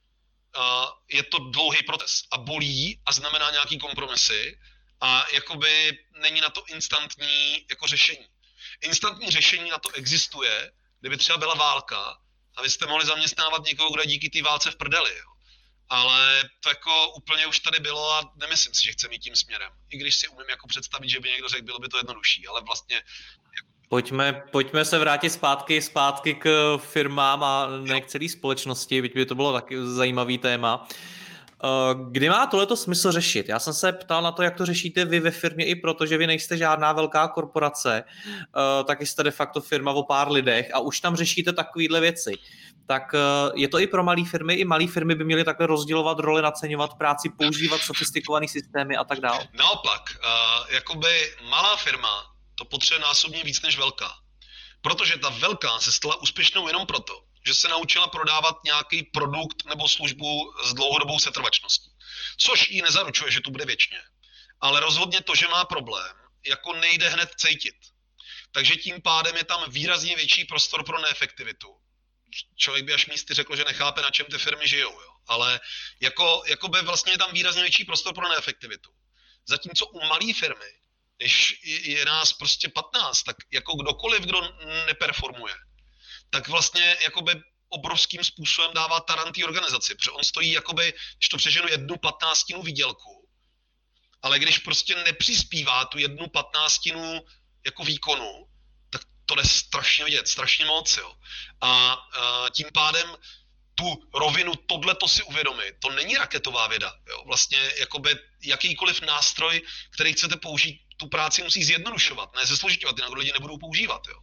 uh, 0.58 0.64
je 1.10 1.24
to 1.24 1.40
dlouhý 1.40 1.84
proces 1.84 2.22
a 2.32 2.38
bolí 2.38 3.02
a 3.06 3.12
znamená 3.12 3.52
nějaký 3.52 3.78
kompromisy 3.78 4.60
a 5.02 5.26
jakoby 5.34 5.98
není 6.22 6.42
na 6.42 6.50
to 6.50 6.64
instantní 6.68 7.66
jako 7.70 7.88
řešení 7.88 8.28
instantní 8.82 9.32
řešení 9.32 9.70
na 9.70 9.78
to 9.78 9.90
existuje, 9.90 10.72
kdyby 11.00 11.18
třeba 11.18 11.38
byla 11.38 11.54
válka 11.54 12.18
a 12.56 12.62
vy 12.62 12.70
jste 12.70 12.88
mohli 12.88 13.06
zaměstnávat 13.06 13.66
někoho, 13.66 13.92
kdo 13.92 14.02
je 14.02 14.08
díky 14.08 14.30
té 14.30 14.42
válce 14.42 14.72
v 14.72 14.76
prdeli. 14.76 15.18
Jo. 15.18 15.26
Ale 15.90 16.50
to 16.60 16.70
jako 16.70 17.10
úplně 17.10 17.48
už 17.48 17.60
tady 17.60 17.80
bylo 17.80 18.12
a 18.12 18.32
nemyslím 18.36 18.74
si, 18.74 18.86
že 18.86 18.92
chce 18.92 19.08
mít 19.08 19.20
tím 19.20 19.36
směrem. 19.36 19.72
I 19.90 19.98
když 19.98 20.16
si 20.16 20.28
umím 20.28 20.50
jako 20.50 20.68
představit, 20.68 21.10
že 21.10 21.20
by 21.20 21.30
někdo 21.30 21.48
řekl, 21.48 21.66
bylo 21.66 21.80
by 21.80 21.88
to 21.88 21.98
jednodušší, 21.98 22.48
ale 22.48 22.62
vlastně 22.62 23.02
Pojďme, 23.90 24.44
pojďme 24.52 24.86
se 24.86 25.00
vrátit 25.00 25.30
zpátky, 25.30 25.82
zpátky 25.82 26.34
k 26.34 26.78
firmám 26.78 27.44
a 27.44 27.68
ne 27.68 28.02
k 28.02 28.08
celé 28.08 28.30
společnosti, 28.30 29.02
byť 29.02 29.14
by 29.14 29.26
to 29.26 29.36
bylo 29.36 29.54
taky 29.54 29.76
zajímavý 29.86 30.38
téma. 30.38 30.88
Eh, 30.90 31.21
kdy 32.10 32.30
má 32.30 32.48
tohleto 32.48 32.78
smysl 32.78 33.12
řešit? 33.12 33.50
Já 33.50 33.60
jsem 33.60 33.74
se 33.74 33.92
ptal 33.92 34.22
na 34.22 34.32
to, 34.32 34.44
jak 34.44 34.58
to 34.58 34.66
řešíte 34.66 35.06
vy 35.06 35.20
ve 35.20 35.32
firmě, 35.32 35.66
i 35.66 35.76
protože 35.76 36.18
vy 36.18 36.28
nejste 36.28 36.58
žádná 36.58 36.94
velká 36.94 37.28
korporace, 37.28 38.04
eh, 38.04 38.84
taky 38.84 39.06
jste 39.06 39.24
de 39.24 39.32
facto 39.32 39.62
firma 39.62 39.92
o 39.92 40.04
pár 40.04 40.32
lidech 40.32 40.70
a 40.74 40.80
už 40.80 41.00
tam 41.00 41.16
řešíte 41.16 41.54
takovéhle 41.54 42.00
věci. 42.00 42.34
Tak 42.88 43.04
eh, 43.14 43.52
je 43.56 43.68
to 43.68 43.80
i 43.80 43.88
pro 43.88 44.04
malé 44.04 44.26
firmy, 44.26 44.54
i 44.54 44.66
malé 44.66 44.88
firmy 44.88 45.16
by 45.16 45.24
měly 45.24 45.44
takhle 45.44 45.68
rozdělovat 45.68 46.20
roli, 46.20 46.42
naceňovat 46.42 46.94
práci, 46.94 47.30
používat 47.30 47.82
sofistikované 47.82 48.48
systémy 48.48 48.98
a 48.98 49.04
tak 49.04 49.20
dále. 49.20 49.48
Naopak, 49.54 50.02
jakoby 50.70 51.08
malá 51.50 51.76
firma 51.76 52.24
to 52.56 52.66
potřebuje 52.66 53.02
násobně 53.02 53.44
víc 53.44 53.62
než 53.62 53.78
velká. 53.78 54.12
Protože 54.82 55.18
ta 55.18 55.30
velká 55.30 55.80
se 55.80 55.92
stala 55.92 56.22
úspěšnou 56.22 56.68
jenom 56.68 56.86
proto, 56.86 57.14
že 57.46 57.54
se 57.54 57.68
naučila 57.68 58.08
prodávat 58.08 58.64
nějaký 58.64 59.04
produkt 59.04 59.66
nebo 59.66 59.90
službu 59.90 60.54
s 60.64 60.74
dlouhodobou 60.74 61.20
setrvačností. 61.20 61.92
Což 62.38 62.70
jí 62.70 62.82
nezaručuje, 62.82 63.32
že 63.32 63.42
tu 63.42 63.52
bude 63.52 63.66
věčně. 63.66 64.04
Ale 64.62 64.80
rozhodně 64.80 65.22
to, 65.22 65.36
že 65.36 65.48
má 65.48 65.66
problém, 65.66 66.16
jako 66.46 66.74
nejde 66.74 67.10
hned 67.10 67.30
cítit. 67.38 67.76
Takže 68.52 68.76
tím 68.76 69.02
pádem 69.02 69.38
je 69.38 69.44
tam 69.44 69.72
výrazně 69.72 70.16
větší 70.16 70.46
prostor 70.46 70.86
pro 70.86 71.00
neefektivitu. 71.00 71.78
Člověk 72.56 72.86
by 72.86 72.94
až 72.94 73.06
místy 73.06 73.34
řekl, 73.34 73.56
že 73.56 73.64
nechápe, 73.64 74.02
na 74.02 74.10
čem 74.10 74.26
ty 74.26 74.38
firmy 74.38 74.68
žijou. 74.68 74.92
Jo. 75.02 75.12
Ale 75.28 75.60
jako, 76.02 76.44
jako 76.48 76.68
by 76.68 76.82
vlastně 76.82 77.14
je 77.14 77.18
tam 77.18 77.34
výrazně 77.34 77.62
větší 77.62 77.86
prostor 77.86 78.14
pro 78.14 78.30
neefektivitu. 78.30 78.90
Zatímco 79.48 79.86
u 79.86 80.06
malé 80.06 80.34
firmy, 80.34 80.66
když 81.18 81.60
je 81.64 82.06
nás 82.06 82.34
prostě 82.34 82.70
15, 82.70 83.24
tak 83.24 83.36
jako 83.52 83.76
kdokoliv, 83.76 84.22
kdo 84.22 84.42
neperformuje, 84.86 85.56
tak 86.32 86.48
vlastně 86.48 86.98
jakoby 87.04 87.42
obrovským 87.70 88.24
způsobem 88.24 88.72
dává 88.74 89.00
tarantý 89.00 89.44
organizaci, 89.44 89.96
protože 89.96 90.12
on 90.12 90.24
stojí 90.24 90.52
jakoby, 90.52 90.94
když 91.18 91.30
to 91.30 91.38
přeženu 91.38 91.68
jednu 91.68 91.98
patnáctinu 91.98 92.62
výdělku, 92.62 93.28
ale 94.22 94.40
když 94.40 94.58
prostě 94.58 94.96
nepřispívá 94.96 95.86
tu 95.86 95.98
jednu 95.98 96.28
patnáctinu 96.28 97.22
jako 97.66 97.84
výkonu, 97.84 98.48
tak 98.90 99.02
to 99.26 99.36
jde 99.36 99.44
strašně 99.44 100.06
vidět, 100.06 100.28
strašně 100.28 100.66
moc, 100.66 100.98
jo. 100.98 101.16
A, 101.62 101.94
a 101.94 102.50
tím 102.50 102.68
pádem 102.74 103.18
tu 103.76 104.10
rovinu, 104.14 104.56
tohle 104.56 104.96
to 104.96 105.08
si 105.08 105.24
uvědomit, 105.24 105.76
to 105.80 105.90
není 105.90 106.18
raketová 106.18 106.68
věda, 106.68 106.94
jo. 107.10 107.24
Vlastně 107.26 107.72
jakoby 107.80 108.16
jakýkoliv 108.44 109.02
nástroj, 109.02 109.62
který 109.90 110.14
chcete 110.14 110.36
použít, 110.36 110.82
tu 110.98 111.08
práci 111.08 111.44
musí 111.44 111.64
zjednodušovat, 111.64 112.36
ne 112.36 112.46
zesložitovat, 112.46 112.98
jinak 112.98 113.14
lidi 113.14 113.32
nebudou 113.34 113.58
používat. 113.58 114.02
Jo. 114.08 114.20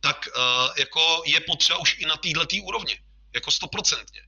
Tak 0.00 0.28
uh, 0.36 0.42
jako 0.76 1.22
je 1.26 1.40
potřeba 1.40 1.78
už 1.78 1.96
i 1.98 2.06
na 2.06 2.16
této 2.16 2.56
úrovni, 2.62 3.00
jako 3.34 3.50
stoprocentně. 3.50 4.22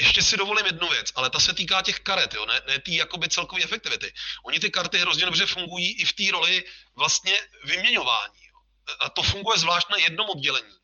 Ještě 0.00 0.22
si 0.22 0.36
dovolím 0.36 0.66
jednu 0.66 0.88
věc, 0.88 1.12
ale 1.14 1.30
ta 1.30 1.40
se 1.40 1.54
týká 1.54 1.82
těch 1.82 2.00
karet, 2.00 2.34
jo, 2.34 2.46
ne, 2.46 2.60
ne 2.66 2.78
té 2.78 2.90
jakoby 2.90 3.28
celkové 3.28 3.62
efektivity. 3.62 4.12
Oni 4.44 4.60
ty 4.60 4.70
karty 4.70 4.98
hrozně 4.98 5.24
dobře 5.24 5.46
fungují 5.46 6.00
i 6.00 6.04
v 6.04 6.12
té 6.12 6.22
roli 6.32 6.64
vlastně 6.96 7.32
vyměňování. 7.64 8.44
Jo. 8.46 8.58
A 9.00 9.08
to 9.08 9.22
funguje 9.22 9.58
zvlášť 9.58 9.88
na 9.90 9.96
jednom 9.96 10.30
oddělení. 10.30 10.76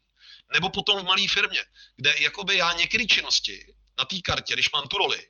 Nebo 0.53 0.71
potom 0.71 1.01
v 1.01 1.05
malé 1.05 1.29
firmě, 1.29 1.65
kde 1.97 2.15
jakoby 2.19 2.57
já 2.57 2.73
některé 2.73 3.07
činnosti 3.07 3.75
na 3.99 4.05
té 4.05 4.17
kartě, 4.21 4.55
když 4.55 4.71
mám 4.71 4.89
tu 4.89 4.99
roli, 4.99 5.29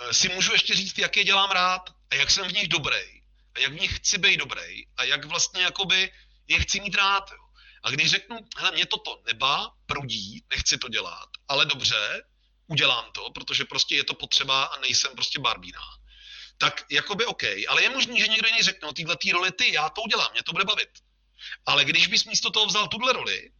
eh, 0.00 0.14
si 0.14 0.28
můžu 0.28 0.52
ještě 0.52 0.74
říct, 0.74 0.98
jak 0.98 1.16
je 1.16 1.24
dělám 1.24 1.50
rád, 1.50 1.90
a 2.10 2.14
jak 2.14 2.30
jsem 2.30 2.48
v 2.48 2.52
nich 2.52 2.68
dobrý 2.68 3.22
a 3.54 3.58
jak 3.58 3.72
v 3.72 3.80
nich 3.80 3.96
chci 3.96 4.18
být 4.18 4.36
dobrý 4.36 4.86
a 4.96 5.04
jak 5.04 5.24
vlastně 5.24 5.62
jakoby 5.62 6.12
je 6.48 6.60
chci 6.60 6.80
mít 6.80 6.94
rád. 6.94 7.30
Jo. 7.32 7.43
A 7.84 7.90
když 7.90 8.10
řeknu, 8.10 8.38
hele, 8.56 8.72
mě 8.72 8.86
toto 8.86 9.22
neba, 9.26 9.70
prudí, 9.86 10.44
nechci 10.50 10.78
to 10.78 10.88
dělat, 10.88 11.28
ale 11.48 11.66
dobře, 11.66 12.22
udělám 12.66 13.12
to, 13.12 13.30
protože 13.30 13.64
prostě 13.64 13.96
je 13.96 14.04
to 14.04 14.14
potřeba 14.14 14.64
a 14.64 14.80
nejsem 14.80 15.12
prostě 15.12 15.38
barbína, 15.38 15.80
tak 16.58 16.84
jakoby 16.90 17.26
OK, 17.26 17.42
ale 17.68 17.82
je 17.82 17.90
možný, 17.90 18.20
že 18.20 18.28
někdo 18.28 18.48
jiný 18.48 18.62
řekne, 18.62 18.86
no 18.86 18.92
tyhle 18.92 19.16
tý 19.16 19.32
roli 19.32 19.52
ty, 19.52 19.74
já 19.74 19.88
to 19.88 20.02
udělám, 20.02 20.32
mě 20.32 20.42
to 20.42 20.52
bude 20.52 20.64
bavit. 20.64 20.88
Ale 21.66 21.84
když 21.84 22.06
bys 22.06 22.24
místo 22.24 22.50
toho 22.50 22.66
vzal 22.66 22.88
tuhle 22.88 23.12
roli, 23.12 23.50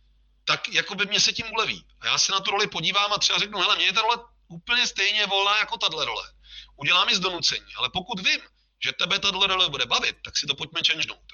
tak 0.44 0.68
jakoby 0.68 1.06
mě 1.06 1.20
se 1.20 1.32
tím 1.32 1.46
uleví. 1.52 1.86
A 2.00 2.06
já 2.06 2.18
se 2.18 2.32
na 2.32 2.40
tu 2.40 2.50
roli 2.50 2.66
podívám 2.66 3.12
a 3.12 3.18
třeba 3.18 3.38
řeknu, 3.38 3.58
hele, 3.58 3.76
mě 3.76 3.84
je 3.84 3.92
ta 3.92 4.00
role 4.00 4.16
úplně 4.48 4.86
stejně 4.86 5.26
volná 5.26 5.58
jako 5.58 5.76
tahle 5.76 6.04
role. 6.04 6.32
Udělám 6.76 7.08
ji 7.08 7.16
z 7.16 7.20
donucení, 7.20 7.74
ale 7.76 7.90
pokud 7.92 8.20
vím, 8.20 8.40
že 8.84 8.92
tebe 8.92 9.18
tahle 9.18 9.46
role 9.46 9.70
bude 9.70 9.86
bavit, 9.86 10.16
tak 10.24 10.36
si 10.36 10.46
to 10.46 10.54
pojďme 10.54 10.80
changenout. 10.86 11.33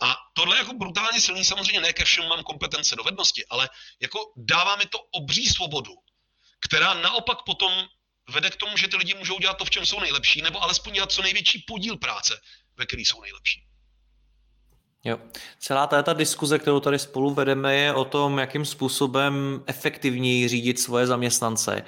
A 0.00 0.16
tohle 0.32 0.56
je 0.56 0.58
jako 0.58 0.72
brutálně 0.72 1.20
silný, 1.20 1.44
samozřejmě 1.44 1.80
ne 1.80 1.92
ke 1.92 2.04
všemu 2.04 2.28
mám 2.28 2.42
kompetence, 2.42 2.96
dovednosti, 2.96 3.46
ale 3.46 3.68
jako 4.00 4.18
dává 4.36 4.76
mi 4.76 4.84
to 4.86 4.98
obří 4.98 5.46
svobodu, 5.46 5.92
která 6.60 6.94
naopak 6.94 7.38
potom 7.46 7.72
vede 8.30 8.50
k 8.50 8.56
tomu, 8.56 8.76
že 8.76 8.88
ty 8.88 8.96
lidi 8.96 9.14
můžou 9.14 9.38
dělat 9.38 9.58
to, 9.58 9.64
v 9.64 9.70
čem 9.70 9.86
jsou 9.86 10.00
nejlepší, 10.00 10.42
nebo 10.42 10.62
alespoň 10.62 10.92
dělat 10.92 11.12
co 11.12 11.22
největší 11.22 11.64
podíl 11.66 11.96
práce, 11.96 12.40
ve 12.76 12.86
který 12.86 13.04
jsou 13.04 13.22
nejlepší. 13.22 13.66
Jo. 15.04 15.18
Celá 15.58 15.86
ta 15.86 16.12
diskuze, 16.12 16.58
kterou 16.58 16.80
tady 16.80 16.98
spolu 16.98 17.34
vedeme, 17.34 17.76
je 17.76 17.94
o 17.94 18.04
tom, 18.04 18.38
jakým 18.38 18.64
způsobem 18.64 19.64
efektivněji 19.66 20.48
řídit 20.48 20.80
svoje 20.80 21.06
zaměstnance. 21.06 21.84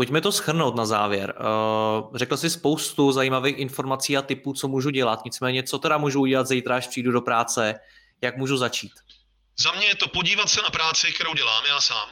Pojďme 0.00 0.20
to 0.20 0.32
schrnout 0.32 0.76
na 0.76 0.86
závěr. 0.86 1.34
Eh, 1.36 2.18
řekl 2.18 2.36
jsi 2.36 2.50
spoustu 2.50 3.12
zajímavých 3.12 3.58
informací 3.58 4.16
a 4.16 4.22
typů, 4.22 4.52
co 4.52 4.68
můžu 4.68 4.90
dělat. 4.90 5.24
Nicméně, 5.24 5.62
co 5.62 5.78
teda 5.78 5.98
můžu 5.98 6.20
udělat 6.20 6.46
zítra, 6.46 6.76
až 6.76 6.86
přijdu 6.86 7.12
do 7.12 7.20
práce? 7.20 7.74
Jak 8.20 8.36
můžu 8.36 8.56
začít? 8.56 8.92
Za 9.58 9.72
mě 9.72 9.86
je 9.86 9.94
to 9.94 10.08
podívat 10.08 10.50
se 10.50 10.62
na 10.62 10.70
práci, 10.70 11.12
kterou 11.12 11.34
dělám 11.34 11.66
já 11.66 11.80
sám, 11.80 12.08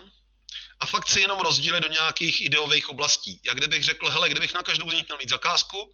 a 0.81 0.87
fakt 0.87 1.09
si 1.09 1.21
jenom 1.21 1.41
rozdílet 1.41 1.83
do 1.83 1.89
nějakých 1.89 2.45
ideových 2.45 2.89
oblastí. 2.89 3.41
Jak 3.45 3.57
kdybych 3.57 3.85
řekl, 3.85 4.11
hele, 4.11 4.29
kdybych 4.29 4.55
na 4.55 4.63
každou 4.63 4.91
z 4.91 4.95
nich 4.95 5.09
měl 5.09 5.19
mít 5.19 5.31
zakázku, 5.31 5.93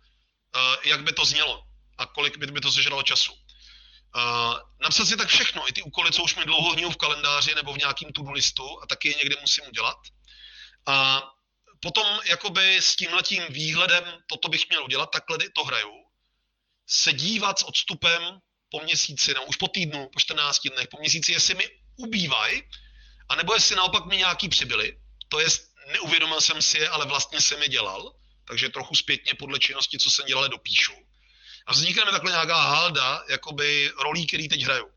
eh, 0.57 0.89
jak 0.89 1.03
by 1.03 1.13
to 1.13 1.25
znělo 1.25 1.63
a 1.99 2.07
kolik 2.07 2.39
by, 2.39 2.61
to 2.61 2.73
sežralo 2.73 3.03
času. 3.03 3.33
Uh, 3.33 4.55
napsat 4.83 5.07
si 5.07 5.17
tak 5.17 5.29
všechno, 5.29 5.69
i 5.69 5.73
ty 5.73 5.83
úkoly, 5.83 6.13
co 6.13 6.23
už 6.23 6.37
mi 6.37 6.45
dlouho 6.45 6.73
hníjou 6.73 6.91
v 6.91 6.97
kalendáři 6.97 7.55
nebo 7.55 7.73
v 7.73 7.79
nějakým 7.79 8.13
to 8.13 8.23
listu 8.33 8.83
a 8.83 8.87
taky 8.87 9.09
je 9.09 9.15
někde 9.15 9.37
musím 9.41 9.65
udělat. 9.69 9.97
A 10.87 11.23
potom 11.85 12.21
jakoby 12.25 12.77
s 12.77 12.97
tímhletím 12.97 13.45
výhledem, 13.51 14.05
toto 14.27 14.49
bych 14.49 14.69
měl 14.69 14.85
udělat, 14.85 15.07
takhle 15.07 15.39
to 15.55 15.65
hraju, 15.65 15.93
se 16.87 17.13
dívat 17.13 17.59
s 17.59 17.63
odstupem 17.63 18.41
po 18.71 18.81
měsíci, 18.81 19.35
nebo 19.35 19.47
už 19.47 19.57
po 19.57 19.69
týdnu, 19.69 20.09
po 20.13 20.21
14 20.21 20.61
dnech, 20.69 20.89
po 20.89 20.99
měsíci, 20.99 21.33
jestli 21.33 21.55
mi 21.55 21.69
ubývají, 21.97 22.63
anebo 23.29 23.55
jestli 23.55 23.77
naopak 23.77 24.05
mi 24.05 24.17
nějaký 24.17 24.49
přibyli. 24.49 24.97
To 25.29 25.41
je, 25.41 25.47
neuvědomil 25.93 26.41
jsem 26.41 26.63
si 26.63 26.79
je, 26.79 26.89
ale 26.89 27.07
vlastně 27.07 27.41
jsem 27.41 27.63
je 27.63 27.69
dělal, 27.69 28.15
takže 28.49 28.69
trochu 28.69 28.95
zpětně 28.95 29.35
podle 29.35 29.59
činnosti, 29.59 29.99
co 29.99 30.11
jsem 30.11 30.27
dělal, 30.27 30.49
dopíšu. 30.49 30.93
A 31.67 31.73
vznikne 31.73 32.05
mi 32.05 32.11
takhle 32.11 32.33
nějaká 32.33 32.63
halda, 32.63 33.25
jakoby 33.29 33.93
rolí, 33.99 34.27
který 34.27 34.49
teď 34.49 34.63
hraju. 34.63 34.89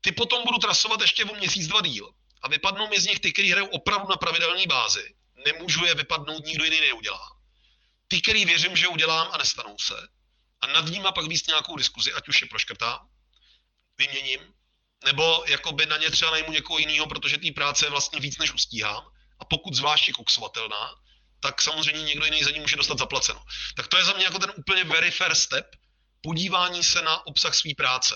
Ty 0.00 0.12
potom 0.12 0.42
budu 0.44 0.58
trasovat 0.58 1.00
ještě 1.00 1.24
o 1.24 1.34
měsíc, 1.34 1.66
dva 1.66 1.80
díl. 1.80 2.10
A 2.42 2.48
vypadnou 2.48 2.88
mi 2.88 3.00
z 3.00 3.06
nich 3.06 3.20
ty, 3.20 3.32
který 3.32 3.50
hrajou 3.50 3.66
opravdu 3.66 4.08
na 4.08 4.16
pravidelné 4.16 4.66
bázi. 4.66 5.14
Nemůžu 5.46 5.84
je 5.84 5.94
vypadnout, 5.94 6.44
nikdo 6.44 6.64
jiný 6.64 6.80
neudělá. 6.80 7.28
Ty, 8.08 8.20
který 8.20 8.44
věřím, 8.44 8.76
že 8.76 8.88
udělám 8.88 9.28
a 9.32 9.38
nestanou 9.38 9.78
se. 9.78 10.08
A 10.60 10.66
nad 10.66 10.86
nima 10.86 11.12
pak 11.12 11.26
víc 11.26 11.46
nějakou 11.46 11.76
diskuzi, 11.76 12.12
ať 12.12 12.28
už 12.28 12.42
je 12.42 12.48
proškrtám, 12.48 13.08
vyměním, 13.98 14.40
nebo 15.04 15.44
jakoby 15.48 15.86
na 15.86 15.96
ně 15.96 16.10
třeba 16.10 16.30
najmu 16.30 16.52
někoho 16.52 16.78
jiného, 16.78 17.06
protože 17.06 17.38
té 17.38 17.52
práce 17.52 17.86
je 17.86 17.90
vlastně 17.90 18.20
víc, 18.20 18.38
než 18.38 18.52
ustíhám. 18.52 19.04
A 19.38 19.44
pokud 19.44 19.74
zvlášť 19.74 20.08
je 20.08 20.14
koksovatelná, 20.14 20.94
tak 21.40 21.62
samozřejmě 21.62 22.02
někdo 22.02 22.24
jiný 22.24 22.42
za 22.42 22.50
ní 22.50 22.60
může 22.60 22.76
dostat 22.76 22.98
zaplaceno. 22.98 23.42
Tak 23.76 23.88
to 23.88 23.96
je 23.98 24.04
za 24.04 24.12
mě 24.12 24.24
jako 24.24 24.38
ten 24.38 24.52
úplně 24.56 24.84
very 24.84 25.10
fair 25.10 25.34
step, 25.34 25.66
podívání 26.22 26.84
se 26.84 27.02
na 27.02 27.26
obsah 27.26 27.54
své 27.54 27.70
práce. 27.76 28.14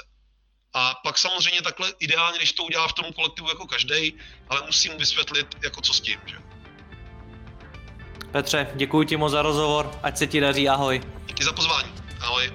A 0.73 0.95
pak 0.95 1.19
samozřejmě 1.19 1.63
takhle 1.63 1.93
ideálně, 1.99 2.39
když 2.39 2.53
to 2.53 2.65
udělá 2.65 2.89
v 2.89 2.93
tom 2.93 3.13
kolektivu 3.13 3.49
jako 3.49 3.67
každý, 3.67 4.19
ale 4.49 4.63
musím 4.67 4.99
vysvětlit, 4.99 5.47
jako 5.63 5.81
co 5.81 5.95
s 5.95 6.01
tím. 6.01 6.21
Že? 6.27 6.56
Petře, 8.37 8.67
děkuji 8.75 9.03
ti 9.03 9.17
moc 9.17 9.33
za 9.33 9.43
rozhovor, 9.43 9.91
ať 10.03 10.19
se 10.19 10.27
ti 10.27 10.41
daří, 10.41 10.69
ahoj. 10.69 11.01
Díky 11.27 11.45
za 11.45 11.53
pozvání, 11.53 11.89
ahoj. 12.21 12.51